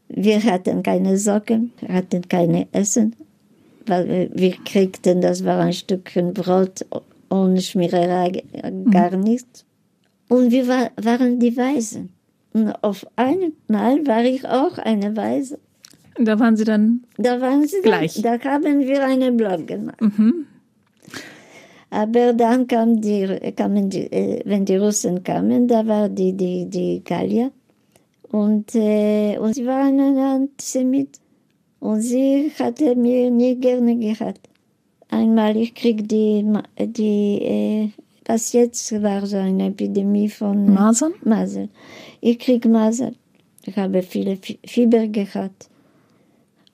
Wir 0.10 0.43
hatten 0.43 0.84
keine 0.84 1.18
Socken, 1.18 1.72
hatten 1.88 2.28
keine 2.28 2.68
Essen, 2.72 3.16
weil 3.86 4.30
wir 4.34 4.55
kriegten, 4.64 5.22
das 5.22 5.43
war 5.43 5.60
ein 5.60 5.74
Stückchen 5.74 6.34
Brot 6.34 6.86
ohne 7.30 7.62
Schmiererei, 7.62 8.43
gar 8.89 9.12
mhm. 9.12 9.24
nichts. 9.24 9.66
Und 10.30 10.51
wir 10.51 10.68
war, 10.68 10.91
waren 11.01 11.39
die 11.39 11.55
Weisen. 11.55 12.10
Und 12.53 12.72
auf 12.84 13.05
einmal 13.16 14.05
war 14.08 14.24
ich 14.24 14.45
auch 14.47 14.78
eine 14.78 15.16
Weise. 15.16 15.60
Da 16.20 16.39
waren 16.39 16.58
Sie 16.58 16.64
dann 16.64 17.03
da 17.18 17.39
waren 17.41 17.68
Sie 17.68 17.82
gleich. 17.82 18.22
Da, 18.22 18.38
da 18.38 18.49
haben 18.51 18.80
wir 18.80 19.05
einen 19.05 19.38
Blog 19.38 19.68
gemacht. 19.68 20.01
Mhm. 20.01 20.47
Aber 21.97 22.31
dann 22.33 22.67
kam 22.67 23.01
die, 23.01 23.25
kamen 23.55 23.89
die, 23.89 24.05
äh, 24.11 24.43
wenn 24.45 24.65
die 24.65 24.75
Russen 24.75 25.23
kamen, 25.23 25.67
da 25.67 25.87
war 25.87 26.07
die, 26.09 26.31
die, 26.33 26.69
die 26.69 27.01
Gallier. 27.03 27.49
Und, 28.31 28.75
äh, 28.75 29.39
und 29.39 29.55
sie 29.55 29.65
waren 29.65 29.99
ein 29.99 30.17
Antisemit. 30.19 31.19
Und 31.79 32.01
sie 32.01 32.51
hatte 32.59 32.95
mir 32.95 33.31
nie 33.31 33.55
gerne 33.55 33.97
gehabt. 33.97 34.47
Einmal, 35.09 35.57
ich 35.57 35.73
krieg 35.73 36.07
die, 36.07 36.45
die 36.77 37.41
äh, 37.41 37.89
was 38.25 38.53
jetzt 38.53 38.91
war 39.01 39.25
so 39.25 39.37
eine 39.37 39.69
Epidemie 39.69 40.29
von 40.29 40.71
Masern. 40.71 41.13
Masern. 41.23 41.69
Ich 42.21 42.37
krieg 42.37 42.63
Masern. 42.65 43.15
Ich 43.65 43.75
habe 43.75 44.03
viele 44.03 44.37
Fieber 44.67 45.07
gehabt. 45.07 45.67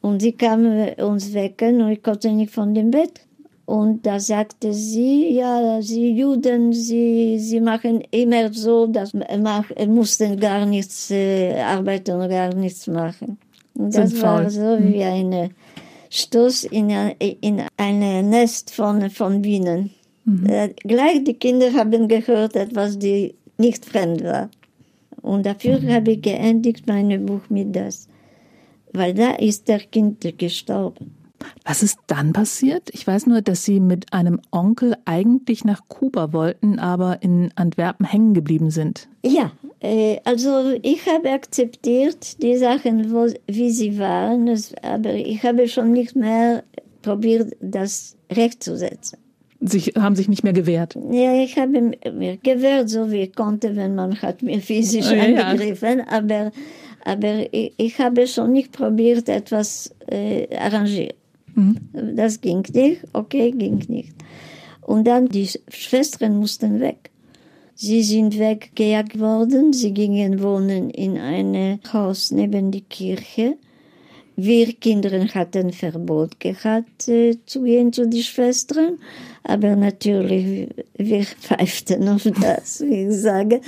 Und 0.01 0.21
sie 0.21 0.33
kam 0.33 0.65
uns 0.97 1.33
wecken 1.33 1.81
und 1.81 1.91
ich 1.91 2.03
konnte 2.03 2.29
nicht 2.33 2.51
von 2.51 2.73
dem 2.73 2.91
Bett. 2.91 3.21
Und 3.65 4.05
da 4.05 4.19
sagte 4.19 4.73
sie, 4.73 5.35
ja, 5.35 5.81
sie 5.81 6.11
Juden, 6.11 6.73
sie, 6.73 7.39
sie 7.39 7.61
machen 7.61 8.03
immer 8.11 8.51
so, 8.51 8.87
dass 8.87 9.13
mach, 9.13 9.65
mussten 9.87 10.37
gar 10.39 10.65
nichts 10.65 11.09
äh, 11.11 11.61
arbeiten 11.61 12.19
und 12.19 12.29
gar 12.29 12.53
nichts 12.53 12.87
machen. 12.87 13.37
Und 13.75 13.95
das 13.95 14.21
war 14.21 14.49
so 14.49 14.77
hm. 14.77 14.93
wie 14.93 15.03
ein 15.03 15.51
Stoß 16.09 16.65
in, 16.65 16.89
in 17.19 17.63
ein 17.77 18.29
Nest 18.29 18.73
von, 18.73 19.09
von 19.09 19.41
Bienen. 19.41 19.91
Mhm. 20.25 20.45
Äh, 20.45 20.69
gleich 20.83 21.23
die 21.23 21.33
Kinder 21.33 21.73
haben 21.73 22.07
gehört, 22.07 22.55
etwas, 22.55 22.99
die 22.99 23.33
nicht 23.57 23.85
fremd 23.85 24.23
war. 24.23 24.49
Und 25.21 25.45
dafür 25.45 25.79
mhm. 25.79 25.91
habe 25.91 26.11
ich 26.11 26.21
geendigt 26.21 26.85
mein 26.85 27.25
Buch 27.25 27.41
mit 27.49 27.75
das 27.75 28.07
weil 28.93 29.13
da 29.13 29.31
ist 29.31 29.67
der 29.67 29.79
Kind 29.79 30.25
gestorben. 30.37 31.15
Was 31.65 31.83
ist 31.83 31.99
dann 32.07 32.33
passiert? 32.33 32.89
Ich 32.91 33.05
weiß 33.05 33.27
nur, 33.27 33.41
dass 33.41 33.63
Sie 33.63 33.79
mit 33.79 34.13
einem 34.13 34.39
Onkel 34.51 34.95
eigentlich 35.05 35.63
nach 35.65 35.81
Kuba 35.87 36.33
wollten, 36.33 36.79
aber 36.79 37.21
in 37.21 37.51
Antwerpen 37.55 38.05
hängen 38.05 38.33
geblieben 38.33 38.71
sind. 38.71 39.07
Ja, 39.25 39.51
äh, 39.79 40.19
also 40.23 40.73
ich 40.81 41.05
habe 41.07 41.31
akzeptiert 41.31 42.41
die 42.41 42.57
Sachen, 42.57 43.11
wo, 43.11 43.27
wie 43.47 43.69
sie 43.69 43.99
waren, 43.99 44.49
aber 44.81 45.13
ich 45.13 45.43
habe 45.43 45.67
schon 45.67 45.91
nicht 45.91 46.15
mehr 46.15 46.63
probiert, 47.01 47.55
das 47.61 48.15
recht 48.31 48.63
zu 48.63 48.77
setzen. 48.77 49.19
Sie 49.59 49.79
haben 49.97 50.15
sich 50.15 50.27
nicht 50.27 50.43
mehr 50.43 50.51
gewehrt? 50.51 50.97
Ja, 51.11 51.41
ich 51.41 51.57
habe 51.57 51.93
mir 52.11 52.37
gewehrt, 52.37 52.89
so 52.89 53.11
wie 53.11 53.21
ich 53.21 53.35
konnte, 53.35 53.75
wenn 53.77 53.95
man 53.95 54.21
hat 54.21 54.41
mir 54.41 54.59
physisch 54.59 55.09
ja, 55.09 55.23
angegriffen, 55.23 55.99
ja. 55.99 56.05
aber 56.09 56.51
aber 57.05 57.53
ich, 57.53 57.73
ich 57.77 57.99
habe 57.99 58.27
schon 58.27 58.53
nicht 58.53 58.71
probiert, 58.71 59.27
etwas 59.27 59.93
äh, 60.07 60.47
arrangieren. 60.55 61.13
Mhm. 61.55 61.77
Das 62.15 62.41
ging 62.41 62.65
nicht, 62.73 63.01
okay, 63.13 63.51
ging 63.51 63.83
nicht. 63.87 64.13
Und 64.81 65.05
dann 65.05 65.27
die 65.29 65.49
Schwestern 65.69 66.37
mussten 66.37 66.79
weg. 66.79 67.09
Sie 67.75 68.03
sind 68.03 68.37
weggejagt 68.37 69.19
worden, 69.19 69.73
sie 69.73 69.93
gingen 69.93 70.43
wohnen 70.43 70.89
in 70.89 71.17
einem 71.17 71.79
Haus 71.91 72.31
neben 72.31 72.71
der 72.71 72.81
Kirche. 72.81 73.57
Wir 74.35 74.73
Kinder 74.73 75.11
hatten 75.27 75.71
Verbot 75.71 76.39
gehabt, 76.39 77.07
äh, 77.07 77.37
zu 77.45 77.63
gehen 77.63 77.93
zu 77.93 78.07
den 78.07 78.21
Schwestern. 78.21 78.97
Aber 79.43 79.75
natürlich, 79.75 80.69
wir 80.97 81.23
pfeiften 81.41 82.07
auf 82.09 82.27
das, 82.41 82.81
wie 82.81 83.07
ich 83.07 83.15
sage. 83.15 83.61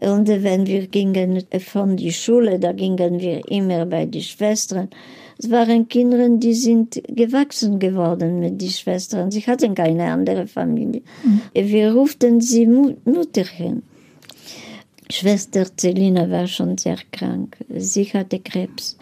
Und 0.00 0.28
wenn 0.28 0.66
wir 0.66 0.86
gingen 0.86 1.42
von 1.58 1.96
der 1.96 2.12
Schule, 2.12 2.60
da 2.60 2.72
gingen 2.72 3.20
wir 3.20 3.40
immer 3.50 3.86
bei 3.86 4.06
den 4.06 4.22
Schwestern. 4.22 4.88
Es 5.44 5.50
waren 5.50 5.86
Kinder, 5.88 6.26
die 6.30 6.54
sind 6.54 7.02
gewachsen 7.06 7.78
geworden 7.78 8.40
mit 8.40 8.62
den 8.62 8.70
Schwestern. 8.70 9.30
Sie 9.30 9.42
hatten 9.42 9.74
keine 9.74 10.04
andere 10.04 10.46
Familie. 10.46 11.02
Mhm. 11.22 11.40
Wir 11.52 11.92
ruften 11.92 12.40
sie 12.40 12.66
Mutterchen. 12.66 13.82
Schwester 15.10 15.66
Celina 15.76 16.30
war 16.30 16.46
schon 16.46 16.78
sehr 16.78 16.96
krank. 17.12 17.58
Sie 17.76 18.04
hatte 18.04 18.38
Krebs. 18.38 18.96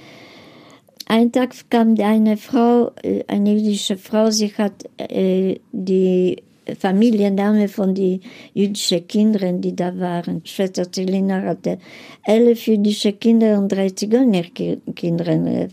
Ein 1.07 1.31
Tag 1.31 1.55
kam 1.71 1.95
eine 2.01 2.37
Frau, 2.37 2.91
äh, 3.05 3.23
eine 3.29 3.55
jüdische 3.55 3.97
Frau, 3.97 4.31
sie 4.33 4.53
hat 4.59 4.85
äh, 4.99 5.61
die 5.71 6.43
Familienname 6.77 7.69
von 7.69 7.95
den 7.95 8.21
jüdischen 8.53 9.07
Kindern, 9.07 9.61
die 9.61 9.77
da 9.77 9.97
waren. 9.97 10.43
Schwester 10.45 10.91
Celina 10.91 11.43
hatte 11.43 11.79
elf 12.25 12.67
jüdische 12.67 13.13
Kinder 13.13 13.59
und 13.59 13.71
drei 13.71 13.91
Zigeunerkinder 13.91 15.69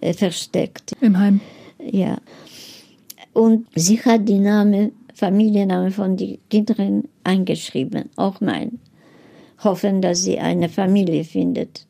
äh, 0.00 0.12
versteckt. 0.12 0.92
Im 1.00 1.18
Heim? 1.18 1.40
Ja. 1.78 2.18
Und 3.32 3.66
sie 3.74 4.00
hat 4.00 4.28
die 4.28 4.38
Name, 4.38 4.92
Familienname 5.14 5.90
von 5.90 6.16
den 6.16 6.38
Kindern 6.48 7.04
eingeschrieben, 7.24 8.10
auch 8.16 8.40
mein. 8.40 8.78
Hoffen, 9.62 10.02
dass 10.02 10.22
sie 10.22 10.38
eine 10.38 10.68
Familie 10.68 11.24
findet. 11.24 11.86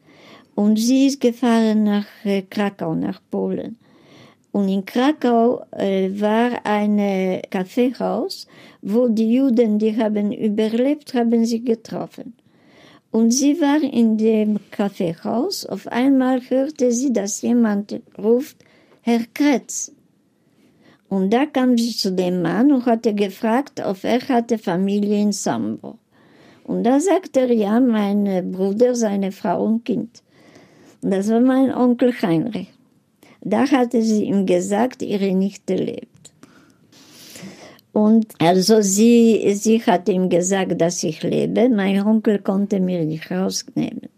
Und 0.55 0.77
sie 0.77 1.07
ist 1.07 1.21
gefahren 1.21 1.85
nach 1.85 2.07
äh, 2.25 2.43
Krakau, 2.43 2.95
nach 2.95 3.21
Polen. 3.31 3.77
Und 4.53 4.69
in 4.71 4.87
Krakau 4.87 5.65
äh, 5.73 6.09
war 6.19 6.65
ein 6.65 7.43
Kaffeehaus, 7.51 8.47
wo 8.81 9.09
die 9.09 9.35
Juden, 9.35 9.79
die 9.79 9.97
haben 9.97 10.33
überlebt, 10.33 11.13
haben 11.13 11.45
sie 11.45 11.63
getroffen. 11.63 12.33
Und 13.17 13.31
sie 13.31 13.59
war 13.63 13.83
in 13.83 14.19
dem 14.19 14.59
Kaffeehaus. 14.71 15.65
Auf 15.65 15.87
einmal 15.87 16.43
hörte 16.51 16.93
sie, 16.93 17.15
dass 17.15 17.41
jemand 17.41 17.99
ruft, 18.19 18.59
Herr 19.01 19.23
Kretz. 19.33 19.91
Und 21.09 21.33
da 21.33 21.47
kam 21.47 21.79
sie 21.79 21.97
zu 21.97 22.13
dem 22.13 22.43
Mann 22.43 22.71
und 22.71 22.85
hatte 22.85 23.15
gefragt, 23.15 23.81
ob 23.83 24.05
er 24.05 24.21
hatte 24.29 24.59
Familie 24.59 25.19
in 25.23 25.33
Sambo. 25.33 25.97
Und 26.65 26.85
da 26.85 27.01
sagte 27.01 27.41
er, 27.41 27.53
ja, 27.55 27.81
mein 27.81 28.53
Bruder, 28.53 28.95
seine 28.95 29.33
Frau 29.33 29.65
und 29.65 29.87
Kind. 29.87 30.23
Das 31.01 31.31
war 31.31 31.41
mein 31.41 31.75
Onkel 31.75 32.13
Heinrich. 32.21 32.71
Da 33.41 33.67
hatte 33.67 34.03
sie 34.03 34.25
ihm 34.25 34.45
gesagt, 34.45 35.01
ihre 35.01 35.33
Nichte 35.35 35.77
lebt. 35.77 36.16
Und 37.97 38.35
also 38.41 38.83
sie, 38.83 39.55
sie 39.55 39.81
hat 39.81 40.07
ihm 40.11 40.29
gesagt, 40.29 40.79
dass 40.79 41.03
ich 41.03 41.23
lebe. 41.23 41.71
Mein 41.71 42.07
Onkel 42.07 42.41
konnte 42.41 42.79
mir 42.79 43.03
nicht 43.07 43.31
rausnehmen. 43.31 44.11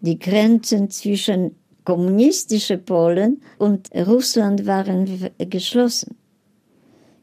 Die 0.00 0.18
Grenzen 0.18 0.90
zwischen 0.90 1.54
kommunistischen 1.84 2.84
Polen 2.84 3.40
und 3.58 3.88
Russland 3.94 4.66
waren 4.66 5.06
geschlossen. 5.38 6.16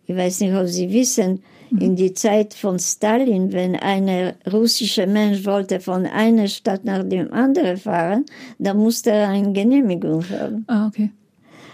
Ich 0.06 0.16
weiß 0.16 0.40
nicht, 0.40 0.56
ob 0.56 0.68
Sie 0.68 0.94
wissen, 0.94 1.44
in 1.78 1.98
die 1.98 2.14
Zeit 2.14 2.54
von 2.54 2.80
Stalin, 2.80 3.52
wenn 3.52 3.76
ein 3.76 4.34
russischer 4.50 5.08
Mensch 5.08 5.46
wollte 5.46 5.82
von 5.82 6.06
einer 6.06 6.48
Stadt 6.48 6.86
nach 6.86 7.04
dem 7.04 7.34
anderen 7.34 7.76
fahren, 7.76 8.26
dann 8.60 8.78
musste 8.78 9.12
er 9.12 9.28
eine 9.28 9.52
Genehmigung 9.52 10.24
haben. 10.30 10.64
Ah, 10.68 10.88
okay. 10.88 11.10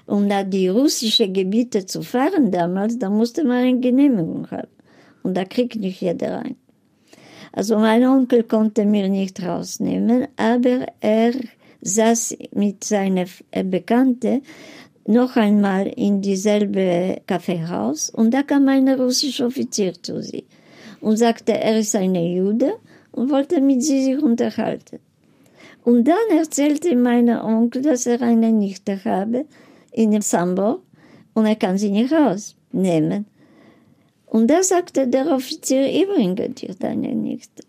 Um 0.07 0.27
da 0.29 0.43
die 0.43 0.69
russischen 0.69 1.33
Gebiete 1.33 1.85
zu 1.85 2.01
fahren 2.01 2.49
damals, 2.51 2.97
da 2.97 3.09
musste 3.09 3.43
man 3.43 3.57
eine 3.57 3.79
Genehmigung 3.79 4.49
haben. 4.49 4.69
Und 5.21 5.35
da 5.35 5.43
kriegt 5.43 5.75
nicht 5.75 6.01
jeder 6.01 6.37
rein. 6.37 6.55
Also 7.51 7.77
mein 7.77 8.05
Onkel 8.05 8.43
konnte 8.43 8.85
mir 8.85 9.09
nicht 9.09 9.43
rausnehmen, 9.43 10.27
aber 10.37 10.87
er 11.01 11.33
saß 11.81 12.37
mit 12.53 12.83
seiner 12.83 13.25
Bekannte 13.65 14.41
noch 15.05 15.35
einmal 15.35 15.87
in 15.87 16.21
dieselbe 16.21 17.21
Kaffeehaus 17.27 18.09
und 18.09 18.33
da 18.33 18.43
kam 18.43 18.67
ein 18.67 18.87
russischer 18.89 19.47
Offizier 19.47 19.93
zu 20.01 20.21
sie 20.21 20.45
und 20.99 21.17
sagte, 21.17 21.53
er 21.53 21.79
ist 21.79 21.95
eine 21.95 22.27
Jude 22.27 22.73
und 23.11 23.31
wollte 23.31 23.61
mit 23.61 23.83
sie 23.83 24.03
sich 24.03 24.21
unterhalten. 24.21 24.99
Und 25.83 26.07
dann 26.07 26.37
erzählte 26.37 26.95
mein 26.95 27.29
Onkel, 27.29 27.81
dass 27.81 28.05
er 28.05 28.21
eine 28.21 28.51
Nichte 28.51 29.03
habe 29.05 29.45
in 29.97 30.21
Sambo 30.21 30.81
und 31.33 31.45
er 31.45 31.55
kann 31.55 31.77
sie 31.77 31.89
nicht 31.89 32.13
rausnehmen. 32.13 33.25
Und 34.27 34.47
da 34.47 34.61
sagte 34.61 35.07
der 35.07 35.31
Offizier, 35.31 35.87
ich 35.87 36.07
bringe 36.07 36.49
dir 36.49 36.75
deine 36.79 37.15
Nichte. 37.15 37.63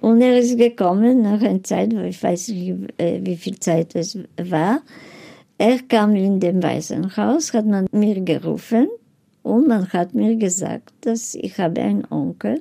Und 0.00 0.20
er 0.20 0.38
ist 0.38 0.58
gekommen 0.58 1.22
nach 1.22 1.40
einer 1.40 1.62
Zeit, 1.62 1.92
ich 1.92 2.22
weiß 2.22 2.48
nicht, 2.48 3.00
äh, 3.00 3.20
wie 3.22 3.36
viel 3.36 3.58
Zeit 3.58 3.94
es 3.94 4.18
war, 4.36 4.82
er 5.58 5.78
kam 5.88 6.16
in 6.16 6.40
dem 6.40 6.62
Waisenhaus, 6.62 7.54
hat 7.54 7.66
man 7.66 7.86
mir 7.92 8.20
gerufen 8.20 8.88
und 9.42 9.68
man 9.68 9.88
hat 9.92 10.12
mir 10.12 10.34
gesagt, 10.36 10.92
dass 11.02 11.34
ich 11.36 11.56
habe 11.58 11.80
einen 11.80 12.04
Onkel 12.10 12.60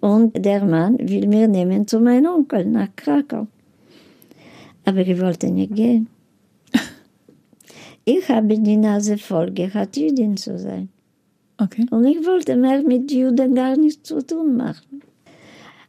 und 0.00 0.44
der 0.44 0.62
Mann 0.62 0.98
will 0.98 1.26
mir 1.26 1.48
nehmen 1.48 1.88
zu 1.88 1.98
meinem 1.98 2.26
Onkel 2.26 2.66
nach 2.66 2.88
Krakau. 2.94 3.46
Aber 4.84 4.98
ich 4.98 5.18
wollte 5.18 5.50
nicht 5.50 5.74
gehen. 5.74 6.08
Ich 8.04 8.28
habe 8.28 8.58
die 8.58 8.76
Nase 8.76 9.16
voll 9.18 9.50
gehabt, 9.52 9.96
Jüdin 9.96 10.36
zu 10.36 10.58
sein. 10.58 10.88
Okay. 11.58 11.86
Und 11.90 12.04
ich 12.04 12.26
wollte 12.26 12.56
mehr 12.56 12.82
mit 12.82 13.10
Juden 13.10 13.54
gar 13.54 13.76
nichts 13.76 14.08
zu 14.08 14.20
tun 14.20 14.56
machen. 14.56 15.02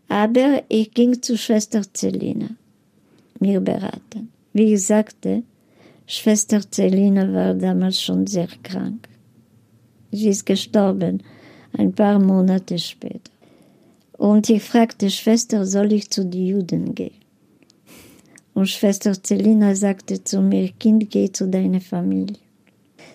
Aber 0.08 0.64
ich 0.70 0.92
ging 0.92 1.22
zu 1.22 1.38
Schwester 1.38 1.82
Celina, 1.94 2.50
mir 3.40 3.60
beraten. 3.60 4.32
Wie 4.54 4.74
ich 4.74 4.86
sagte, 4.86 5.44
Schwester 6.08 6.62
Celina 6.72 7.34
war 7.34 7.54
damals 7.56 8.00
schon 8.00 8.28
sehr 8.28 8.48
krank. 8.64 9.10
Sie 10.12 10.30
ist 10.30 10.46
gestorben 10.46 11.24
ein 11.78 11.92
paar 11.92 12.20
Monate 12.20 12.78
später. 12.80 13.32
Und 14.14 14.50
ich 14.50 14.64
fragte 14.64 15.10
Schwester, 15.10 15.66
soll 15.66 15.92
ich 15.92 16.10
zu 16.10 16.24
den 16.24 16.46
Juden 16.46 16.96
gehen? 16.96 17.25
Und 18.56 18.70
Schwester 18.70 19.14
Celina 19.22 19.76
sagte 19.76 20.24
zu 20.24 20.42
mir, 20.42 20.70
Kind, 20.80 21.12
geh 21.12 21.32
zu 21.32 21.48
deiner 21.48 21.82
Familie. 21.82 22.38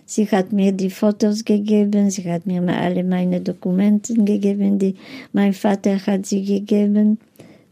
Sie 0.04 0.26
hat 0.26 0.52
mir 0.52 0.72
die 0.72 0.90
Fotos 0.90 1.44
gegeben, 1.44 2.10
sie 2.10 2.30
hat 2.30 2.44
mir 2.44 2.62
alle 2.68 3.02
meine 3.02 3.40
Dokumente 3.40 4.12
gegeben, 4.14 4.78
die 4.78 4.96
mein 5.32 5.54
Vater 5.54 5.98
hat 6.06 6.26
sie 6.26 6.44
gegeben 6.44 7.18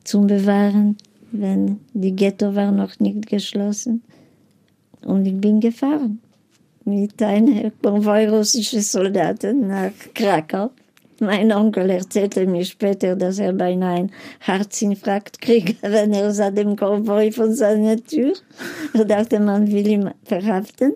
zum 0.02 0.26
Bewahren, 0.26 0.96
wenn 1.30 1.80
die 1.92 2.16
Ghetto 2.16 2.54
war 2.54 2.72
noch 2.72 2.98
nicht 3.00 3.26
geschlossen. 3.26 4.02
Und 5.04 5.26
ich 5.26 5.38
bin 5.38 5.60
gefahren 5.60 6.20
mit 6.86 7.22
einem 7.22 7.70
Konvoi 7.82 8.28
russischer 8.28 8.80
Soldaten 8.80 9.68
nach 9.68 9.92
Krakau. 10.14 10.70
Mein 11.20 11.52
Onkel 11.52 11.90
erzählte 11.90 12.46
mir 12.46 12.64
später, 12.64 13.16
dass 13.16 13.38
er 13.38 13.52
beinahe 13.52 13.96
einen 13.96 14.12
Herzinfarkt 14.40 15.40
kriegte, 15.40 15.76
wenn 15.92 16.12
er 16.12 16.32
sah 16.32 16.50
den 16.50 16.76
Konvoi 16.76 17.32
von 17.32 17.54
seiner 17.54 17.96
Tür. 17.96 18.34
Er 18.94 19.04
dachte, 19.04 19.40
man 19.40 19.70
will 19.72 19.86
ihn 19.86 20.10
verhaften. 20.24 20.94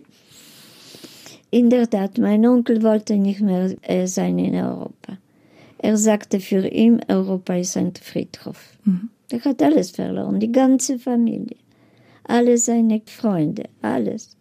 In 1.50 1.70
der 1.70 1.90
Tat, 1.90 2.18
mein 2.18 2.46
Onkel 2.46 2.82
wollte 2.82 3.16
nicht 3.16 3.40
mehr 3.40 3.74
äh, 3.82 4.06
sein 4.06 4.38
in 4.38 4.54
Europa. 4.54 5.18
Er 5.78 5.96
sagte 5.96 6.38
für 6.40 6.66
ihn, 6.66 7.00
Europa 7.08 7.54
ist 7.56 7.76
ein 7.76 7.92
Friedhof. 8.00 8.78
Mhm. 8.84 9.10
Er 9.30 9.44
hat 9.44 9.62
alles 9.62 9.90
verloren, 9.90 10.38
die 10.38 10.52
ganze 10.52 10.98
Familie, 10.98 11.56
alle 12.24 12.56
seine 12.58 13.02
Freunde, 13.06 13.64
alles. 13.80 14.36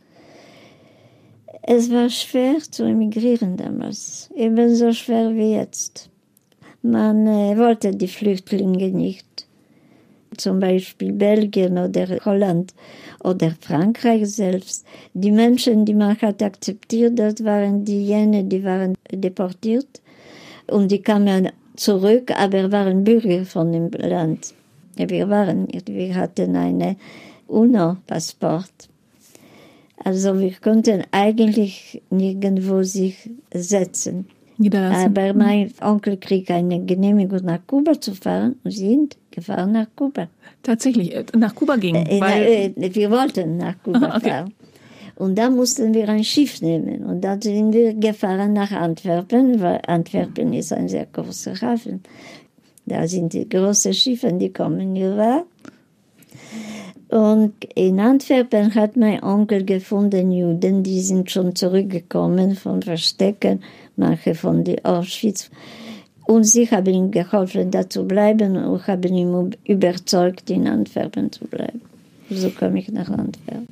Es 1.64 1.92
war 1.92 2.10
schwer 2.10 2.58
zu 2.60 2.84
emigrieren 2.84 3.56
damals, 3.56 4.30
ebenso 4.36 4.94
schwer 4.94 5.36
wie 5.36 5.54
jetzt. 5.54 6.10
Man 6.82 7.28
äh, 7.28 7.56
wollte 7.56 7.92
die 7.92 8.08
Flüchtlinge 8.08 8.90
nicht. 8.90 9.48
Zum 10.38 10.60
Beispiel 10.60 11.14
Belgien 11.14 11.78
oder 11.78 12.18
Holland 12.26 12.74
oder 13.24 13.54
Frankreich 13.62 14.28
selbst. 14.28 14.86
Die 15.14 15.32
Menschen, 15.32 15.86
die 15.86 15.94
man 15.94 16.20
hat 16.20 16.42
akzeptiert, 16.42 17.20
das 17.20 17.44
waren 17.44 17.86
diejenigen, 17.86 18.50
die 18.50 18.64
waren 18.64 18.96
deportiert 19.12 20.02
und 20.68 20.90
die 20.90 21.02
kamen 21.02 21.52
zurück, 21.76 22.32
aber 22.36 22.72
waren 22.72 23.04
Bürger 23.04 23.46
von 23.46 23.72
dem 23.72 23.92
Land. 23.92 24.56
Wir 24.96 25.30
waren 25.30 25.68
wir 25.68 26.16
hatten 26.16 26.56
einen 26.56 26.96
UNO-Passport. 27.48 28.91
Also 30.04 30.40
wir 30.40 30.54
konnten 30.62 31.04
eigentlich 31.12 32.02
nirgendwo 32.10 32.84
sich 32.84 33.30
setzen. 33.54 34.26
Aber 34.70 35.34
mein 35.34 35.72
Onkel 35.82 36.18
kriegte 36.18 36.54
eine 36.54 36.84
Genehmigung, 36.86 37.40
nach 37.44 37.66
Kuba 37.66 38.00
zu 38.00 38.14
fahren 38.14 38.58
und 38.64 38.72
sind 38.72 39.18
gefahren 39.32 39.72
nach 39.72 39.88
Kuba. 39.96 40.28
Tatsächlich, 40.62 41.16
äh, 41.16 41.26
nach 41.36 41.56
Kuba 41.56 41.78
ging? 41.78 41.96
Äh, 41.96 42.20
weil 42.22 42.44
äh, 42.76 42.96
wir 42.96 43.10
wollten 43.10 43.58
nach 43.58 43.82
Kuba 43.82 44.16
okay. 44.18 44.30
fahren. 44.30 44.54
Und 45.16 45.38
da 45.38 45.50
mussten 45.50 45.94
wir 45.94 46.10
ein 46.10 46.24
Schiff 46.24 46.62
nehmen. 46.62 47.04
Und 47.06 47.22
da 47.22 47.38
sind 47.40 47.74
wir 47.74 47.94
gefahren 47.94 48.54
nach 48.54 48.72
Antwerpen, 48.72 49.62
weil 49.62 49.80
Antwerpen 49.88 50.54
ist 50.54 50.74
ein 50.74 50.88
sehr 50.88 51.06
großer 51.06 51.60
Hafen. 51.62 52.02
Da 52.86 53.08
sind 53.08 53.34
die 53.34 53.48
großen 53.48 53.94
Schiffe, 53.94 54.34
die 54.34 54.52
kommen 54.52 54.96
hierher. 54.96 55.46
Und 57.12 57.66
in 57.76 58.00
Antwerpen 58.00 58.74
hat 58.74 58.96
mein 58.96 59.22
Onkel 59.22 59.66
gefunden 59.66 60.32
Juden, 60.32 60.82
die 60.82 61.02
sind 61.02 61.30
schon 61.30 61.56
zurückgekommen 61.56 62.56
von 62.56 62.82
Verstecken, 62.82 63.64
manche 63.98 64.34
von 64.34 64.64
die 64.64 64.86
Auschwitz. 64.86 65.52
Und 66.26 66.46
sie 66.46 66.72
haben 66.72 66.94
ihm 66.94 67.12
geholfen, 67.12 67.70
da 67.70 67.90
zu 67.90 68.06
bleiben 68.06 68.56
und 68.56 68.88
haben 68.88 69.14
ihn 69.14 69.56
überzeugt, 69.66 70.50
in 70.50 70.70
Antwerpen 70.70 71.34
zu 71.34 71.44
bleiben. 71.46 71.82
So 72.30 72.50
komme 72.50 72.80
ich 72.80 72.88
nach 72.88 73.10
Antwerpen. 73.10 73.68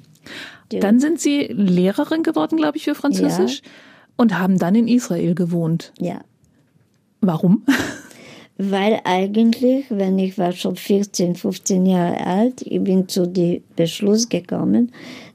Dann 0.69 0.99
sind 0.99 1.21
Sie 1.21 1.43
Lehrerin 1.43 2.23
geworden, 2.23 2.57
glaube 2.57 2.77
ich, 2.77 2.83
für 2.83 2.93
Französisch 2.93 3.61
ja. 3.63 3.69
und 4.17 4.37
haben 4.37 4.59
dann 4.59 4.75
in 4.75 4.89
Israel 4.89 5.33
gewohnt. 5.33 5.93
Ja. 5.97 6.19
Warum? 7.21 7.63
weil 8.62 8.99
eigentlich, 9.05 9.86
wenn 9.89 10.20
ich 10.20 10.38
war 10.38 10.51
schon 10.51 10.76
14, 10.76 11.36
15 11.36 11.86
Jahre 11.86 12.28
alt, 12.28 12.62
ich 12.62 12.84
bin 12.84 13.07
zu 13.07 13.26
dem 13.26 13.64
Beschluss 13.78 14.28
gekommen, 14.28 14.91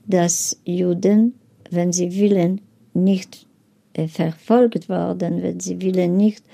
dass 0.06 0.60
Juden, 0.66 1.32
wenn 1.70 1.90
sie 1.90 2.14
willen, 2.14 2.60
nicht 2.92 3.46
äh, 3.94 4.08
verfolgt 4.08 4.90
worden, 4.90 5.42
wenn 5.42 5.58
sie 5.58 5.80
willen 5.80 6.18
nicht 6.18 6.44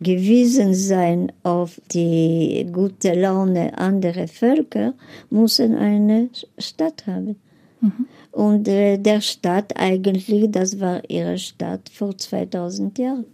gewiesen 0.00 0.74
sein 0.74 1.32
auf 1.42 1.80
die 1.92 2.68
gute 2.72 3.14
Laune 3.14 3.76
anderer 3.76 4.28
Völker, 4.28 4.94
müssen 5.28 5.74
eine 5.74 6.28
Stadt 6.56 7.04
haben. 7.08 7.34
Mhm. 7.80 8.06
Und 8.30 8.68
äh, 8.68 8.96
der 8.96 9.20
Stadt 9.20 9.76
eigentlich, 9.76 10.52
das 10.52 10.78
war 10.78 11.02
ihre 11.10 11.36
Stadt 11.38 11.88
vor 11.92 12.16
2000 12.16 12.96
Jahren. 12.98 13.26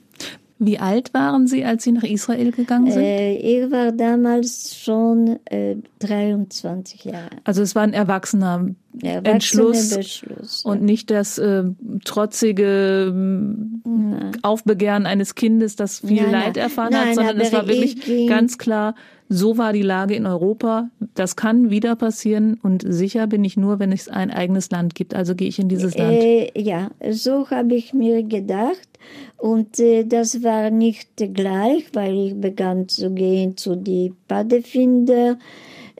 Wie 0.60 0.78
alt 0.78 1.14
waren 1.14 1.46
Sie, 1.46 1.64
als 1.64 1.84
Sie 1.84 1.92
nach 1.92 2.02
Israel 2.02 2.50
gegangen 2.50 2.90
sind? 2.90 3.02
Äh, 3.02 3.36
ich 3.36 3.70
war 3.70 3.92
damals 3.92 4.76
schon 4.76 5.38
äh, 5.44 5.76
23 6.00 7.04
Jahre. 7.04 7.30
Also 7.44 7.62
es 7.62 7.74
war 7.74 7.82
ein 7.82 7.92
erwachsener 7.92 8.70
Erwachsene 9.00 9.32
Entschluss 9.32 9.94
Beschluss, 9.94 10.64
ja. 10.64 10.72
und 10.72 10.82
nicht 10.82 11.10
das 11.10 11.38
äh, 11.38 11.62
trotzige 12.04 13.12
Nein. 13.14 14.32
Aufbegehren 14.42 15.06
eines 15.06 15.36
Kindes, 15.36 15.76
das 15.76 16.00
viel 16.00 16.22
nein, 16.22 16.32
Leid 16.32 16.56
erfahren 16.56 16.92
nein, 16.92 17.08
hat, 17.08 17.14
sondern 17.14 17.40
es 17.40 17.52
war 17.52 17.68
wirklich 17.68 18.26
ganz 18.28 18.58
klar, 18.58 18.94
so 19.28 19.58
war 19.58 19.72
die 19.72 19.82
Lage 19.82 20.14
in 20.14 20.26
Europa. 20.26 20.88
Das 21.14 21.36
kann 21.36 21.70
wieder 21.70 21.96
passieren 21.96 22.58
und 22.62 22.82
sicher 22.86 23.26
bin 23.26 23.44
ich 23.44 23.56
nur, 23.56 23.78
wenn 23.78 23.92
es 23.92 24.08
ein 24.08 24.30
eigenes 24.30 24.70
Land 24.70 24.94
gibt. 24.94 25.14
Also 25.14 25.34
gehe 25.34 25.48
ich 25.48 25.58
in 25.58 25.68
dieses 25.68 25.96
Land. 25.96 26.14
Äh, 26.14 26.50
ja, 26.60 26.90
so 27.10 27.48
habe 27.50 27.74
ich 27.74 27.92
mir 27.92 28.22
gedacht. 28.22 28.87
Und 29.36 29.78
äh, 29.78 30.04
das 30.04 30.42
war 30.42 30.70
nicht 30.70 31.16
gleich, 31.16 31.84
weil 31.92 32.16
ich 32.18 32.40
begann 32.40 32.88
zu 32.88 33.10
gehen 33.10 33.56
zu 33.56 33.76
die 33.76 34.12
Padefinder. 34.26 35.38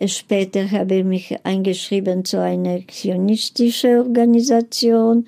Später 0.07 0.71
habe 0.71 0.97
ich 0.97 1.05
mich 1.05 1.37
eingeschrieben 1.45 2.25
zu 2.25 2.41
einer 2.41 2.81
zionistischen 2.87 3.99
Organisation. 3.99 5.27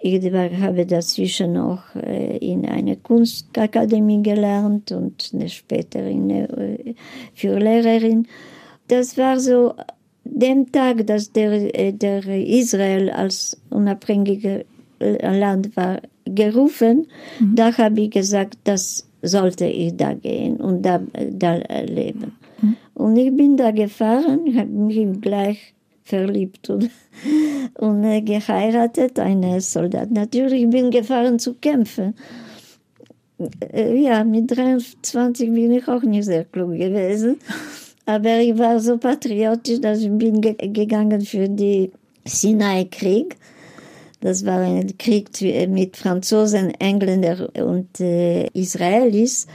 Ich 0.00 0.22
habe 0.32 0.86
dazwischen 0.86 1.56
auch 1.56 1.82
äh, 1.96 2.36
in 2.38 2.66
einer 2.66 2.96
Kunstakademie 2.96 4.22
gelernt 4.22 4.92
und 4.92 5.32
später 5.48 6.04
in, 6.06 6.30
äh, 6.30 6.94
für 7.34 7.58
Lehrerin. 7.58 8.28
Das 8.86 9.18
war 9.18 9.40
so 9.40 9.74
dem 10.24 10.70
Tag, 10.70 11.06
dass 11.06 11.32
der, 11.32 11.74
äh, 11.74 11.92
der 11.92 12.24
Israel 12.28 13.10
als 13.10 13.60
unabhängiges 13.70 14.64
Land 15.00 15.76
war 15.76 16.00
gerufen, 16.34 17.06
mhm. 17.40 17.54
da 17.54 17.76
habe 17.76 18.02
ich 18.02 18.10
gesagt, 18.10 18.58
das 18.64 19.06
sollte 19.22 19.66
ich 19.66 19.96
da 19.96 20.14
gehen 20.14 20.56
und 20.56 20.82
da, 20.82 21.00
da 21.30 21.56
leben. 21.82 22.36
Mhm. 22.60 22.76
Und 22.94 23.16
ich 23.16 23.34
bin 23.34 23.56
da 23.56 23.70
gefahren, 23.70 24.40
habe 24.56 24.70
mich 24.70 25.20
gleich 25.20 25.74
verliebt 26.04 26.70
und, 26.70 26.90
und 27.78 28.04
äh, 28.04 28.22
geheiratet, 28.22 29.18
eine 29.18 29.60
Soldat. 29.60 30.10
Natürlich 30.10 30.68
bin 30.70 30.86
ich 30.86 30.92
gefahren 30.92 31.38
zu 31.38 31.54
kämpfen. 31.54 32.14
Äh, 33.72 34.00
ja, 34.00 34.24
mit 34.24 34.50
23 34.50 35.52
bin 35.52 35.72
ich 35.72 35.86
auch 35.88 36.02
nicht 36.02 36.24
sehr 36.24 36.44
klug 36.44 36.72
gewesen. 36.72 37.36
Aber 38.06 38.38
ich 38.38 38.56
war 38.56 38.80
so 38.80 38.96
patriotisch, 38.96 39.80
dass 39.80 40.00
ich 40.00 40.10
bin 40.10 40.40
ge 40.40 40.54
gegangen 40.56 41.20
für 41.20 41.48
den 41.48 41.92
Sinai-Krieg. 42.24 43.36
Das 44.20 44.44
war 44.44 44.60
ein 44.60 44.98
Krieg 44.98 45.28
mit 45.68 45.96
Franzosen, 45.96 46.72
Engländern 46.80 47.46
und 47.46 48.00
äh, 48.00 48.48
Israelis 48.48 49.46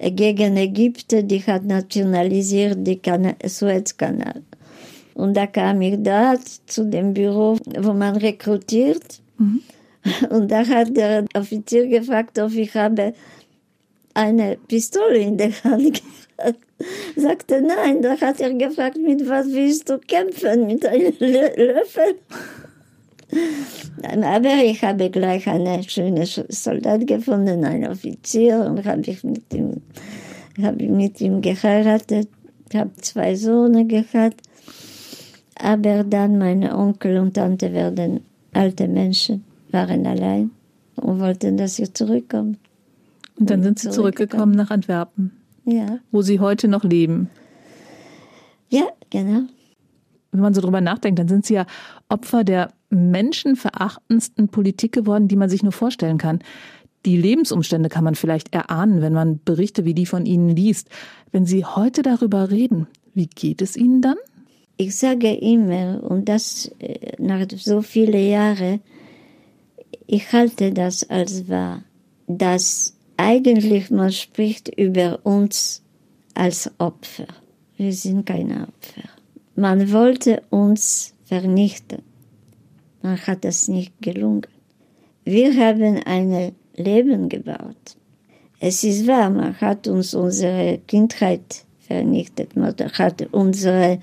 gegen 0.00 0.56
Ägypten. 0.56 1.28
Die 1.28 1.42
hat 1.44 1.64
nationalisiert 1.64 2.84
den 2.84 3.34
Suezkanal. 3.44 4.42
Und 5.14 5.34
da 5.36 5.46
kam 5.46 5.80
ich 5.82 5.96
da 6.02 6.36
zu 6.66 6.84
dem 6.84 7.14
Büro, 7.14 7.56
wo 7.78 7.92
man 7.92 8.16
rekrutiert. 8.16 9.20
Mhm. 9.38 9.62
Und 10.30 10.50
da 10.50 10.66
hat 10.66 10.96
der 10.96 11.24
Offizier 11.34 11.86
gefragt, 11.86 12.38
ob 12.38 12.52
ich 12.54 12.74
habe 12.74 13.14
eine 14.14 14.56
Pistole 14.68 15.18
in 15.18 15.36
der 15.36 15.52
Hand 15.64 16.02
gehabt. 16.38 16.58
Sagte 17.16 17.60
nein. 17.62 18.02
Da 18.02 18.20
hat 18.20 18.40
er 18.40 18.54
gefragt, 18.54 18.96
mit 18.96 19.28
was 19.28 19.46
willst 19.48 19.88
du 19.88 19.98
kämpfen? 19.98 20.66
Mit 20.66 20.86
einem 20.86 21.12
Löffel? 21.18 22.14
Aber 24.02 24.64
ich 24.64 24.82
habe 24.82 25.10
gleich 25.10 25.46
einen 25.48 25.82
schönen 25.82 26.24
Soldat 26.26 27.06
gefunden, 27.06 27.64
einen 27.64 27.90
Offizier, 27.90 28.64
und 28.66 28.84
habe 28.84 29.02
ich 29.02 29.22
mit 29.24 29.52
ihm, 29.52 29.82
habe 30.62 30.84
mit 30.84 31.20
ihm 31.20 31.40
geheiratet. 31.40 32.28
Ich 32.70 32.76
habe 32.76 32.90
zwei 33.00 33.34
Söhne 33.34 33.86
gehabt. 33.86 34.42
Aber 35.56 36.04
dann 36.04 36.38
meine 36.38 36.76
Onkel 36.76 37.18
und 37.18 37.34
Tante 37.34 37.72
werden 37.72 38.20
alte 38.52 38.86
Menschen, 38.86 39.44
waren 39.70 40.06
allein 40.06 40.50
und 40.96 41.20
wollten, 41.20 41.56
dass 41.56 41.78
ich 41.78 41.92
zurückkomme. 41.94 42.54
Und 43.38 43.50
dann 43.50 43.62
sind 43.62 43.78
Sie 43.78 43.90
zurückgekommen 43.90 44.54
nach 44.54 44.70
Antwerpen. 44.70 45.32
Ja. 45.64 45.98
Wo 46.10 46.22
Sie 46.22 46.40
heute 46.40 46.68
noch 46.68 46.84
leben. 46.84 47.28
Ja, 48.68 48.84
genau. 49.10 49.42
Wenn 50.30 50.40
man 50.40 50.54
so 50.54 50.60
drüber 50.60 50.80
nachdenkt, 50.80 51.18
dann 51.18 51.28
sind 51.28 51.46
Sie 51.46 51.54
ja 51.54 51.66
Opfer 52.08 52.44
der 52.44 52.72
menschenverachtendsten 52.90 54.48
Politik 54.48 54.92
geworden, 54.92 55.28
die 55.28 55.36
man 55.36 55.48
sich 55.48 55.62
nur 55.62 55.72
vorstellen 55.72 56.18
kann. 56.18 56.40
Die 57.06 57.16
Lebensumstände 57.16 57.88
kann 57.88 58.04
man 58.04 58.14
vielleicht 58.14 58.54
erahnen, 58.54 59.00
wenn 59.00 59.12
man 59.12 59.40
Berichte 59.44 59.84
wie 59.84 59.94
die 59.94 60.06
von 60.06 60.26
Ihnen 60.26 60.50
liest. 60.50 60.88
Wenn 61.30 61.46
Sie 61.46 61.64
heute 61.64 62.02
darüber 62.02 62.50
reden, 62.50 62.86
wie 63.14 63.26
geht 63.26 63.62
es 63.62 63.76
Ihnen 63.76 64.02
dann? 64.02 64.16
Ich 64.76 64.96
sage 64.96 65.32
immer, 65.34 66.02
und 66.04 66.28
das 66.28 66.70
äh, 66.78 67.12
nach 67.18 67.46
so 67.56 67.82
vielen 67.82 68.28
Jahren, 68.28 68.80
ich 70.06 70.32
halte 70.32 70.72
das 70.72 71.08
als 71.08 71.48
wahr, 71.48 71.82
dass 72.26 72.96
eigentlich 73.16 73.90
man 73.90 74.12
spricht 74.12 74.68
über 74.68 75.20
uns 75.24 75.82
als 76.34 76.70
Opfer. 76.78 77.26
Wir 77.76 77.92
sind 77.92 78.24
keine 78.24 78.68
Opfer. 78.68 79.17
Man 79.58 79.90
wollte 79.90 80.44
uns 80.50 81.14
vernichten. 81.24 82.02
Man 83.02 83.16
hat 83.26 83.44
das 83.44 83.66
nicht 83.66 83.92
gelungen. 84.00 84.46
Wir 85.24 85.52
haben 85.52 86.00
ein 86.04 86.52
Leben 86.76 87.28
gebaut. 87.28 87.96
Es 88.60 88.84
ist 88.84 89.08
wahr, 89.08 89.30
man 89.30 89.60
hat 89.60 89.88
uns 89.88 90.14
unsere 90.14 90.78
Kindheit 90.86 91.64
vernichtet, 91.80 92.54
man 92.54 92.72
hat 92.72 93.26
unsere 93.32 93.98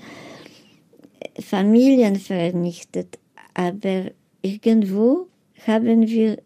Familien 1.40 2.16
vernichtet, 2.16 3.18
aber 3.54 4.10
irgendwo 4.42 5.28
haben 5.66 6.06
wir 6.06 6.36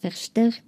verstärkt. 0.00 0.64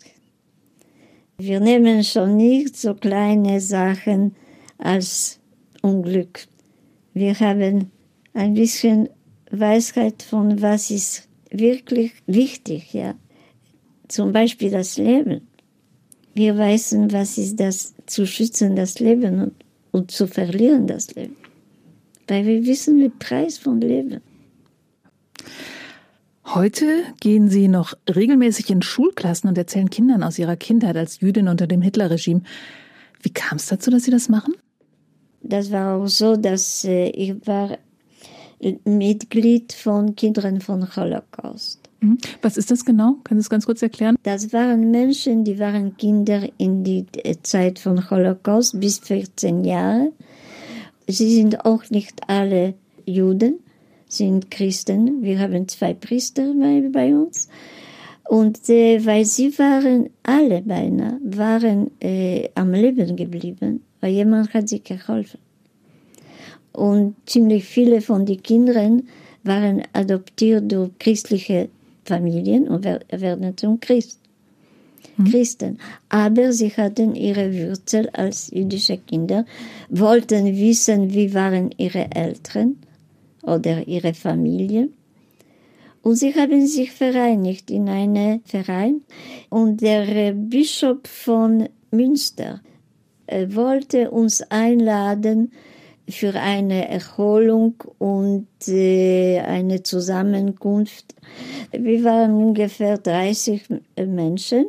Wir 1.38 1.58
nehmen 1.58 2.04
schon 2.04 2.36
nicht 2.36 2.76
so 2.76 2.94
kleine 2.94 3.60
Sachen 3.60 4.36
als 4.78 5.40
Unglück. 5.82 6.46
Wir 7.14 7.38
haben 7.38 7.92
ein 8.32 8.54
bisschen 8.54 9.08
Weisheit 9.50 10.22
von 10.22 10.60
was 10.60 10.90
ist 10.90 11.28
wirklich 11.50 12.12
wichtig, 12.26 12.92
ja. 12.92 13.14
Zum 14.08 14.32
Beispiel 14.32 14.70
das 14.70 14.98
Leben. 14.98 15.48
Wir 16.34 16.58
wissen, 16.58 17.12
was 17.12 17.38
ist 17.38 17.60
das 17.60 17.94
zu 18.06 18.26
schützen, 18.26 18.74
das 18.74 18.98
Leben 18.98 19.40
und, 19.40 19.54
und 19.92 20.10
zu 20.10 20.26
verlieren, 20.26 20.88
das 20.88 21.14
Leben. 21.14 21.36
Weil 22.26 22.44
wir 22.44 22.66
wissen 22.66 22.98
den 22.98 23.16
Preis 23.18 23.58
von 23.58 23.80
Leben. 23.80 24.20
Heute 26.46 27.04
gehen 27.20 27.48
Sie 27.48 27.68
noch 27.68 27.94
regelmäßig 28.12 28.70
in 28.70 28.82
Schulklassen 28.82 29.48
und 29.48 29.56
erzählen 29.56 29.88
Kindern 29.88 30.24
aus 30.24 30.38
Ihrer 30.38 30.56
Kindheit 30.56 30.96
als 30.96 31.20
Jüdin 31.20 31.48
unter 31.48 31.66
dem 31.66 31.80
Hitlerregime. 31.80 32.42
Wie 33.22 33.30
kam 33.30 33.56
es 33.56 33.66
dazu, 33.66 33.90
dass 33.90 34.02
Sie 34.02 34.10
das 34.10 34.28
machen? 34.28 34.54
Das 35.46 35.70
war 35.70 35.96
auch 35.96 36.08
so, 36.08 36.36
dass 36.36 36.84
äh, 36.84 37.08
ich 37.10 37.46
war 37.46 37.78
Mitglied 38.84 39.72
von 39.72 40.16
Kindern 40.16 40.60
von 40.60 40.96
Holocaust. 40.96 41.80
Mhm. 42.00 42.18
Was 42.42 42.56
ist 42.56 42.70
das 42.70 42.84
genau? 42.84 43.16
Können 43.24 43.40
Sie 43.40 43.44
es 43.44 43.50
ganz 43.50 43.66
kurz 43.66 43.82
erklären? 43.82 44.16
Das 44.22 44.52
waren 44.52 44.90
Menschen, 44.90 45.44
die 45.44 45.58
waren 45.58 45.96
Kinder 45.96 46.48
in 46.58 46.82
die 46.82 47.06
Zeit 47.42 47.78
von 47.78 48.10
Holocaust 48.10 48.80
bis 48.80 48.98
14 49.00 49.64
Jahre. 49.64 50.12
Sie 51.06 51.34
sind 51.34 51.64
auch 51.64 51.90
nicht 51.90 52.22
alle 52.26 52.74
Juden, 53.04 53.60
sind 54.08 54.50
Christen. 54.50 55.22
Wir 55.22 55.38
haben 55.40 55.68
zwei 55.68 55.92
Priester 55.92 56.54
bei, 56.58 56.88
bei 56.90 57.14
uns. 57.14 57.48
Und 58.26 58.70
äh, 58.70 59.04
weil 59.04 59.26
sie 59.26 59.58
waren, 59.58 60.08
alle 60.22 60.62
beinahe, 60.62 61.20
waren 61.22 61.90
äh, 62.00 62.48
am 62.54 62.72
Leben 62.72 63.16
geblieben, 63.16 63.82
weil 64.04 64.12
jemand 64.12 64.52
hat 64.52 64.68
sie 64.68 64.82
geholfen. 64.84 65.40
Und 66.72 67.14
ziemlich 67.24 67.64
viele 67.64 68.02
von 68.02 68.26
den 68.26 68.42
Kindern 68.42 69.04
waren 69.44 69.82
adoptiert 69.94 70.70
durch 70.70 70.90
christliche 70.98 71.70
Familien 72.04 72.68
und 72.68 72.84
werden 72.84 73.56
zum 73.56 73.80
Christ. 73.80 74.20
Mhm. 75.16 75.24
Christen. 75.24 75.78
Aber 76.10 76.52
sie 76.52 76.68
hatten 76.68 77.14
ihre 77.14 77.50
Wurzel 77.54 78.10
als 78.10 78.50
jüdische 78.50 78.98
Kinder, 78.98 79.46
wollten 79.88 80.44
wissen, 80.54 81.14
wie 81.14 81.32
waren 81.32 81.70
ihre 81.78 82.10
Eltern 82.10 82.76
oder 83.42 83.88
ihre 83.88 84.12
Familie. 84.12 84.90
Und 86.02 86.16
sie 86.16 86.34
haben 86.34 86.66
sich 86.66 86.92
vereinigt 86.92 87.70
in 87.70 87.88
einen 87.88 88.42
Verein. 88.44 89.00
Und 89.48 89.80
der 89.80 90.32
Bischof 90.34 90.98
von 91.04 91.70
Münster 91.90 92.60
wollte 93.28 94.10
uns 94.10 94.42
einladen, 94.42 95.52
für 96.08 96.34
eine 96.34 96.88
Erholung 96.88 97.82
und 97.98 98.46
äh, 98.68 99.40
eine 99.40 99.82
Zusammenkunft. 99.82 101.14
Wir 101.72 102.04
waren 102.04 102.34
ungefähr 102.34 102.98
30 102.98 103.62
Menschen 104.06 104.66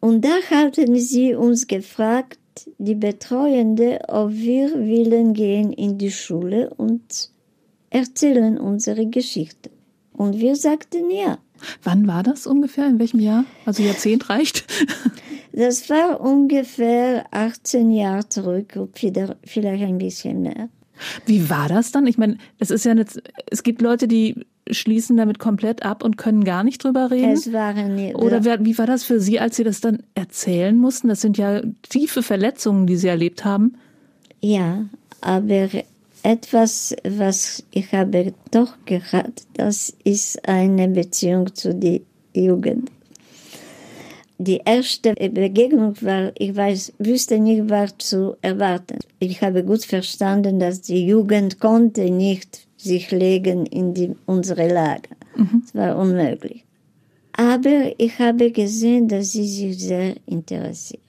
und 0.00 0.24
da 0.24 0.34
hatten 0.50 0.96
sie 0.96 1.34
uns 1.34 1.66
gefragt, 1.66 2.38
die 2.78 2.94
Betreuende, 2.94 4.00
ob 4.08 4.32
wir 4.32 4.74
willen 4.74 5.32
gehen 5.32 5.72
in 5.72 5.96
die 5.96 6.10
Schule 6.10 6.70
und 6.76 7.30
erzählen 7.88 8.58
unsere 8.58 9.06
Geschichte. 9.06 9.70
Und 10.12 10.38
wir 10.38 10.56
sagten 10.56 11.10
ja. 11.10 11.38
Wann 11.82 12.06
war 12.06 12.22
das 12.22 12.46
ungefähr? 12.46 12.88
In 12.88 12.98
welchem 12.98 13.20
Jahr? 13.20 13.44
Also 13.64 13.82
Jahrzehnt 13.82 14.28
reicht? 14.28 14.64
Das 15.52 15.90
war 15.90 16.20
ungefähr 16.20 17.26
18 17.30 17.90
Jahre 17.90 18.28
zurück, 18.28 18.78
vielleicht 18.94 19.84
ein 19.84 19.98
bisschen 19.98 20.42
mehr. 20.42 20.68
Wie 21.26 21.50
war 21.50 21.68
das 21.68 21.92
dann? 21.92 22.06
Ich 22.06 22.18
meine, 22.18 22.38
es 22.58 22.70
ist 22.70 22.84
ja 22.84 22.94
nicht, 22.94 23.22
es 23.50 23.62
gibt 23.62 23.82
Leute, 23.82 24.08
die 24.08 24.46
schließen 24.70 25.16
damit 25.16 25.38
komplett 25.38 25.84
ab 25.84 26.04
und 26.04 26.16
können 26.16 26.44
gar 26.44 26.64
nicht 26.64 26.84
drüber 26.84 27.10
reden. 27.10 27.32
Es 27.32 27.52
waren 27.52 27.96
nicht, 27.96 28.14
Oder 28.14 28.44
wie 28.64 28.78
war 28.78 28.86
das 28.86 29.04
für 29.04 29.20
Sie, 29.20 29.40
als 29.40 29.56
Sie 29.56 29.64
das 29.64 29.80
dann 29.80 30.02
erzählen 30.14 30.76
mussten? 30.76 31.08
Das 31.08 31.20
sind 31.20 31.36
ja 31.36 31.62
tiefe 31.88 32.22
Verletzungen, 32.22 32.86
die 32.86 32.96
Sie 32.96 33.08
erlebt 33.08 33.44
haben. 33.44 33.74
Ja, 34.40 34.86
aber 35.20 35.68
etwas, 36.22 36.94
was 37.04 37.64
ich 37.72 37.92
habe 37.92 38.32
doch 38.50 38.76
gehabt, 38.84 39.42
das 39.54 39.92
ist 40.04 40.48
eine 40.48 40.88
Beziehung 40.88 41.52
zu 41.54 41.74
der 41.74 42.00
Jugend. 42.34 42.90
Die 44.44 44.60
erste 44.64 45.14
Begegnung 45.14 45.94
war, 46.00 46.32
ich 46.36 46.56
weiß, 46.56 46.94
wüsste 46.98 47.38
nicht, 47.38 47.70
was 47.70 47.96
zu 47.98 48.34
erwarten. 48.42 48.98
Ich 49.20 49.40
habe 49.40 49.62
gut 49.62 49.84
verstanden, 49.84 50.58
dass 50.58 50.80
die 50.80 51.06
Jugend 51.06 51.60
konnte 51.60 52.10
nicht 52.10 52.66
sich 52.76 53.12
legen 53.12 53.66
in 53.66 53.94
die, 53.94 54.16
unsere 54.26 54.66
Lager. 54.66 55.14
Mhm. 55.36 55.62
Es 55.64 55.72
war 55.76 55.96
unmöglich. 55.96 56.64
Aber 57.34 57.92
ich 57.98 58.18
habe 58.18 58.50
gesehen, 58.50 59.06
dass 59.06 59.30
sie 59.30 59.46
sich 59.46 59.78
sehr 59.78 60.16
interessieren. 60.26 61.02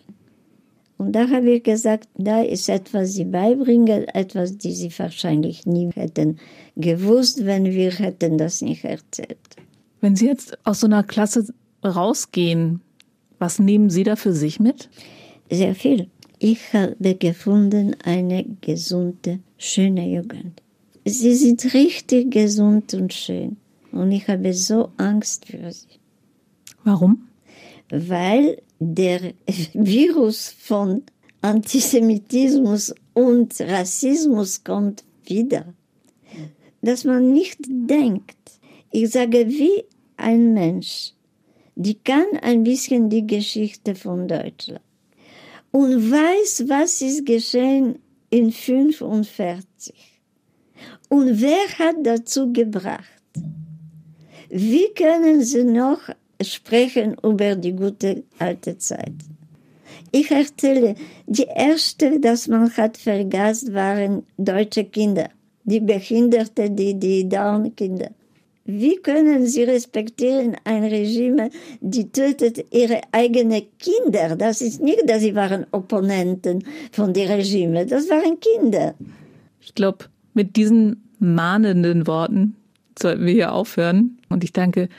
Und 1.00 1.14
da 1.14 1.28
habe 1.28 1.54
ich 1.54 1.64
gesagt, 1.64 2.10
da 2.16 2.44
ist 2.44 2.70
etwas, 2.70 3.14
sie 3.14 3.26
beibringen, 3.26 4.08
etwas, 4.10 4.60
die 4.60 4.74
sie 4.74 4.92
wahrscheinlich 4.96 5.66
nie 5.66 5.90
hätten 5.96 6.38
gewusst, 6.76 7.44
wenn 7.48 7.66
wir 7.66 7.90
hätten 7.94 8.38
das 8.38 8.62
nicht 8.62 8.84
erzählt. 8.84 9.40
Wenn 10.02 10.16
Sie 10.16 10.28
jetzt 10.28 10.56
aus 10.66 10.82
so 10.82 10.86
einer 10.88 11.02
Klasse 11.02 11.48
rausgehen, 11.84 12.82
was 13.44 13.60
nehmen 13.60 13.90
Sie 13.90 14.04
da 14.04 14.16
für 14.16 14.32
sich 14.32 14.62
mit? 14.62 14.90
Sehr 15.52 15.76
viel. 15.76 16.08
Ich 16.40 16.72
habe 16.72 17.16
gefunden 17.16 17.94
eine 18.06 18.46
gesunde, 18.62 19.40
schöne 19.58 20.08
Jugend. 20.16 20.62
Sie 21.04 21.36
sind 21.36 21.74
richtig 21.74 22.32
gesund 22.32 22.94
und 22.94 23.12
schön. 23.14 23.58
Und 23.92 24.14
ich 24.14 24.30
habe 24.30 24.54
so 24.54 24.92
Angst 24.96 25.48
für 25.48 25.70
sie. 25.74 26.00
Warum? 26.86 27.28
Weil 27.90 28.62
der 28.80 29.34
Virus 29.74 30.56
von 30.58 31.04
Antisemitismus 31.42 32.96
und 33.14 33.60
Rassismus 33.60 34.64
kommt 34.64 35.04
wieder. 35.26 35.66
Dass 36.82 37.04
man 37.04 37.34
nicht 37.34 37.60
denkt. 37.68 38.38
Ich 38.92 39.10
sage, 39.10 39.50
wie 39.50 39.84
ein 40.16 40.54
Mensch, 40.54 41.14
die 41.76 41.96
kann 41.96 42.38
ein 42.42 42.64
bisschen 42.64 43.10
die 43.10 43.26
Geschichte 43.26 43.96
von 43.96 44.28
Deutschland 44.28 44.82
und 45.72 46.12
weiß, 46.12 46.66
was 46.68 47.02
ist 47.02 47.26
geschehen 47.26 48.00
in 48.30 48.52
45 48.52 49.96
und 51.10 51.42
wer 51.42 51.68
hat 51.80 51.96
dazu 52.04 52.52
gebracht. 52.52 53.08
Wie 54.50 54.94
können 54.94 55.44
sie 55.44 55.64
noch 55.64 56.10
sprechen 56.44 57.16
über 57.24 57.56
die 57.56 57.74
gute 57.74 58.24
alte 58.40 58.78
Zeit. 58.78 59.14
Ich 60.12 60.30
erzähle, 60.32 60.96
die 61.26 61.48
erste, 61.56 62.20
das 62.20 62.48
man 62.48 62.76
hat 62.78 62.98
vergessen, 62.98 63.74
waren 63.74 64.24
deutsche 64.38 64.86
Kinder, 64.86 65.30
die 65.64 65.80
Behinderte, 65.80 66.70
die, 66.70 66.94
die 66.94 67.28
Down-Kinder. 67.28 68.12
Wie 68.66 68.96
können 68.96 69.46
Sie 69.46 69.64
respektieren 69.64 70.56
ein 70.64 70.86
Regime, 70.86 71.50
die 71.82 72.10
tötet 72.10 72.66
ihre 72.72 73.02
eigenen 73.12 73.64
Kinder? 73.78 74.38
Das 74.38 74.62
ist 74.62 74.82
nicht, 74.82 75.10
dass 75.10 75.22
sie 75.22 75.36
waren 75.36 75.66
Opponenten 75.72 76.64
von 76.92 77.14
dem 77.14 77.30
Regime, 77.30 77.86
das 77.86 78.10
waren 78.10 78.40
Kinder. 78.40 78.96
Ich 79.60 79.76
glaube, 79.76 80.06
mit 80.34 80.56
diesen 80.56 81.04
mahnenden 81.20 82.08
Worten 82.08 82.56
sollten 82.98 83.26
wir 83.26 83.34
hier 83.34 83.52
aufhören. 83.54 84.18
Und 84.30 84.44
ich 84.44 84.54
danke 84.54 84.90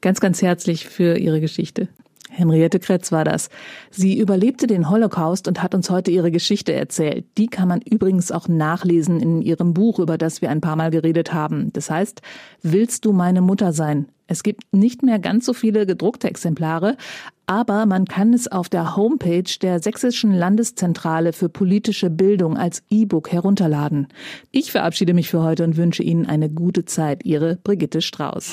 ganz, 0.00 0.20
ganz 0.20 0.42
herzlich 0.42 0.86
für 0.86 1.16
Ihre 1.16 1.40
Geschichte. 1.40 1.88
Henriette 2.36 2.78
Kretz 2.78 3.10
war 3.12 3.24
das. 3.24 3.48
Sie 3.90 4.18
überlebte 4.18 4.66
den 4.66 4.90
Holocaust 4.90 5.48
und 5.48 5.62
hat 5.62 5.74
uns 5.74 5.90
heute 5.90 6.10
ihre 6.10 6.30
Geschichte 6.30 6.72
erzählt. 6.72 7.24
Die 7.38 7.48
kann 7.48 7.68
man 7.68 7.80
übrigens 7.80 8.30
auch 8.30 8.46
nachlesen 8.46 9.20
in 9.20 9.42
ihrem 9.42 9.74
Buch, 9.74 9.98
über 9.98 10.18
das 10.18 10.42
wir 10.42 10.50
ein 10.50 10.60
paar 10.60 10.76
Mal 10.76 10.90
geredet 10.90 11.32
haben. 11.32 11.72
Das 11.72 11.90
heißt, 11.90 12.22
Willst 12.68 13.04
du 13.04 13.12
meine 13.12 13.42
Mutter 13.42 13.72
sein? 13.72 14.08
Es 14.26 14.42
gibt 14.42 14.64
nicht 14.72 15.04
mehr 15.04 15.20
ganz 15.20 15.46
so 15.46 15.52
viele 15.52 15.86
gedruckte 15.86 16.28
Exemplare, 16.28 16.96
aber 17.46 17.86
man 17.86 18.06
kann 18.06 18.34
es 18.34 18.48
auf 18.48 18.68
der 18.68 18.96
Homepage 18.96 19.44
der 19.62 19.80
Sächsischen 19.80 20.32
Landeszentrale 20.32 21.32
für 21.32 21.48
politische 21.48 22.10
Bildung 22.10 22.56
als 22.56 22.82
E-Book 22.90 23.30
herunterladen. 23.30 24.08
Ich 24.50 24.72
verabschiede 24.72 25.14
mich 25.14 25.30
für 25.30 25.44
heute 25.44 25.62
und 25.62 25.76
wünsche 25.76 26.02
Ihnen 26.02 26.26
eine 26.26 26.50
gute 26.50 26.84
Zeit. 26.84 27.24
Ihre 27.24 27.54
Brigitte 27.62 28.02
Strauß. 28.02 28.52